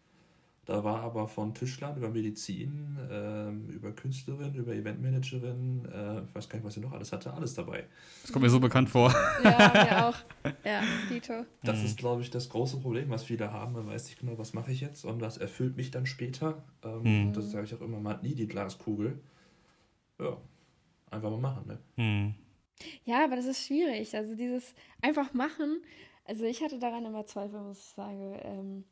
da 0.66 0.82
war 0.82 1.02
aber 1.02 1.28
von 1.28 1.52
Tischlern 1.54 1.96
über 1.96 2.08
Medizin, 2.08 2.98
ähm, 3.10 3.68
über 3.68 3.92
Künstlerin, 3.92 4.54
über 4.54 4.72
Eventmanagerin, 4.74 5.84
äh, 5.92 6.22
ich 6.22 6.34
weiß 6.34 6.48
gar 6.48 6.56
nicht, 6.58 6.64
was 6.66 6.74
sie 6.74 6.80
noch 6.80 6.92
alles 6.92 7.12
hatte, 7.12 7.32
alles 7.34 7.52
dabei. 7.54 7.84
Das 8.22 8.32
kommt 8.32 8.44
mir 8.44 8.48
so 8.50 8.60
bekannt 8.60 8.88
vor. 8.88 9.14
Ja, 9.42 9.72
mir 9.84 10.04
auch. 10.08 10.16
Ja, 10.64 10.80
Dito. 11.10 11.44
Das 11.64 11.78
Mhm. 11.80 11.84
ist, 11.86 11.98
glaube 11.98 12.22
ich, 12.22 12.30
das 12.30 12.48
große 12.48 12.78
Problem, 12.80 13.10
was 13.10 13.24
viele 13.24 13.52
haben. 13.52 13.72
Man 13.74 13.86
weiß 13.86 14.06
nicht 14.06 14.18
genau, 14.20 14.38
was 14.38 14.54
mache 14.54 14.72
ich 14.72 14.80
jetzt 14.80 15.04
und 15.04 15.20
was 15.20 15.36
erfüllt 15.36 15.76
mich 15.76 15.90
dann 15.90 16.06
später. 16.06 16.64
Ähm, 16.82 17.28
Mhm. 17.28 17.32
Das 17.34 17.50
sage 17.50 17.64
ich 17.66 17.74
auch 17.74 17.80
immer, 17.82 18.00
man 18.00 18.14
hat 18.14 18.22
nie 18.22 18.34
die 18.34 18.46
Glaskugel. 18.48 19.20
Ja, 20.18 20.38
einfach 21.10 21.30
mal 21.30 21.40
machen. 21.40 21.66
Ne? 21.66 21.78
Mhm. 21.96 22.34
Ja, 23.04 23.24
aber 23.24 23.36
das 23.36 23.46
ist 23.46 23.66
schwierig. 23.66 24.14
Also 24.16 24.34
dieses 24.34 24.74
einfach 25.02 25.32
machen. 25.32 25.82
Also 26.24 26.44
ich 26.44 26.62
hatte 26.62 26.78
daran 26.78 27.04
immer 27.04 27.26
Zweifel, 27.26 27.60
muss 27.60 27.78
ich 27.78 27.94
sagen. 27.94 28.40
Ähm, 28.42 28.84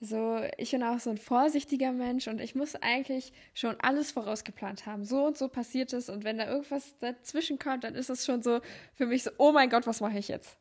so, 0.00 0.40
ich 0.56 0.70
bin 0.70 0.82
auch 0.84 1.00
so 1.00 1.10
ein 1.10 1.18
vorsichtiger 1.18 1.92
Mensch 1.92 2.28
und 2.28 2.40
ich 2.40 2.54
muss 2.54 2.76
eigentlich 2.76 3.32
schon 3.52 3.76
alles 3.80 4.12
vorausgeplant 4.12 4.86
haben. 4.86 5.04
So 5.04 5.26
und 5.26 5.36
so 5.36 5.48
passiert 5.48 5.92
es 5.92 6.08
und 6.08 6.22
wenn 6.22 6.38
da 6.38 6.46
irgendwas 6.46 6.96
dazwischen 7.00 7.58
kommt, 7.58 7.82
dann 7.82 7.96
ist 7.96 8.08
es 8.08 8.24
schon 8.24 8.42
so 8.42 8.60
für 8.94 9.06
mich 9.06 9.24
so, 9.24 9.30
oh 9.38 9.50
mein 9.50 9.70
Gott, 9.70 9.88
was 9.88 10.00
mache 10.00 10.18
ich 10.18 10.28
jetzt? 10.28 10.56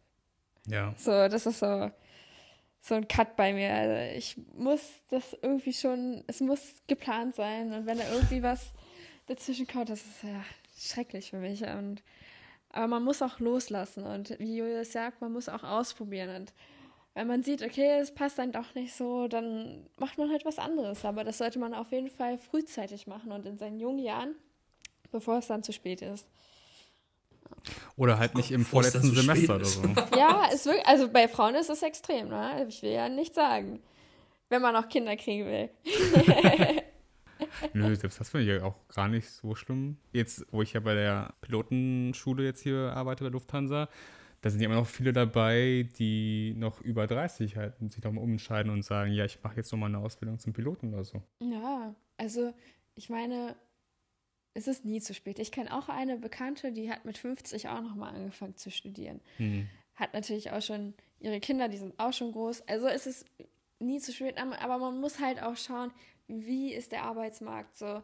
Ja. 0.67 0.93
So, 0.97 1.11
das 1.11 1.45
ist 1.45 1.59
so, 1.59 1.91
so 2.81 2.95
ein 2.95 3.07
Cut 3.07 3.35
bei 3.35 3.53
mir. 3.53 3.73
Also 3.73 4.17
ich 4.17 4.37
muss 4.55 4.81
das 5.09 5.37
irgendwie 5.41 5.73
schon, 5.73 6.23
es 6.27 6.41
muss 6.41 6.75
geplant 6.87 7.35
sein. 7.35 7.71
Und 7.73 7.85
wenn 7.85 7.99
da 7.99 8.11
irgendwie 8.11 8.41
was 8.41 8.73
dazwischen 9.27 9.67
kommt, 9.67 9.89
das 9.89 10.01
ist 10.01 10.23
ja 10.23 10.43
schrecklich 10.77 11.29
für 11.29 11.37
mich. 11.37 11.61
Und, 11.61 12.01
aber 12.71 12.87
man 12.87 13.03
muss 13.03 13.21
auch 13.21 13.39
loslassen. 13.39 14.05
Und 14.05 14.37
wie 14.39 14.57
Julius 14.57 14.91
sagt, 14.91 15.21
man 15.21 15.31
muss 15.31 15.49
auch 15.49 15.63
ausprobieren. 15.63 16.35
Und 16.35 16.53
wenn 17.13 17.27
man 17.27 17.43
sieht, 17.43 17.63
okay, 17.63 17.99
es 17.99 18.13
passt 18.13 18.37
dann 18.37 18.51
doch 18.51 18.75
nicht 18.75 18.93
so, 18.93 19.27
dann 19.27 19.87
macht 19.97 20.17
man 20.17 20.29
halt 20.29 20.45
was 20.45 20.59
anderes. 20.59 21.03
Aber 21.05 21.23
das 21.23 21.37
sollte 21.37 21.59
man 21.59 21.73
auf 21.73 21.91
jeden 21.91 22.09
Fall 22.09 22.37
frühzeitig 22.37 23.07
machen 23.07 23.31
und 23.31 23.45
in 23.45 23.57
seinen 23.57 23.79
jungen 23.79 23.99
Jahren, 23.99 24.35
bevor 25.11 25.37
es 25.37 25.47
dann 25.47 25.63
zu 25.63 25.71
spät 25.71 26.01
ist. 26.01 26.27
Oder 27.95 28.19
halt 28.19 28.35
nicht 28.35 28.51
im 28.51 28.65
vorletzten 28.65 29.15
Semester 29.15 29.55
oder 29.55 29.63
ist. 29.63 29.73
so. 29.73 29.81
Ja, 30.15 30.47
es 30.53 30.65
wirkt, 30.65 30.87
also 30.87 31.09
bei 31.09 31.27
Frauen 31.27 31.55
ist 31.55 31.69
es 31.69 31.81
extrem, 31.81 32.29
ne? 32.29 32.65
Ich 32.67 32.81
will 32.83 32.91
ja 32.91 33.09
nicht 33.09 33.33
sagen. 33.33 33.81
Wenn 34.49 34.61
man 34.61 34.75
auch 34.75 34.87
Kinder 34.87 35.15
kriegen 35.15 35.45
will. 35.45 35.69
Nö, 37.73 37.95
selbst 37.95 38.19
das 38.19 38.29
finde 38.29 38.45
ich 38.45 38.61
ja 38.61 38.65
auch 38.65 38.75
gar 38.89 39.07
nicht 39.07 39.29
so 39.29 39.55
schlimm. 39.55 39.97
Jetzt, 40.11 40.45
wo 40.51 40.61
ich 40.61 40.73
ja 40.73 40.79
bei 40.79 40.93
der 40.95 41.33
Pilotenschule 41.41 42.43
jetzt 42.43 42.61
hier 42.61 42.93
arbeite, 42.93 43.23
bei 43.23 43.29
Lufthansa, 43.29 43.89
da 44.41 44.49
sind 44.49 44.61
ja 44.61 44.67
immer 44.67 44.75
noch 44.75 44.87
viele 44.87 45.13
dabei, 45.13 45.89
die 45.97 46.53
noch 46.55 46.81
über 46.81 47.07
30 47.07 47.57
halt 47.57 47.73
sich 47.91 48.03
nochmal 48.03 48.23
umentscheiden 48.23 48.71
und 48.71 48.83
sagen, 48.83 49.11
ja, 49.11 49.25
ich 49.25 49.41
mache 49.43 49.57
jetzt 49.57 49.71
nochmal 49.71 49.89
eine 49.89 49.99
Ausbildung 49.99 50.39
zum 50.39 50.53
Piloten 50.53 50.93
oder 50.93 51.03
so. 51.03 51.21
Ja, 51.39 51.95
also 52.17 52.53
ich 52.95 53.09
meine, 53.09 53.55
es 54.53 54.67
ist 54.67 54.85
nie 54.85 55.01
zu 55.01 55.13
spät. 55.13 55.39
Ich 55.39 55.51
kenne 55.51 55.75
auch 55.75 55.89
eine 55.89 56.17
Bekannte, 56.17 56.71
die 56.71 56.89
hat 56.91 57.05
mit 57.05 57.17
50 57.17 57.69
auch 57.69 57.81
nochmal 57.81 58.15
angefangen 58.15 58.55
zu 58.55 58.71
studieren. 58.71 59.21
Hm. 59.37 59.67
Hat 59.95 60.13
natürlich 60.13 60.51
auch 60.51 60.61
schon 60.61 60.93
ihre 61.19 61.39
Kinder, 61.39 61.67
die 61.67 61.77
sind 61.77 61.99
auch 61.99 62.13
schon 62.13 62.31
groß. 62.31 62.67
Also 62.67 62.87
es 62.87 63.07
ist 63.07 63.25
nie 63.79 63.99
zu 63.99 64.13
spät, 64.13 64.37
aber 64.37 64.77
man 64.77 64.99
muss 64.99 65.19
halt 65.19 65.41
auch 65.41 65.57
schauen, 65.57 65.91
wie 66.27 66.73
ist 66.73 66.91
der 66.91 67.03
Arbeitsmarkt 67.03 67.77
so. 67.77 68.01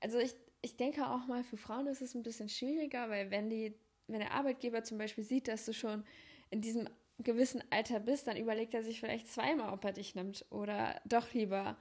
Also 0.00 0.18
ich, 0.18 0.34
ich 0.62 0.76
denke 0.76 1.08
auch 1.08 1.26
mal, 1.26 1.44
für 1.44 1.56
Frauen 1.56 1.86
ist 1.86 2.02
es 2.02 2.14
ein 2.14 2.22
bisschen 2.22 2.48
schwieriger, 2.48 3.10
weil 3.10 3.30
wenn 3.30 3.50
die, 3.50 3.74
wenn 4.06 4.20
der 4.20 4.32
Arbeitgeber 4.32 4.82
zum 4.84 4.98
Beispiel 4.98 5.24
sieht, 5.24 5.48
dass 5.48 5.64
du 5.64 5.72
schon 5.72 6.04
in 6.50 6.60
diesem 6.60 6.88
gewissen 7.18 7.62
Alter 7.70 8.00
bist, 8.00 8.26
dann 8.26 8.36
überlegt 8.36 8.74
er 8.74 8.82
sich 8.82 9.00
vielleicht 9.00 9.28
zweimal, 9.28 9.72
ob 9.72 9.84
er 9.84 9.92
dich 9.92 10.14
nimmt 10.14 10.44
oder 10.50 11.00
doch 11.04 11.32
lieber 11.32 11.76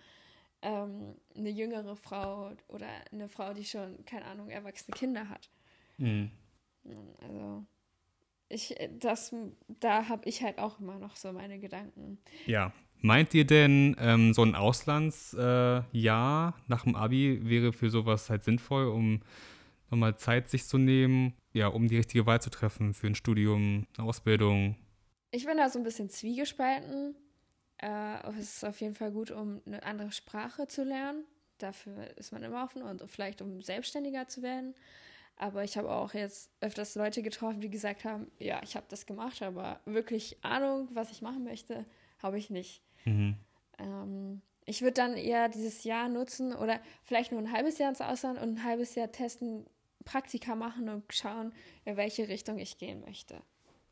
ähm, 0.62 1.16
eine 1.36 1.50
jüngere 1.50 1.96
Frau 1.96 2.52
oder 2.68 2.88
eine 3.12 3.28
Frau, 3.28 3.54
die 3.54 3.66
schon, 3.66 4.06
keine 4.06 4.26
Ahnung, 4.26 4.50
erwachsene 4.50 4.96
Kinder 4.96 5.30
hat. 5.30 5.50
Mhm. 5.98 6.32
Also 7.20 7.66
ich, 8.50 8.76
das, 9.00 9.36
da 9.68 10.08
habe 10.08 10.30
ich 10.30 10.44
halt 10.44 10.60
auch 10.60 10.80
immer 10.80 11.00
noch 11.00 11.16
so 11.16 11.32
meine 11.32 11.60
Gedanken. 11.60 12.20
Ja. 12.46 12.72
Meint 13.06 13.34
ihr 13.34 13.46
denn, 13.46 13.98
ähm, 14.00 14.34
so 14.34 14.44
ein 14.44 14.56
Auslandsjahr 14.56 16.54
äh, 16.58 16.62
nach 16.68 16.84
dem 16.84 16.96
Abi 16.96 17.42
wäre 17.44 17.74
für 17.74 17.90
sowas 17.90 18.30
halt 18.30 18.46
sinnvoll, 18.46 18.86
um 18.88 19.20
nochmal 19.92 20.18
Zeit 20.18 20.50
sich 20.50 20.66
zu 20.66 20.78
nehmen, 20.78 21.34
ja, 21.52 21.68
um 21.68 21.90
die 21.90 21.98
richtige 21.98 22.26
Wahl 22.26 22.42
zu 22.42 22.50
treffen 22.50 22.94
für 22.94 23.08
ein 23.08 23.16
Studium, 23.16 23.88
eine 23.98 24.08
Ausbildung? 24.08 24.78
Ich 25.32 25.46
bin 25.46 25.58
da 25.58 25.68
so 25.68 25.80
ein 25.80 25.84
bisschen 25.84 26.10
zwiegespalten. 26.10 27.14
Äh, 27.80 28.26
es 28.40 28.56
ist 28.56 28.64
auf 28.64 28.80
jeden 28.80 28.96
Fall 28.96 29.12
gut, 29.12 29.32
um 29.32 29.62
eine 29.66 29.84
andere 29.84 30.14
Sprache 30.14 30.68
zu 30.68 30.86
lernen. 30.86 31.26
Dafür 31.58 32.08
ist 32.16 32.32
man 32.32 32.42
immer 32.42 32.64
offen 32.64 32.84
und 32.84 33.04
vielleicht 33.12 33.42
um 33.42 33.62
selbstständiger 33.62 34.30
zu 34.30 34.42
werden. 34.42 34.76
Aber 35.36 35.66
ich 35.66 35.76
habe 35.76 35.92
auch 35.92 36.14
jetzt 36.14 36.52
öfters 36.62 36.96
Leute 36.96 37.22
getroffen, 37.22 37.60
die 37.60 37.70
gesagt 37.70 38.06
haben, 38.06 38.32
ja, 38.40 38.62
ich 38.64 38.78
habe 38.78 38.86
das 38.88 39.06
gemacht, 39.06 39.42
aber 39.42 39.82
wirklich 39.84 40.38
Ahnung, 40.42 40.88
was 40.94 41.12
ich 41.12 41.22
machen 41.22 41.44
möchte, 41.44 41.86
habe 42.20 42.38
ich 42.38 42.50
nicht. 42.50 42.82
Mhm. 43.06 43.36
Ähm, 43.80 44.42
ich 44.66 44.82
würde 44.82 44.94
dann 44.94 45.16
eher 45.16 45.50
dieses 45.50 45.84
Jahr 45.84 46.08
nutzen 46.10 46.54
oder 46.54 46.80
vielleicht 47.04 47.32
nur 47.32 47.42
ein 47.42 47.52
halbes 47.52 47.78
Jahr 47.78 47.90
ins 47.90 48.02
Ausland 48.02 48.40
und 48.40 48.50
ein 48.50 48.64
halbes 48.64 48.96
Jahr 48.96 49.12
testen, 49.12 49.66
Praktika 50.06 50.56
machen 50.56 50.90
und 50.90 51.04
schauen, 51.14 51.54
in 51.86 51.98
welche 51.98 52.28
Richtung 52.28 52.60
ich 52.60 52.78
gehen 52.78 53.02
möchte. 53.02 53.42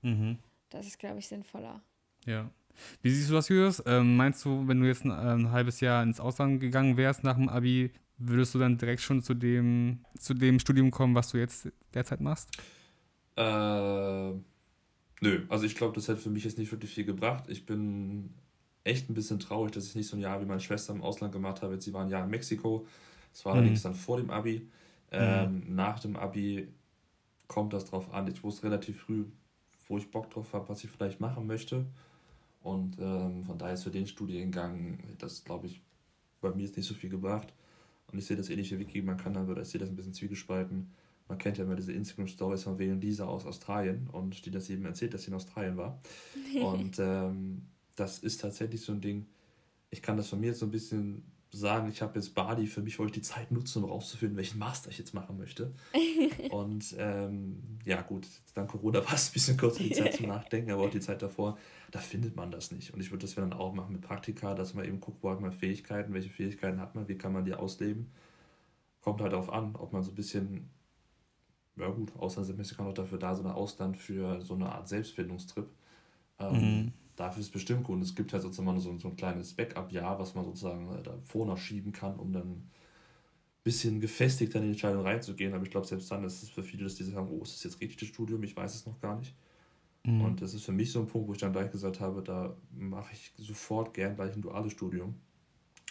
Mhm. 0.01 0.39
Das 0.69 0.87
ist, 0.87 0.99
glaube 0.99 1.19
ich, 1.19 1.27
sinnvoller. 1.27 1.81
Ja. 2.25 2.49
Wie 3.01 3.09
siehst 3.09 3.29
du 3.29 3.33
das, 3.33 3.49
Julius? 3.49 3.83
Ähm, 3.85 4.15
meinst 4.15 4.43
du, 4.45 4.67
wenn 4.67 4.79
du 4.79 4.87
jetzt 4.87 5.03
ein, 5.03 5.11
ein, 5.11 5.51
halbes 5.51 5.81
Jahr 5.81 6.03
ins 6.03 6.19
Ausland 6.19 6.59
gegangen 6.59 6.97
wärst 6.97 7.23
nach 7.23 7.35
dem 7.35 7.49
Abi, 7.49 7.91
würdest 8.17 8.55
du 8.55 8.59
dann 8.59 8.77
direkt 8.77 9.01
schon 9.01 9.21
zu 9.21 9.33
dem, 9.33 9.99
zu 10.17 10.33
dem 10.33 10.59
Studium 10.59 10.91
kommen, 10.91 11.15
was 11.15 11.31
du 11.31 11.37
jetzt 11.37 11.69
derzeit 11.93 12.21
machst? 12.21 12.49
Äh, 13.35 14.31
nö, 15.21 15.45
also 15.49 15.65
ich 15.65 15.75
glaube, 15.75 15.95
das 15.95 16.07
hätte 16.07 16.21
für 16.21 16.29
mich 16.29 16.45
jetzt 16.45 16.57
nicht 16.57 16.71
wirklich 16.71 16.93
viel 16.93 17.05
gebracht. 17.05 17.45
Ich 17.47 17.65
bin 17.65 18.33
echt 18.83 19.09
ein 19.09 19.13
bisschen 19.13 19.39
traurig, 19.39 19.71
dass 19.71 19.85
ich 19.87 19.95
nicht 19.95 20.07
so 20.07 20.15
ein 20.15 20.21
Jahr 20.21 20.41
wie 20.41 20.45
meine 20.45 20.59
Schwester 20.59 20.93
im 20.93 21.01
Ausland 21.01 21.33
gemacht 21.33 21.61
habe. 21.61 21.79
Sie 21.79 21.93
war 21.93 22.03
ein 22.03 22.09
Jahr 22.09 22.23
in 22.23 22.29
Mexiko. 22.29 22.87
Das 23.31 23.45
war 23.45 23.53
mhm. 23.53 23.59
allerdings 23.59 23.83
dann 23.83 23.95
vor 23.95 24.17
dem 24.17 24.29
Abi. 24.29 24.67
Ähm, 25.11 25.63
mhm. 25.67 25.75
Nach 25.75 25.99
dem 25.99 26.15
Abi 26.15 26.67
kommt 27.47 27.73
das 27.73 27.85
drauf 27.85 28.13
an. 28.13 28.27
Ich 28.27 28.43
wusste 28.43 28.63
relativ 28.63 29.01
früh, 29.01 29.25
wo 29.87 29.97
ich 29.97 30.09
Bock 30.09 30.29
drauf 30.29 30.53
habe, 30.53 30.69
was 30.69 30.83
ich 30.83 30.89
vielleicht 30.89 31.19
machen 31.19 31.45
möchte. 31.47 31.85
Und 32.63 32.97
ähm, 32.99 33.43
von 33.43 33.57
daher 33.57 33.73
ist 33.73 33.83
für 33.83 33.91
den 33.91 34.07
Studiengang, 34.07 34.99
das 35.17 35.43
glaube 35.43 35.67
ich, 35.67 35.81
bei 36.41 36.51
mir 36.51 36.63
ist 36.63 36.77
nicht 36.77 36.87
so 36.87 36.93
viel 36.93 37.09
gebracht. 37.09 37.53
Und 38.11 38.19
ich 38.19 38.25
sehe 38.25 38.37
das 38.37 38.49
ähnlich 38.49 38.71
wie 38.71 38.79
Vicky, 38.79 39.01
man 39.01 39.17
kann 39.17 39.33
dann, 39.33 39.49
oder 39.49 39.61
ich 39.61 39.69
sehe 39.69 39.79
das 39.79 39.89
ein 39.89 39.95
bisschen 39.95 40.13
zwiegespalten. 40.13 40.91
Man 41.27 41.37
kennt 41.37 41.57
ja 41.57 41.63
immer 41.63 41.75
diese 41.75 41.93
Instagram-Stories 41.93 42.63
von 42.63 42.77
Wählen 42.77 42.99
Lisa 42.99 43.25
aus 43.25 43.45
Australien 43.45 44.09
und 44.11 44.45
die 44.45 44.51
das 44.51 44.69
eben 44.69 44.85
erzählt, 44.85 45.13
dass 45.13 45.23
sie 45.23 45.29
in 45.29 45.35
Australien 45.35 45.77
war. 45.77 45.99
und 46.61 46.99
ähm, 46.99 47.63
das 47.95 48.19
ist 48.19 48.41
tatsächlich 48.41 48.81
so 48.81 48.91
ein 48.91 49.01
Ding, 49.01 49.27
ich 49.89 50.01
kann 50.01 50.17
das 50.17 50.29
von 50.29 50.39
mir 50.39 50.47
jetzt 50.47 50.59
so 50.59 50.65
ein 50.65 50.71
bisschen 50.71 51.23
sagen, 51.53 51.89
ich 51.89 52.01
habe 52.01 52.15
jetzt 52.15 52.33
Bali, 52.33 52.65
für 52.65 52.81
mich 52.81 52.97
wollte 52.97 53.11
ich 53.11 53.21
die 53.21 53.27
Zeit 53.27 53.51
nutzen, 53.51 53.83
um 53.83 53.89
rauszufinden, 53.89 54.37
welchen 54.37 54.57
Master 54.57 54.89
ich 54.89 54.97
jetzt 54.97 55.13
machen 55.13 55.37
möchte. 55.37 55.73
und 56.49 56.95
ähm, 56.97 57.79
ja, 57.83 58.01
gut, 58.01 58.27
dann 58.53 58.67
Corona 58.67 59.05
war 59.05 59.13
es 59.13 59.29
ein 59.29 59.33
bisschen 59.33 59.57
kurz 59.57 59.77
die 59.77 59.91
Zeit 59.91 60.15
zum 60.15 60.27
Nachdenken, 60.27 60.71
aber 60.71 60.83
auch 60.83 60.89
die 60.89 61.01
Zeit 61.01 61.21
davor, 61.21 61.57
da 61.91 61.99
findet 61.99 62.35
man 62.35 62.51
das 62.51 62.71
nicht. 62.71 62.93
Und 62.93 63.01
ich 63.01 63.11
würde 63.11 63.25
das 63.25 63.35
dann 63.35 63.53
auch 63.53 63.73
machen 63.73 63.91
mit 63.91 64.01
Praktika, 64.01 64.55
dass 64.55 64.73
man 64.73 64.85
eben 64.85 65.01
guckt, 65.01 65.21
wo 65.21 65.29
hat 65.29 65.41
man 65.41 65.51
Fähigkeiten, 65.51 66.13
welche 66.13 66.29
Fähigkeiten 66.29 66.79
hat 66.79 66.95
man, 66.95 67.07
wie 67.09 67.17
kann 67.17 67.33
man 67.33 67.43
die 67.43 67.53
ausleben. 67.53 68.11
Kommt 69.01 69.19
halt 69.19 69.33
darauf 69.33 69.51
an, 69.51 69.75
ob 69.75 69.91
man 69.91 70.03
so 70.03 70.11
ein 70.11 70.15
bisschen, 70.15 70.69
ja 71.75 71.89
gut, 71.89 72.15
Auslandssemester 72.15 72.75
kann 72.75 72.87
auch 72.87 72.93
dafür 72.93 73.17
da 73.17 73.35
sein, 73.35 73.47
ein 73.47 73.51
Ausland 73.51 73.97
für 73.97 74.41
so 74.41 74.53
eine 74.53 74.71
Art 74.71 74.87
Selbstfindungstrip. 74.87 75.67
Ähm, 76.39 76.53
mhm 76.53 76.93
dafür 77.21 77.41
ist 77.41 77.47
es 77.47 77.51
bestimmt 77.51 77.83
gut. 77.83 77.95
Und 77.95 78.01
es 78.01 78.15
gibt 78.15 78.33
halt 78.33 78.41
sozusagen 78.43 78.79
so, 78.79 78.97
so 78.97 79.07
ein 79.09 79.15
kleines 79.15 79.53
Backup-Jahr, 79.53 80.19
was 80.19 80.35
man 80.35 80.45
sozusagen 80.45 80.91
äh, 80.93 81.03
davor 81.03 81.45
noch 81.45 81.57
schieben 81.57 81.91
kann, 81.91 82.15
um 82.15 82.33
dann 82.33 82.47
ein 82.47 82.69
bisschen 83.63 84.01
gefestigt 84.01 84.55
in 84.55 84.63
die 84.63 84.69
Entscheidung 84.69 85.03
reinzugehen. 85.03 85.53
Aber 85.53 85.63
ich 85.63 85.71
glaube, 85.71 85.87
selbst 85.87 86.11
dann 86.11 86.23
ist 86.23 86.41
es 86.41 86.49
für 86.49 86.63
viele, 86.63 86.83
dass 86.83 86.95
die 86.95 87.03
sagen, 87.03 87.29
oh, 87.31 87.43
ist 87.43 87.55
das 87.55 87.63
jetzt 87.63 87.81
richtig 87.81 87.97
das 87.97 88.09
Studium? 88.09 88.43
Ich 88.43 88.55
weiß 88.55 88.73
es 88.75 88.85
noch 88.85 88.99
gar 88.99 89.17
nicht. 89.17 89.35
Mhm. 90.03 90.21
Und 90.21 90.41
das 90.41 90.53
ist 90.53 90.63
für 90.63 90.71
mich 90.71 90.91
so 90.91 90.99
ein 90.99 91.07
Punkt, 91.07 91.27
wo 91.27 91.33
ich 91.33 91.39
dann 91.39 91.53
gleich 91.53 91.71
gesagt 91.71 91.99
habe, 91.99 92.23
da 92.23 92.55
mache 92.75 93.13
ich 93.13 93.31
sofort 93.37 93.93
gern 93.93 94.15
gleich 94.15 94.35
ein 94.35 94.41
duales 94.41 94.73
Studium, 94.73 95.15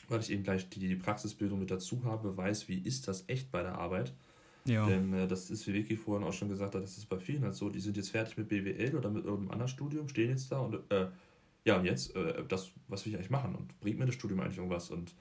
weil 0.08 0.20
ich 0.20 0.30
eben 0.30 0.42
gleich 0.42 0.68
die, 0.68 0.80
die 0.80 0.96
Praxisbildung 0.96 1.60
mit 1.60 1.70
dazu 1.70 2.02
habe, 2.04 2.36
weiß, 2.36 2.68
wie 2.68 2.78
ist 2.78 3.06
das 3.06 3.24
echt 3.28 3.52
bei 3.52 3.62
der 3.62 3.78
Arbeit 3.78 4.12
ja. 4.70 4.86
Denn 4.86 5.12
äh, 5.12 5.26
das 5.26 5.50
ist, 5.50 5.66
wie 5.66 5.74
Vicky 5.74 5.96
vorhin 5.96 6.26
auch 6.26 6.32
schon 6.32 6.48
gesagt 6.48 6.74
hat, 6.74 6.82
das 6.82 6.96
ist 6.96 7.06
bei 7.06 7.18
vielen 7.18 7.42
halt 7.42 7.54
so, 7.54 7.68
die 7.68 7.80
sind 7.80 7.96
jetzt 7.96 8.10
fertig 8.10 8.36
mit 8.36 8.48
BWL 8.48 8.96
oder 8.96 9.10
mit 9.10 9.24
irgendeinem 9.24 9.50
anderen 9.50 9.68
Studium, 9.68 10.08
stehen 10.08 10.30
jetzt 10.30 10.50
da 10.52 10.60
und 10.60 10.74
äh, 10.90 11.08
ja, 11.64 11.78
und 11.78 11.84
jetzt, 11.84 12.14
äh, 12.16 12.44
das, 12.48 12.70
was 12.88 13.04
will 13.04 13.12
ich 13.12 13.18
eigentlich 13.18 13.30
machen 13.30 13.54
und 13.54 13.78
bringt 13.80 13.98
mir 13.98 14.06
das 14.06 14.14
Studium 14.14 14.40
eigentlich 14.40 14.56
irgendwas 14.56 14.90
und 14.90 15.14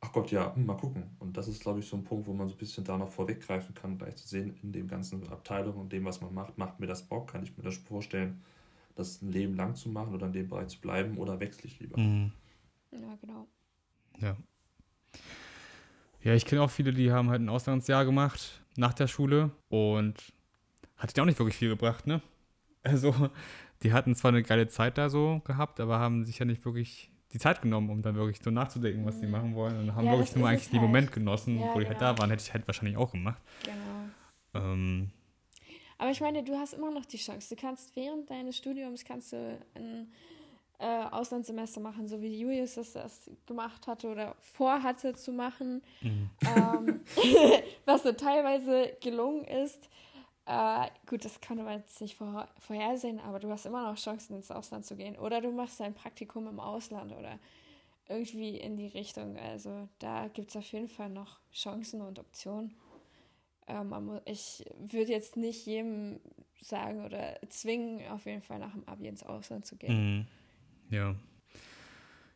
ach 0.00 0.12
Gott, 0.12 0.30
ja, 0.30 0.54
hm, 0.54 0.66
mal 0.66 0.76
gucken. 0.76 1.04
Und 1.18 1.36
das 1.36 1.48
ist, 1.48 1.62
glaube 1.62 1.80
ich, 1.80 1.86
so 1.86 1.96
ein 1.96 2.04
Punkt, 2.04 2.26
wo 2.26 2.34
man 2.34 2.48
so 2.48 2.54
ein 2.54 2.58
bisschen 2.58 2.84
da 2.84 2.98
noch 2.98 3.08
vorweggreifen 3.08 3.74
kann, 3.74 3.96
gleich 3.96 4.16
zu 4.16 4.28
sehen, 4.28 4.54
in 4.62 4.72
dem 4.72 4.86
ganzen 4.86 5.26
Abteilung 5.28 5.76
und 5.76 5.92
dem, 5.92 6.04
was 6.04 6.20
man 6.20 6.34
macht, 6.34 6.58
macht 6.58 6.80
mir 6.80 6.86
das 6.86 7.02
Bock, 7.02 7.32
kann 7.32 7.42
ich 7.42 7.56
mir 7.56 7.64
das 7.64 7.76
vorstellen, 7.76 8.42
das 8.96 9.22
ein 9.22 9.32
Leben 9.32 9.54
lang 9.54 9.74
zu 9.74 9.88
machen 9.88 10.14
oder 10.14 10.26
in 10.26 10.32
dem 10.32 10.48
Bereich 10.48 10.68
zu 10.68 10.80
bleiben 10.80 11.16
oder 11.16 11.40
wechsle 11.40 11.66
ich 11.66 11.80
lieber. 11.80 11.98
Mhm. 11.98 12.32
Ja, 12.92 13.16
genau. 13.20 13.48
Ja. 14.18 14.36
Ja, 16.22 16.34
ich 16.34 16.44
kenne 16.44 16.62
auch 16.62 16.70
viele, 16.70 16.92
die 16.92 17.10
haben 17.10 17.28
halt 17.28 17.40
ein 17.40 17.48
Auslandsjahr 17.48 18.04
gemacht 18.04 18.63
nach 18.76 18.94
der 18.94 19.06
Schule 19.06 19.50
und 19.68 20.32
hat 20.96 21.16
ja 21.16 21.22
auch 21.22 21.26
nicht 21.26 21.38
wirklich 21.38 21.56
viel 21.56 21.68
gebracht, 21.68 22.06
ne? 22.06 22.20
Also, 22.82 23.14
die 23.82 23.92
hatten 23.92 24.14
zwar 24.14 24.30
eine 24.30 24.42
geile 24.42 24.68
Zeit 24.68 24.98
da 24.98 25.08
so 25.08 25.40
gehabt, 25.44 25.80
aber 25.80 25.98
haben 25.98 26.24
sich 26.24 26.38
ja 26.38 26.44
nicht 26.44 26.64
wirklich 26.64 27.10
die 27.32 27.38
Zeit 27.38 27.62
genommen, 27.62 27.90
um 27.90 28.02
dann 28.02 28.14
wirklich 28.14 28.40
so 28.42 28.50
nachzudenken, 28.50 29.04
was 29.04 29.18
sie 29.18 29.26
mhm. 29.26 29.32
machen 29.32 29.54
wollen 29.54 29.78
und 29.78 29.94
haben 29.94 30.06
ja, 30.06 30.12
wirklich 30.12 30.36
nur 30.36 30.48
eigentlich 30.48 30.70
den 30.70 30.80
halt. 30.80 30.88
Moment 30.88 31.12
genossen, 31.12 31.58
ja, 31.58 31.74
wo 31.74 31.80
die 31.80 31.86
halt 31.86 32.00
da 32.00 32.10
genau. 32.10 32.20
waren, 32.20 32.30
hätte 32.30 32.44
ich 32.44 32.52
halt 32.52 32.66
wahrscheinlich 32.66 32.96
auch 32.96 33.10
gemacht. 33.10 33.42
Genau. 33.64 34.64
Ähm, 34.72 35.10
aber 35.98 36.10
ich 36.10 36.20
meine, 36.20 36.42
du 36.42 36.54
hast 36.54 36.74
immer 36.74 36.90
noch 36.90 37.04
die 37.06 37.16
Chance. 37.16 37.54
Du 37.54 37.60
kannst 37.60 37.94
während 37.96 38.30
deines 38.30 38.56
Studiums 38.56 39.04
kannst 39.04 39.32
du 39.32 39.58
ein 39.74 40.12
äh, 40.78 41.04
Auslandssemester 41.10 41.80
machen, 41.80 42.08
so 42.08 42.20
wie 42.20 42.38
Julius 42.38 42.74
das, 42.74 42.92
das 42.92 43.30
gemacht 43.46 43.86
hatte 43.86 44.08
oder 44.08 44.34
vorhatte 44.40 45.14
zu 45.14 45.32
machen, 45.32 45.82
mhm. 46.00 46.30
ähm, 46.44 47.00
was 47.84 48.02
so 48.02 48.12
teilweise 48.12 48.96
gelungen 49.00 49.44
ist. 49.44 49.88
Äh, 50.46 50.88
gut, 51.06 51.24
das 51.24 51.40
kann 51.40 51.56
man 51.56 51.78
jetzt 51.78 52.00
nicht 52.00 52.16
vor, 52.16 52.48
vorhersehen, 52.58 53.18
aber 53.20 53.40
du 53.40 53.50
hast 53.50 53.66
immer 53.66 53.90
noch 53.90 53.96
Chancen, 53.96 54.36
ins 54.36 54.50
Ausland 54.50 54.84
zu 54.84 54.96
gehen. 54.96 55.16
Oder 55.16 55.40
du 55.40 55.50
machst 55.50 55.80
dein 55.80 55.94
Praktikum 55.94 56.46
im 56.48 56.60
Ausland 56.60 57.12
oder 57.12 57.38
irgendwie 58.08 58.58
in 58.58 58.76
die 58.76 58.88
Richtung. 58.88 59.38
Also 59.38 59.88
da 59.98 60.28
gibt 60.28 60.50
es 60.50 60.56
auf 60.56 60.70
jeden 60.72 60.88
Fall 60.88 61.08
noch 61.08 61.38
Chancen 61.52 62.02
und 62.02 62.18
Optionen. 62.18 62.74
Ähm, 63.66 64.20
ich 64.26 64.64
würde 64.76 65.12
jetzt 65.12 65.36
nicht 65.36 65.64
jedem 65.64 66.20
sagen 66.60 67.04
oder 67.04 67.38
zwingen, 67.48 68.06
auf 68.10 68.26
jeden 68.26 68.42
Fall 68.42 68.58
nach 68.58 68.72
dem 68.72 68.86
Abi 68.86 69.08
ins 69.08 69.22
Ausland 69.22 69.66
zu 69.66 69.76
gehen. 69.76 70.18
Mhm. 70.18 70.26
Ja. 70.94 71.16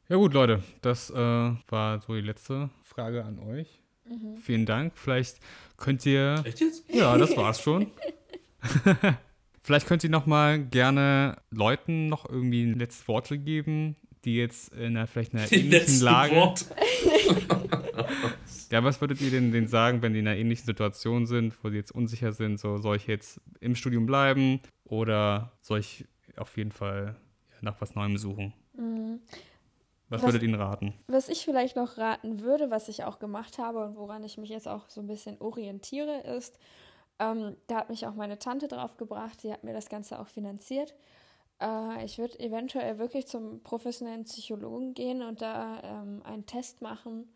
Ja 0.09 0.17
gut, 0.17 0.35
Leute, 0.35 0.65
das 0.83 1.11
äh, 1.11 1.15
war 1.15 2.01
so 2.01 2.15
die 2.15 2.23
letzte 2.23 2.71
Frage 2.83 3.25
an 3.25 3.39
euch. 3.39 3.69
Mhm. 4.05 4.37
Vielen 4.39 4.67
Dank. 4.67 4.95
Vielleicht 4.97 5.39
könnt 5.77 6.05
ihr. 6.05 6.43
Echt 6.45 6.59
jetzt? 6.61 6.85
Ja, 6.93 7.17
das 7.17 7.37
war's 7.37 7.63
schon. 7.63 7.93
Vielleicht 9.63 9.87
könnt 9.87 10.03
ihr 10.03 10.11
noch 10.11 10.27
mal 10.27 10.59
gerne 10.59 11.37
Leuten 11.51 12.09
noch 12.09 12.29
irgendwie 12.29 12.65
ein 12.65 12.79
letztes 12.79 13.07
Wort 13.07 13.29
geben, 13.29 13.95
die 14.25 14.37
jetzt 14.37 14.73
in 14.73 14.97
einer 14.97 15.07
vielleicht 15.07 15.35
einer 15.35 15.47
die 15.47 15.57
ähnlichen 15.57 16.01
Lage. 16.01 16.35
Wort. 16.35 16.67
ja, 18.73 18.83
was 18.83 19.01
würdet 19.01 19.21
ihr 19.21 19.31
denn 19.31 19.53
denen 19.53 19.69
sagen, 19.69 20.03
wenn 20.03 20.15
die 20.15 20.21
in 20.21 20.27
einer 20.27 20.39
ähnlichen 20.39 20.65
Situation 20.65 21.27
sind, 21.27 21.55
wo 21.63 21.69
sie 21.69 21.77
jetzt 21.77 21.93
unsicher 21.93 22.33
sind? 22.33 22.59
So, 22.59 22.79
soll 22.79 22.97
ich 22.97 23.07
jetzt 23.07 23.41
im 23.61 23.77
Studium 23.77 24.07
bleiben 24.07 24.61
oder 24.85 25.53
soll 25.61 25.81
ich 25.81 26.07
auf 26.37 26.57
jeden 26.57 26.73
Fall 26.73 27.15
nach 27.63 27.81
was 27.81 27.95
Neuem 27.95 28.17
suchen. 28.17 28.55
Mhm. 28.75 29.21
Was, 30.09 30.23
was 30.23 30.29
würdet 30.29 30.43
ihr 30.43 30.49
Ihnen 30.49 30.61
raten? 30.61 30.95
Was 31.07 31.29
ich 31.29 31.45
vielleicht 31.45 31.77
noch 31.77 31.99
raten 31.99 32.41
würde, 32.41 32.71
was 32.71 32.89
ich 32.89 33.05
auch 33.05 33.19
gemacht 33.19 33.59
habe 33.59 33.85
und 33.85 33.97
woran 33.97 34.25
ich 34.25 34.39
mich 34.39 34.49
jetzt 34.49 34.67
auch 34.67 34.89
so 34.89 35.03
ein 35.03 35.07
bisschen 35.07 35.39
orientiere, 35.41 36.21
ist, 36.21 36.59
ähm, 37.19 37.57
da 37.67 37.77
hat 37.77 37.91
mich 37.91 38.07
auch 38.07 38.15
meine 38.15 38.39
Tante 38.39 38.69
drauf 38.69 38.97
gebracht, 38.97 39.43
die 39.43 39.53
hat 39.53 39.65
mir 39.65 39.75
das 39.75 39.89
Ganze 39.89 40.19
auch 40.19 40.29
finanziert. 40.29 40.95
Äh, 41.61 42.05
ich 42.05 42.19
würde 42.19 42.41
eventuell 42.41 42.99
wirklich 42.99 43.27
zum 43.27 43.63
professionellen 43.63 44.25
Psychologen 44.25 44.95
gehen 44.95 45.23
und 45.23 45.43
da 45.43 45.81
ähm, 45.83 46.23
einen 46.25 46.47
Test 46.47 46.81
machen 46.81 47.29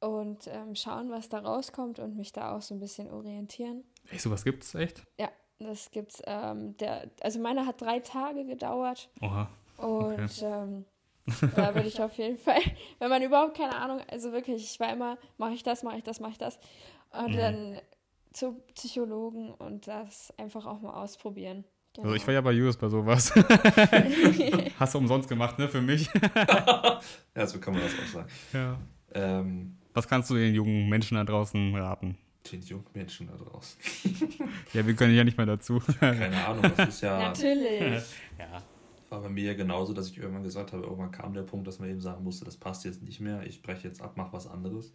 und 0.00 0.46
ähm, 0.48 0.74
schauen, 0.74 1.10
was 1.10 1.28
da 1.28 1.38
rauskommt 1.38 1.98
und 1.98 2.16
mich 2.16 2.32
da 2.32 2.54
auch 2.54 2.62
so 2.62 2.74
ein 2.74 2.80
bisschen 2.80 3.10
orientieren. 3.10 3.84
Echt, 4.10 4.22
sowas 4.22 4.44
gibt's 4.44 4.74
echt? 4.74 5.04
Ja, 5.18 5.30
das 5.58 5.90
gibt's. 5.90 6.22
Ähm, 6.26 6.76
der, 6.78 7.10
also 7.20 7.38
meine 7.40 7.66
hat 7.66 7.80
drei 7.80 8.00
Tage 8.00 8.44
gedauert. 8.44 9.08
Oha. 9.20 9.48
Okay. 9.76 10.22
Und 10.22 10.42
ähm, 10.42 10.84
Da 11.56 11.74
würde 11.74 11.88
ich 11.88 12.00
auf 12.02 12.16
jeden 12.18 12.36
Fall, 12.38 12.60
wenn 12.98 13.08
man 13.08 13.22
überhaupt 13.22 13.56
keine 13.56 13.76
Ahnung, 13.76 14.00
also 14.10 14.32
wirklich, 14.32 14.62
ich 14.62 14.78
war 14.78 14.92
immer, 14.92 15.16
mache 15.38 15.52
ich 15.54 15.62
das, 15.62 15.82
mache 15.82 15.96
ich 15.96 16.02
das, 16.04 16.20
mache 16.20 16.32
ich 16.32 16.38
das. 16.38 16.58
Und 17.10 17.32
Mhm. 17.32 17.38
dann 17.38 17.80
zu 18.32 18.60
Psychologen 18.74 19.54
und 19.54 19.86
das 19.86 20.32
einfach 20.36 20.66
auch 20.66 20.80
mal 20.80 20.92
ausprobieren. 20.94 21.64
Genau. 21.94 22.08
Also 22.08 22.16
ich 22.16 22.26
war 22.26 22.34
ja 22.34 22.40
bei 22.40 22.50
Jus 22.50 22.76
bei 22.76 22.88
sowas. 22.88 23.32
Hast 24.80 24.94
du 24.94 24.98
umsonst 24.98 25.28
gemacht, 25.28 25.58
ne, 25.58 25.68
für 25.68 25.80
mich. 25.80 26.08
Ja, 27.36 27.46
so 27.46 27.60
kann 27.60 27.74
man 27.74 27.82
das 27.84 27.92
auch 27.92 28.12
sagen. 28.12 28.28
Ja. 28.52 28.76
Ähm, 29.14 29.78
Was 29.92 30.08
kannst 30.08 30.28
du 30.30 30.34
den 30.34 30.54
jungen 30.54 30.88
Menschen 30.88 31.16
da 31.16 31.22
draußen 31.24 31.74
raten? 31.76 32.18
Den 32.52 32.62
jungen 32.62 32.86
Menschen 32.94 33.28
da 33.28 33.36
draußen. 33.36 33.78
Ja, 34.72 34.86
wir 34.86 34.94
können 34.94 35.14
ja 35.14 35.24
nicht 35.24 35.36
mehr 35.36 35.46
dazu. 35.46 35.80
Keine 36.00 36.46
Ahnung, 36.46 36.72
das 36.76 36.88
ist 36.88 37.00
ja, 37.00 37.18
Natürlich. 37.28 38.02
ja. 38.38 38.62
war 39.08 39.20
bei 39.20 39.28
mir 39.28 39.44
ja 39.44 39.54
genauso, 39.54 39.92
dass 39.92 40.08
ich 40.08 40.18
irgendwann 40.18 40.42
gesagt 40.42 40.72
habe, 40.72 40.82
irgendwann 40.82 41.12
kam 41.12 41.32
der 41.32 41.42
Punkt, 41.42 41.66
dass 41.66 41.78
man 41.78 41.88
eben 41.88 42.00
sagen 42.00 42.24
musste, 42.24 42.44
das 42.44 42.56
passt 42.56 42.84
jetzt 42.84 43.02
nicht 43.02 43.20
mehr, 43.20 43.46
ich 43.46 43.62
breche 43.62 43.86
jetzt 43.86 44.02
ab, 44.02 44.14
mach 44.16 44.32
was 44.32 44.46
anderes. 44.46 44.92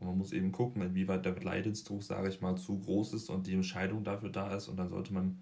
Und 0.00 0.08
man 0.08 0.18
muss 0.18 0.32
eben 0.32 0.52
gucken, 0.52 0.82
inwieweit 0.82 1.24
der 1.24 1.40
Leidensdruck, 1.40 2.02
sage 2.02 2.28
ich 2.28 2.40
mal, 2.40 2.56
zu 2.56 2.78
groß 2.78 3.12
ist 3.12 3.30
und 3.30 3.46
die 3.46 3.54
Entscheidung 3.54 4.02
dafür 4.02 4.30
da 4.30 4.54
ist. 4.54 4.68
Und 4.68 4.76
dann 4.76 4.88
sollte 4.88 5.12
man 5.12 5.38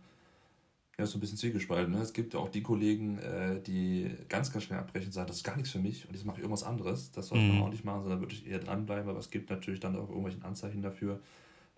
ja 0.99 1.07
so 1.07 1.17
ein 1.19 1.21
bisschen 1.21 1.39
zwiegespalten. 1.39 1.93
Ne? 1.93 2.01
Es 2.01 2.13
gibt 2.13 2.35
ja 2.35 2.41
auch 2.41 2.49
die 2.51 2.63
Kollegen, 2.63 3.19
äh, 3.19 3.61
die 3.63 4.11
ganz, 4.29 4.53
ganz 4.53 4.65
schnell 4.65 4.79
abbrechen 4.79 5.07
und 5.09 5.13
sagen, 5.13 5.27
das 5.29 5.39
ist 5.39 5.45
gar 5.45 5.57
nichts 5.57 5.71
für 5.73 5.79
mich 5.79 6.07
und 6.07 6.15
jetzt 6.15 6.25
mache 6.25 6.37
ich 6.37 6.43
irgendwas 6.43 6.65
anderes. 6.65 7.11
Das 7.13 7.29
sollte 7.29 7.45
Mhm. 7.45 7.59
man 7.59 7.63
auch 7.63 7.71
nicht 7.71 7.85
machen, 7.85 8.03
sondern 8.03 8.21
wirklich 8.21 8.47
eher 8.47 8.59
dranbleiben. 8.59 9.09
Aber 9.09 9.19
es 9.19 9.31
gibt 9.31 9.51
natürlich 9.51 9.81
dann 9.81 9.97
auch 9.97 10.09
irgendwelche 10.11 10.45
Anzeichen 10.45 10.83
dafür, 10.83 11.21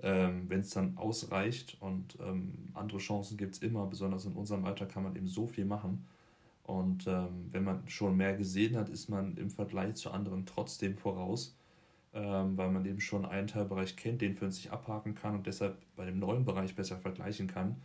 ähm, 0.03 0.47
wenn 0.49 0.61
es 0.61 0.71
dann 0.71 0.97
ausreicht 0.97 1.77
und 1.81 2.19
ähm, 2.21 2.53
andere 2.75 2.99
Chancen 2.99 3.37
gibt 3.37 3.55
es 3.55 3.63
immer, 3.63 3.87
besonders 3.87 4.25
in 4.25 4.33
unserem 4.33 4.65
Alter 4.65 4.87
kann 4.87 5.05
man 5.05 5.15
eben 5.17 5.29
so 5.29 5.47
viel 5.47 5.65
machen. 5.65 6.05
Und 6.65 7.07
ähm, 7.07 7.49
wenn 7.53 7.63
man 7.65 7.87
schon 7.89 8.17
mehr 8.17 8.35
gesehen 8.37 8.77
hat, 8.77 8.89
ist 8.89 9.09
man 9.09 9.37
im 9.37 9.51
Vergleich 9.51 9.95
zu 9.97 10.11
anderen 10.11 10.47
trotzdem 10.47 10.97
voraus, 10.97 11.55
ähm, 12.15 12.57
weil 12.57 12.71
man 12.71 12.85
eben 12.87 13.01
schon 13.01 13.25
einen 13.27 13.47
Teilbereich 13.47 13.97
kennt, 13.97 14.23
den 14.23 14.35
für 14.35 14.51
sich 14.51 14.73
abhaken 14.73 15.15
kann 15.15 15.35
und 15.37 15.47
deshalb 15.47 15.77
bei 15.95 16.05
dem 16.07 16.19
neuen 16.19 16.45
Bereich 16.45 16.75
besser 16.75 16.97
vergleichen 16.99 17.47
kann. 17.47 17.77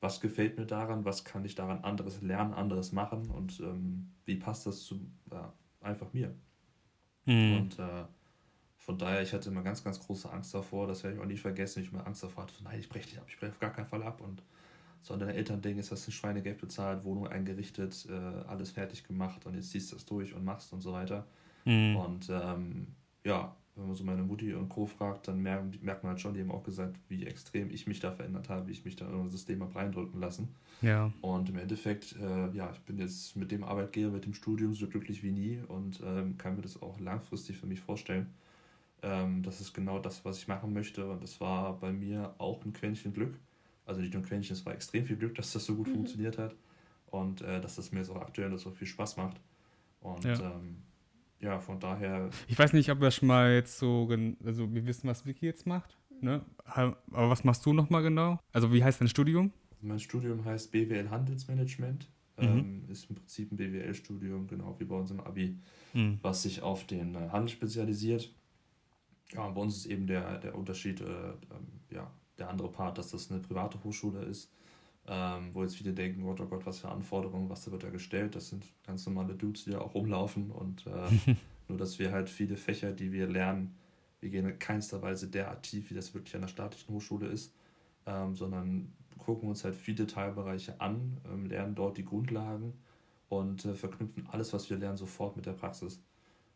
Was 0.00 0.20
gefällt 0.20 0.58
mir 0.58 0.66
daran, 0.66 1.04
was 1.04 1.24
kann 1.24 1.44
ich 1.44 1.54
daran 1.54 1.84
anderes 1.84 2.22
lernen, 2.22 2.54
anderes 2.54 2.92
machen 2.92 3.30
und 3.30 3.60
ähm, 3.60 4.12
wie 4.24 4.36
passt 4.36 4.66
das 4.66 4.82
zu 4.82 5.00
ja, 5.30 5.52
einfach 5.80 6.12
mir. 6.12 6.34
Mhm. 7.26 7.56
Und 7.56 7.78
äh, 7.78 8.04
von 8.76 8.96
daher, 8.96 9.22
ich 9.22 9.32
hatte 9.32 9.50
immer 9.50 9.62
ganz, 9.62 9.84
ganz 9.84 10.00
große 10.00 10.32
Angst 10.32 10.54
davor, 10.54 10.86
das 10.86 11.04
werde 11.04 11.16
ich 11.16 11.22
auch 11.22 11.26
nie 11.26 11.36
vergessen, 11.36 11.82
ich 11.82 11.92
immer 11.92 12.06
Angst 12.06 12.22
davor 12.22 12.44
hatte, 12.44 12.54
so, 12.54 12.64
nein, 12.64 12.80
ich 12.80 12.88
breche 12.88 13.08
nicht 13.10 13.18
ab, 13.18 13.26
ich 13.28 13.38
breche 13.38 13.52
auf 13.52 13.58
gar 13.58 13.72
keinen 13.72 13.86
Fall 13.86 14.02
ab. 14.02 14.20
Und 14.22 14.42
so 15.02 15.14
an 15.14 15.20
deine 15.20 15.34
Eltern 15.34 15.60
denken, 15.60 15.78
jetzt 15.78 15.92
hast 15.92 16.06
du 16.06 16.10
ein 16.10 16.12
Schweinegeld 16.12 16.58
bezahlt, 16.58 17.04
Wohnung 17.04 17.26
eingerichtet, 17.26 18.06
äh, 18.10 18.48
alles 18.48 18.70
fertig 18.70 19.04
gemacht 19.04 19.46
und 19.46 19.54
jetzt 19.54 19.70
ziehst 19.70 19.92
du 19.92 19.96
das 19.96 20.06
durch 20.06 20.34
und 20.34 20.44
machst 20.44 20.72
und 20.72 20.80
so 20.80 20.92
weiter. 20.92 21.26
Mhm. 21.64 21.96
Und 21.96 22.30
ähm, 22.30 22.86
ja, 23.24 23.54
wenn 23.76 23.86
man 23.86 23.94
so 23.94 24.04
meine 24.04 24.22
Mutti 24.22 24.52
und 24.54 24.68
Co. 24.68 24.86
fragt, 24.86 25.28
dann 25.28 25.40
merkt 25.40 25.82
man 25.84 26.10
halt 26.10 26.20
schon, 26.20 26.34
die 26.34 26.40
haben 26.40 26.50
auch 26.50 26.64
gesagt, 26.64 26.96
wie 27.08 27.26
extrem 27.26 27.70
ich 27.70 27.86
mich 27.86 28.00
da 28.00 28.12
verändert 28.12 28.48
habe, 28.48 28.66
wie 28.68 28.72
ich 28.72 28.84
mich 28.84 28.96
da 28.96 29.06
in 29.06 29.14
unser 29.14 29.30
System 29.30 29.62
habe 29.62 29.74
reindrücken 29.74 30.20
lassen. 30.20 30.48
Ja. 30.82 31.12
Und 31.20 31.48
im 31.50 31.58
Endeffekt, 31.58 32.16
äh, 32.16 32.50
ja, 32.52 32.70
ich 32.72 32.80
bin 32.80 32.98
jetzt 32.98 33.36
mit 33.36 33.50
dem 33.52 33.62
Arbeitgeber, 33.64 34.10
mit 34.10 34.24
dem 34.24 34.34
Studium 34.34 34.74
so 34.74 34.88
glücklich 34.88 35.22
wie 35.22 35.32
nie 35.32 35.60
und 35.68 36.00
ähm, 36.04 36.36
kann 36.38 36.56
mir 36.56 36.62
das 36.62 36.80
auch 36.82 36.98
langfristig 37.00 37.58
für 37.58 37.66
mich 37.66 37.80
vorstellen. 37.80 38.26
Ähm, 39.02 39.42
das 39.42 39.60
ist 39.60 39.72
genau 39.72 39.98
das, 39.98 40.24
was 40.24 40.38
ich 40.38 40.48
machen 40.48 40.72
möchte. 40.72 41.06
Und 41.08 41.22
das 41.22 41.40
war 41.40 41.78
bei 41.78 41.92
mir 41.92 42.34
auch 42.38 42.64
ein 42.64 42.72
Quäntchen 42.72 43.12
Glück. 43.12 43.38
Also 43.86 44.00
nicht 44.00 44.12
nur 44.14 44.22
ein 44.22 44.26
Quäntchen, 44.26 44.54
es 44.54 44.64
war 44.66 44.74
extrem 44.74 45.04
viel 45.06 45.16
Glück, 45.16 45.34
dass 45.36 45.52
das 45.52 45.64
so 45.64 45.74
gut 45.74 45.88
Mhm. 45.88 45.92
funktioniert 45.92 46.38
hat. 46.38 46.54
Und 47.06 47.42
äh, 47.42 47.60
dass 47.60 47.76
das 47.76 47.92
mir 47.92 47.98
jetzt 48.00 48.10
auch 48.10 48.20
aktuell 48.20 48.56
so 48.58 48.70
viel 48.70 48.86
Spaß 48.86 49.16
macht. 49.16 49.40
Und 50.00 50.24
Ja. 50.24 50.32
ja, 50.34 50.50
ähm, 50.52 50.82
ja 51.40 51.58
von 51.58 51.78
daher, 51.80 52.30
Ich 52.48 52.58
weiß 52.58 52.72
nicht, 52.72 52.90
ob 52.90 53.00
wir 53.00 53.10
schon 53.10 53.28
mal 53.28 53.52
jetzt 53.52 53.78
so, 53.78 54.08
also 54.44 54.72
wir 54.72 54.86
wissen, 54.86 55.08
was 55.08 55.26
Vicky 55.26 55.46
jetzt 55.46 55.66
macht, 55.66 55.96
ne? 56.20 56.44
Aber 56.64 56.96
was 57.10 57.44
machst 57.44 57.64
du 57.66 57.72
nochmal 57.72 58.02
genau? 58.02 58.38
Also 58.52 58.72
wie 58.72 58.82
heißt 58.84 59.00
dein 59.00 59.08
Studium? 59.08 59.52
mein 59.82 59.98
Studium 59.98 60.44
heißt 60.44 60.72
BWL 60.72 61.10
Handelsmanagement. 61.10 62.08
Mhm. 62.38 62.46
Ähm, 62.46 62.84
ist 62.88 63.08
im 63.10 63.16
Prinzip 63.16 63.52
ein 63.52 63.56
BWL-Studium, 63.56 64.46
genau 64.46 64.74
wie 64.78 64.84
bei 64.84 64.94
uns 64.94 65.10
im 65.10 65.20
Abi. 65.20 65.58
Mhm. 65.92 66.18
was 66.22 66.42
sich 66.42 66.62
auf 66.62 66.86
den 66.86 67.14
äh, 67.14 67.28
Handel 67.30 67.48
spezialisiert. 67.48 68.32
Ja, 69.32 69.46
und 69.46 69.54
bei 69.54 69.60
uns 69.60 69.76
ist 69.76 69.86
eben 69.86 70.06
der, 70.06 70.38
der 70.38 70.54
Unterschied, 70.54 71.00
äh, 71.00 71.04
ähm, 71.04 71.66
ja, 71.90 72.10
der 72.38 72.48
andere 72.48 72.70
Part, 72.70 72.98
dass 72.98 73.10
das 73.10 73.30
eine 73.30 73.40
private 73.40 73.82
Hochschule 73.84 74.22
ist, 74.22 74.52
ähm, 75.06 75.54
wo 75.54 75.62
jetzt 75.62 75.76
viele 75.76 75.92
denken, 75.92 76.22
Gott, 76.22 76.40
oh 76.40 76.46
Gott, 76.46 76.66
was 76.66 76.80
für 76.80 76.88
Anforderungen, 76.88 77.48
was 77.48 77.64
da 77.64 77.72
wird 77.72 77.82
da 77.82 77.90
gestellt. 77.90 78.34
Das 78.34 78.48
sind 78.48 78.64
ganz 78.86 79.06
normale 79.06 79.34
Dudes, 79.34 79.64
die 79.64 79.70
da 79.70 79.80
auch 79.80 79.94
rumlaufen 79.94 80.50
und 80.50 80.86
äh, 80.86 81.36
nur, 81.68 81.78
dass 81.78 81.98
wir 81.98 82.12
halt 82.12 82.30
viele 82.30 82.56
Fächer, 82.56 82.92
die 82.92 83.12
wir 83.12 83.26
lernen, 83.26 83.74
wir 84.20 84.30
gehen 84.30 84.46
in 84.46 84.58
keinster 84.58 85.00
Weise 85.02 85.28
derart 85.28 85.62
tief, 85.62 85.90
wie 85.90 85.94
das 85.94 86.14
wirklich 86.14 86.34
an 86.34 86.42
der 86.42 86.48
staatlichen 86.48 86.94
Hochschule 86.94 87.26
ist, 87.26 87.54
ähm, 88.06 88.34
sondern 88.34 88.92
gucken 89.18 89.48
uns 89.48 89.64
halt 89.64 89.74
viele 89.74 90.06
Teilbereiche 90.06 90.80
an, 90.80 91.18
ähm, 91.30 91.46
lernen 91.46 91.74
dort 91.74 91.96
die 91.96 92.04
Grundlagen 92.04 92.74
und 93.28 93.64
äh, 93.64 93.74
verknüpfen 93.74 94.26
alles, 94.30 94.52
was 94.52 94.68
wir 94.70 94.76
lernen, 94.76 94.96
sofort 94.96 95.36
mit 95.36 95.46
der 95.46 95.52
Praxis. 95.52 96.02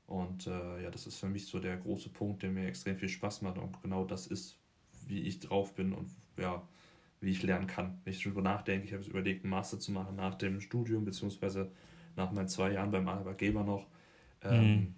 Und 0.07 0.47
äh, 0.47 0.83
ja, 0.83 0.91
das 0.91 1.07
ist 1.07 1.17
für 1.17 1.29
mich 1.29 1.47
so 1.47 1.59
der 1.59 1.77
große 1.79 2.11
Punkt, 2.11 2.43
der 2.43 2.51
mir 2.51 2.67
extrem 2.67 2.99
viel 2.99 3.09
Spaß 3.09 3.43
macht 3.43 3.59
und 3.59 3.81
genau 3.83 4.05
das 4.05 4.27
ist, 4.27 4.59
wie 5.07 5.21
ich 5.21 5.41
drauf 5.41 5.75
bin 5.75 5.93
und 5.93 6.11
ja, 6.37 6.63
wie 7.25 7.31
ich 7.33 7.43
lernen 7.43 7.67
kann. 7.67 8.01
Wenn 8.05 8.13
ich 8.13 8.23
darüber 8.23 8.43
nachdenke, 8.43 8.87
ich 8.87 8.93
habe 8.93 9.03
jetzt 9.03 9.11
überlegt, 9.11 9.45
einen 9.45 9.51
Master 9.51 9.79
zu 9.81 9.93
machen 9.93 10.17
nach 10.17 10.35
dem 10.37 10.61
Studium, 10.61 11.05
beziehungsweise 11.05 11.71
nach 12.17 12.33
meinen 12.33 12.49
zwei 12.49 12.73
Jahren 12.73 12.91
beim 12.91 13.09
Arbeitgeber 13.09 13.65
noch. 13.65 13.87
Ähm, 14.43 14.61
Mhm. 14.63 14.95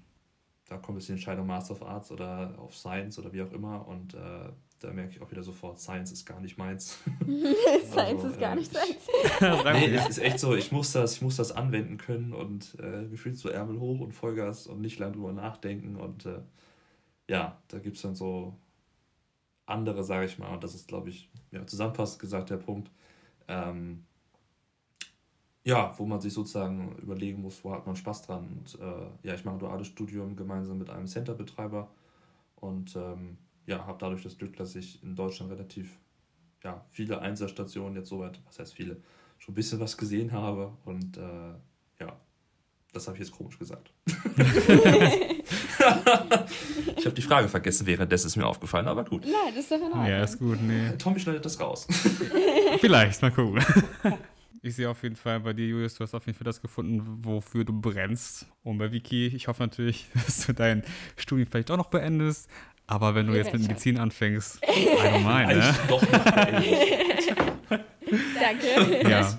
Da 0.68 0.79
kommt 0.79 0.99
jetzt 0.99 1.09
die 1.09 1.12
Entscheidung 1.12 1.47
Master 1.47 1.74
of 1.74 1.83
Arts 1.85 2.11
oder 2.11 2.57
of 2.61 2.74
Science 2.77 3.18
oder 3.20 3.33
wie 3.33 3.43
auch 3.43 3.53
immer 3.53 3.87
und 3.87 4.14
äh, 4.14 4.51
da 4.81 4.93
merke 4.93 5.12
ich 5.12 5.22
auch 5.22 5.31
wieder 5.31 5.43
sofort, 5.43 5.79
Science 5.79 6.12
ist 6.12 6.27
gar 6.27 6.41
nicht 6.41 6.59
meins. 6.59 6.99
Science 7.91 8.24
Also, 8.24 8.29
ist 8.29 8.41
gar 8.41 8.53
äh, 8.53 8.57
nicht 8.57 8.72
seins. 8.72 9.09
Nee, 9.64 9.95
es 9.95 10.09
ist 10.09 10.18
echt 10.18 10.41
so, 10.41 10.55
ich 10.55 10.72
muss 10.72 10.93
das, 10.93 11.14
ich 11.14 11.22
muss 11.22 11.37
das 11.37 11.53
anwenden 11.53 11.99
können 11.99 12.33
und 12.33 12.77
äh, 12.81 13.07
gefühlt 13.09 13.39
so 13.39 13.49
Ärmel 13.49 13.79
hoch 13.81 14.01
und 14.01 14.12
Vollgas 14.12 14.66
und 14.66 14.81
nicht 14.81 14.99
lange 14.99 15.12
drüber 15.14 15.33
nachdenken. 15.33 15.97
Und 15.97 16.27
äh, 16.27 16.41
ja, 17.29 17.61
da 17.68 17.79
gibt 17.79 17.97
es 17.97 18.03
dann 18.03 18.14
so 18.14 18.59
andere, 19.67 20.05
sage 20.05 20.27
ich 20.27 20.39
mal, 20.39 20.53
und 20.55 20.64
das 20.64 20.75
ist, 20.75 20.89
glaube 20.89 21.11
ich, 21.11 21.29
ja, 21.51 21.67
zusammenfassend 21.67 22.21
gesagt 22.21 22.51
der 22.51 22.57
Punkt, 22.57 22.91
ähm, 23.49 24.05
ja, 25.64 25.93
wo 25.99 26.07
man 26.07 26.21
sich 26.21 26.33
sozusagen 26.33 26.97
überlegen 26.99 27.43
muss, 27.43 27.64
wo 27.64 27.73
hat 27.73 27.87
man 27.87 27.97
Spaß 27.97 28.23
dran. 28.23 28.47
Und 28.47 28.79
äh, 28.81 29.27
ja, 29.27 29.35
ich 29.35 29.45
mache 29.45 29.57
ein 29.57 29.59
duales 29.59 29.89
Studium 29.89 30.37
gemeinsam 30.37 30.79
mit 30.79 30.91
einem 30.91 31.09
Centerbetreiber 31.09 31.91
und 32.55 32.95
ähm, 32.95 33.39
ja, 33.67 33.85
habe 33.85 33.99
dadurch 33.99 34.23
das 34.23 34.39
Glück, 34.39 34.57
dass 34.57 34.77
ich 34.77 35.03
in 35.03 35.17
Deutschland 35.17 35.51
relativ 35.51 35.99
ja, 36.62 36.85
viele 36.91 37.21
Einsatzstationen 37.21 37.97
jetzt 37.97 38.09
soweit, 38.09 38.41
was 38.47 38.61
heißt 38.61 38.75
viele, 38.75 39.03
schon 39.39 39.53
ein 39.53 39.57
bisschen 39.57 39.81
was 39.81 39.97
gesehen 39.97 40.31
habe 40.31 40.73
und 40.85 41.17
äh, 41.17 41.55
ja, 42.01 42.17
das 42.93 43.09
habe 43.09 43.17
ich 43.19 43.25
jetzt 43.25 43.37
komisch 43.37 43.59
gesagt. 43.59 43.93
ich 46.97 47.05
habe 47.05 47.14
die 47.14 47.22
Frage 47.22 47.49
vergessen, 47.49 47.86
währenddessen 47.86 48.26
ist 48.28 48.36
mir 48.36 48.47
aufgefallen, 48.47 48.88
aber 48.88 49.05
gut. 49.05 49.22
Nein, 49.24 49.55
das 49.55 49.64
ist 49.64 49.70
doch 49.72 49.76
in 49.76 49.82
Ordnung. 49.84 50.07
Ja, 50.07 50.22
ist 50.22 50.38
gut, 50.38 50.61
nee. 50.62 50.90
Tommy 50.99 51.20
schneidet 51.20 51.44
das 51.44 51.61
raus. 51.61 51.86
Vielleicht, 52.80 53.22
mal 53.22 53.30
gucken. 53.30 53.64
Ich 54.62 54.74
sehe 54.74 54.90
auf 54.90 55.01
jeden 55.05 55.14
Fall 55.14 55.38
bei 55.38 55.53
dir, 55.53 55.64
Julius, 55.68 55.94
du 55.94 56.03
hast 56.03 56.12
auf 56.12 56.26
jeden 56.26 56.36
Fall 56.36 56.44
das 56.44 56.61
gefunden, 56.61 57.01
wofür 57.24 57.62
du 57.62 57.72
brennst. 57.72 58.47
Und 58.64 58.78
bei 58.78 58.90
Vicky, 58.90 59.28
ich 59.28 59.47
hoffe 59.47 59.62
natürlich, 59.62 60.09
dass 60.14 60.44
du 60.44 60.55
dein 60.55 60.82
Studium 61.16 61.47
vielleicht 61.49 61.70
auch 61.70 61.76
noch 61.76 61.86
beendest. 61.86 62.51
Aber 62.88 63.14
wenn 63.14 63.28
du 63.28 63.32
Ja, 63.34 63.38
jetzt 63.38 63.53
mit 63.53 63.62
schon. 63.62 63.68
Medizin 63.68 63.99
anfängst, 63.99 64.59
allgemein, 64.66 65.57
ne? 65.59 65.74
Doch 65.88 66.03
nicht. 66.03 67.36
Danke. 68.40 69.09
Ja. 69.09 69.38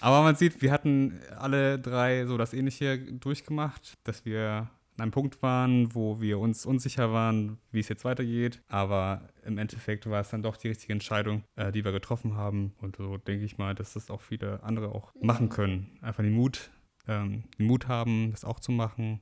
Aber 0.00 0.22
man 0.22 0.34
sieht, 0.34 0.60
wir 0.60 0.72
hatten 0.72 1.20
alle 1.38 1.78
drei 1.78 2.26
so 2.26 2.36
das 2.36 2.52
Ähnliche 2.52 2.98
durchgemacht, 2.98 3.94
dass 4.02 4.24
wir 4.24 4.70
an 4.96 5.02
einem 5.02 5.10
Punkt 5.10 5.42
waren, 5.42 5.94
wo 5.94 6.20
wir 6.20 6.38
uns 6.38 6.66
unsicher 6.66 7.12
waren, 7.12 7.58
wie 7.72 7.80
es 7.80 7.88
jetzt 7.88 8.04
weitergeht. 8.04 8.62
Aber 8.68 9.28
im 9.44 9.58
Endeffekt 9.58 10.08
war 10.08 10.20
es 10.20 10.30
dann 10.30 10.42
doch 10.42 10.56
die 10.56 10.68
richtige 10.68 10.92
Entscheidung, 10.92 11.42
äh, 11.56 11.72
die 11.72 11.84
wir 11.84 11.90
getroffen 11.92 12.36
haben. 12.36 12.74
Und 12.80 12.96
so 12.96 13.16
denke 13.16 13.44
ich 13.44 13.58
mal, 13.58 13.74
dass 13.74 13.94
das 13.94 14.10
auch 14.10 14.20
viele 14.20 14.62
andere 14.62 14.94
auch 14.94 15.12
machen 15.20 15.48
können. 15.48 15.98
Einfach 16.00 16.22
den 16.22 16.32
Mut, 16.32 16.70
ähm, 17.08 17.44
den 17.58 17.66
Mut 17.66 17.88
haben, 17.88 18.30
das 18.30 18.44
auch 18.44 18.60
zu 18.60 18.70
machen. 18.70 19.20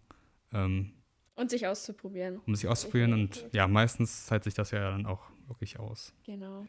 Ähm, 0.53 0.93
Und 1.37 1.51
sich 1.51 1.66
auszuprobieren. 1.66 2.41
um 2.47 2.55
sich 2.55 2.68
auszuprobieren. 2.68 3.14
Und 3.14 3.49
ja, 3.53 3.66
meistens 3.66 4.27
zahlt 4.27 4.45
sich 4.45 4.55
das 4.55 4.73
ja 4.73 4.91
dann 4.91 5.07
auch 5.07 5.23
wirklich 5.49 5.79
aus. 5.79 6.12
Genau. 6.25 6.64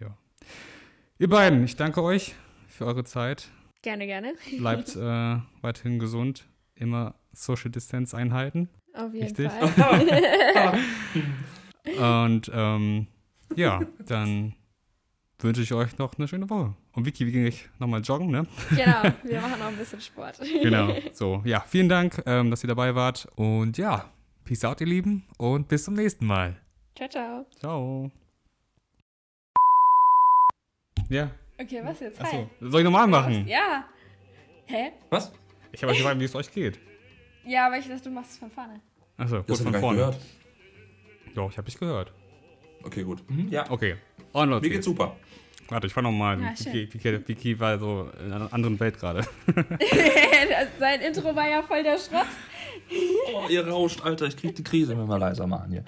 Ihr 1.19 1.29
beiden, 1.29 1.63
ich 1.65 1.75
danke 1.75 2.01
euch 2.01 2.35
für 2.67 2.85
eure 2.85 3.03
Zeit. 3.03 3.49
Gerne, 3.81 4.05
gerne. 4.05 4.33
Bleibt 4.57 4.95
äh, 4.95 5.39
weiterhin 5.61 5.99
gesund. 5.99 6.47
Immer 6.75 7.15
Social 7.33 7.69
Distance 7.69 8.15
einhalten. 8.15 8.69
Auf 8.93 9.13
jeden 9.13 9.25
Richtig. 9.25 9.51
Fall. 9.51 10.79
Und 12.29 12.51
ähm, 12.53 13.07
ja, 13.55 13.81
dann 14.05 14.53
wünsche 15.39 15.61
ich 15.61 15.73
euch 15.73 15.97
noch 15.97 16.17
eine 16.17 16.27
schöne 16.27 16.49
Woche. 16.49 16.73
Und 16.93 17.05
Vicky, 17.05 17.25
wie 17.25 17.31
ging 17.31 17.45
ich 17.45 17.69
nochmal 17.79 18.01
joggen, 18.01 18.29
ne? 18.29 18.45
Genau, 18.69 19.03
wir 19.23 19.41
machen 19.41 19.59
noch 19.59 19.67
ein 19.67 19.77
bisschen 19.77 19.99
Sport. 19.99 20.39
Genau. 20.61 20.95
So, 21.13 21.41
ja, 21.45 21.59
vielen 21.61 21.89
Dank, 21.89 22.21
ähm, 22.25 22.49
dass 22.51 22.63
ihr 22.63 22.67
dabei 22.67 22.95
wart. 22.95 23.27
Und 23.35 23.77
ja, 23.77 24.11
peace 24.45 24.63
out, 24.63 24.79
ihr 24.81 24.87
Lieben. 24.87 25.25
Und 25.37 25.67
bis 25.67 25.83
zum 25.83 25.95
nächsten 25.95 26.25
Mal. 26.25 26.55
Ciao, 26.95 27.09
ciao. 27.09 27.45
Ciao. 27.59 28.11
Ja. 31.09 31.31
Okay, 31.59 31.81
was 31.83 31.99
jetzt? 31.99 32.21
Achso. 32.21 32.49
Soll 32.59 32.81
ich 32.81 32.85
nochmal 32.85 33.07
machen? 33.07 33.47
Ja. 33.47 33.85
Hä? 34.65 34.91
Was? 35.09 35.31
Ich 35.71 35.81
habe 35.81 35.91
euch 35.91 35.97
gefragt, 35.97 36.19
wie 36.19 36.25
es 36.25 36.35
euch 36.35 36.51
geht. 36.51 36.79
Ja, 37.45 37.67
aber 37.67 37.77
ich 37.77 37.87
dachte, 37.87 38.03
du 38.03 38.09
machst 38.11 38.31
es 38.31 38.37
von 38.37 38.49
vorne. 38.51 38.79
Achso, 39.17 39.37
gut 39.37 39.49
Das 39.49 39.61
von 39.61 39.73
vorne. 39.73 39.97
gehört. 39.99 40.17
Doch, 41.35 41.51
ich 41.51 41.57
habe 41.57 41.65
dich 41.65 41.77
gehört. 41.79 42.11
Okay, 42.83 43.03
gut. 43.03 43.23
Mhm, 43.29 43.49
ja. 43.49 43.69
Okay. 43.69 43.95
Und 44.31 44.49
los 44.49 44.61
Mir 44.61 44.69
geht's 44.69 44.85
geht's. 44.85 44.85
super. 44.85 45.15
Warte, 45.69 45.87
ich 45.87 45.93
fange 45.93 46.09
nochmal. 46.09 46.39
Ja, 46.41 46.55
schön. 46.55 46.73
Vicky, 46.73 46.93
Vicky, 46.93 47.27
Vicky 47.27 47.59
war 47.59 47.79
so 47.79 48.09
in 48.19 48.31
einer 48.31 48.51
anderen 48.53 48.79
Welt 48.79 48.99
gerade. 48.99 49.23
Sein 50.79 51.01
Intro 51.01 51.35
war 51.35 51.47
ja 51.49 51.61
voll 51.63 51.83
der 51.83 51.97
Schrott. 51.97 52.25
Oh, 53.33 53.47
ihr 53.49 53.65
rauscht, 53.67 54.01
Alter. 54.01 54.25
Ich 54.27 54.35
krieg 54.37 54.55
die 54.55 54.63
Krise, 54.63 54.97
wenn 54.97 55.07
wir 55.07 55.17
leiser 55.17 55.47
machen 55.47 55.71
hier. 55.71 55.83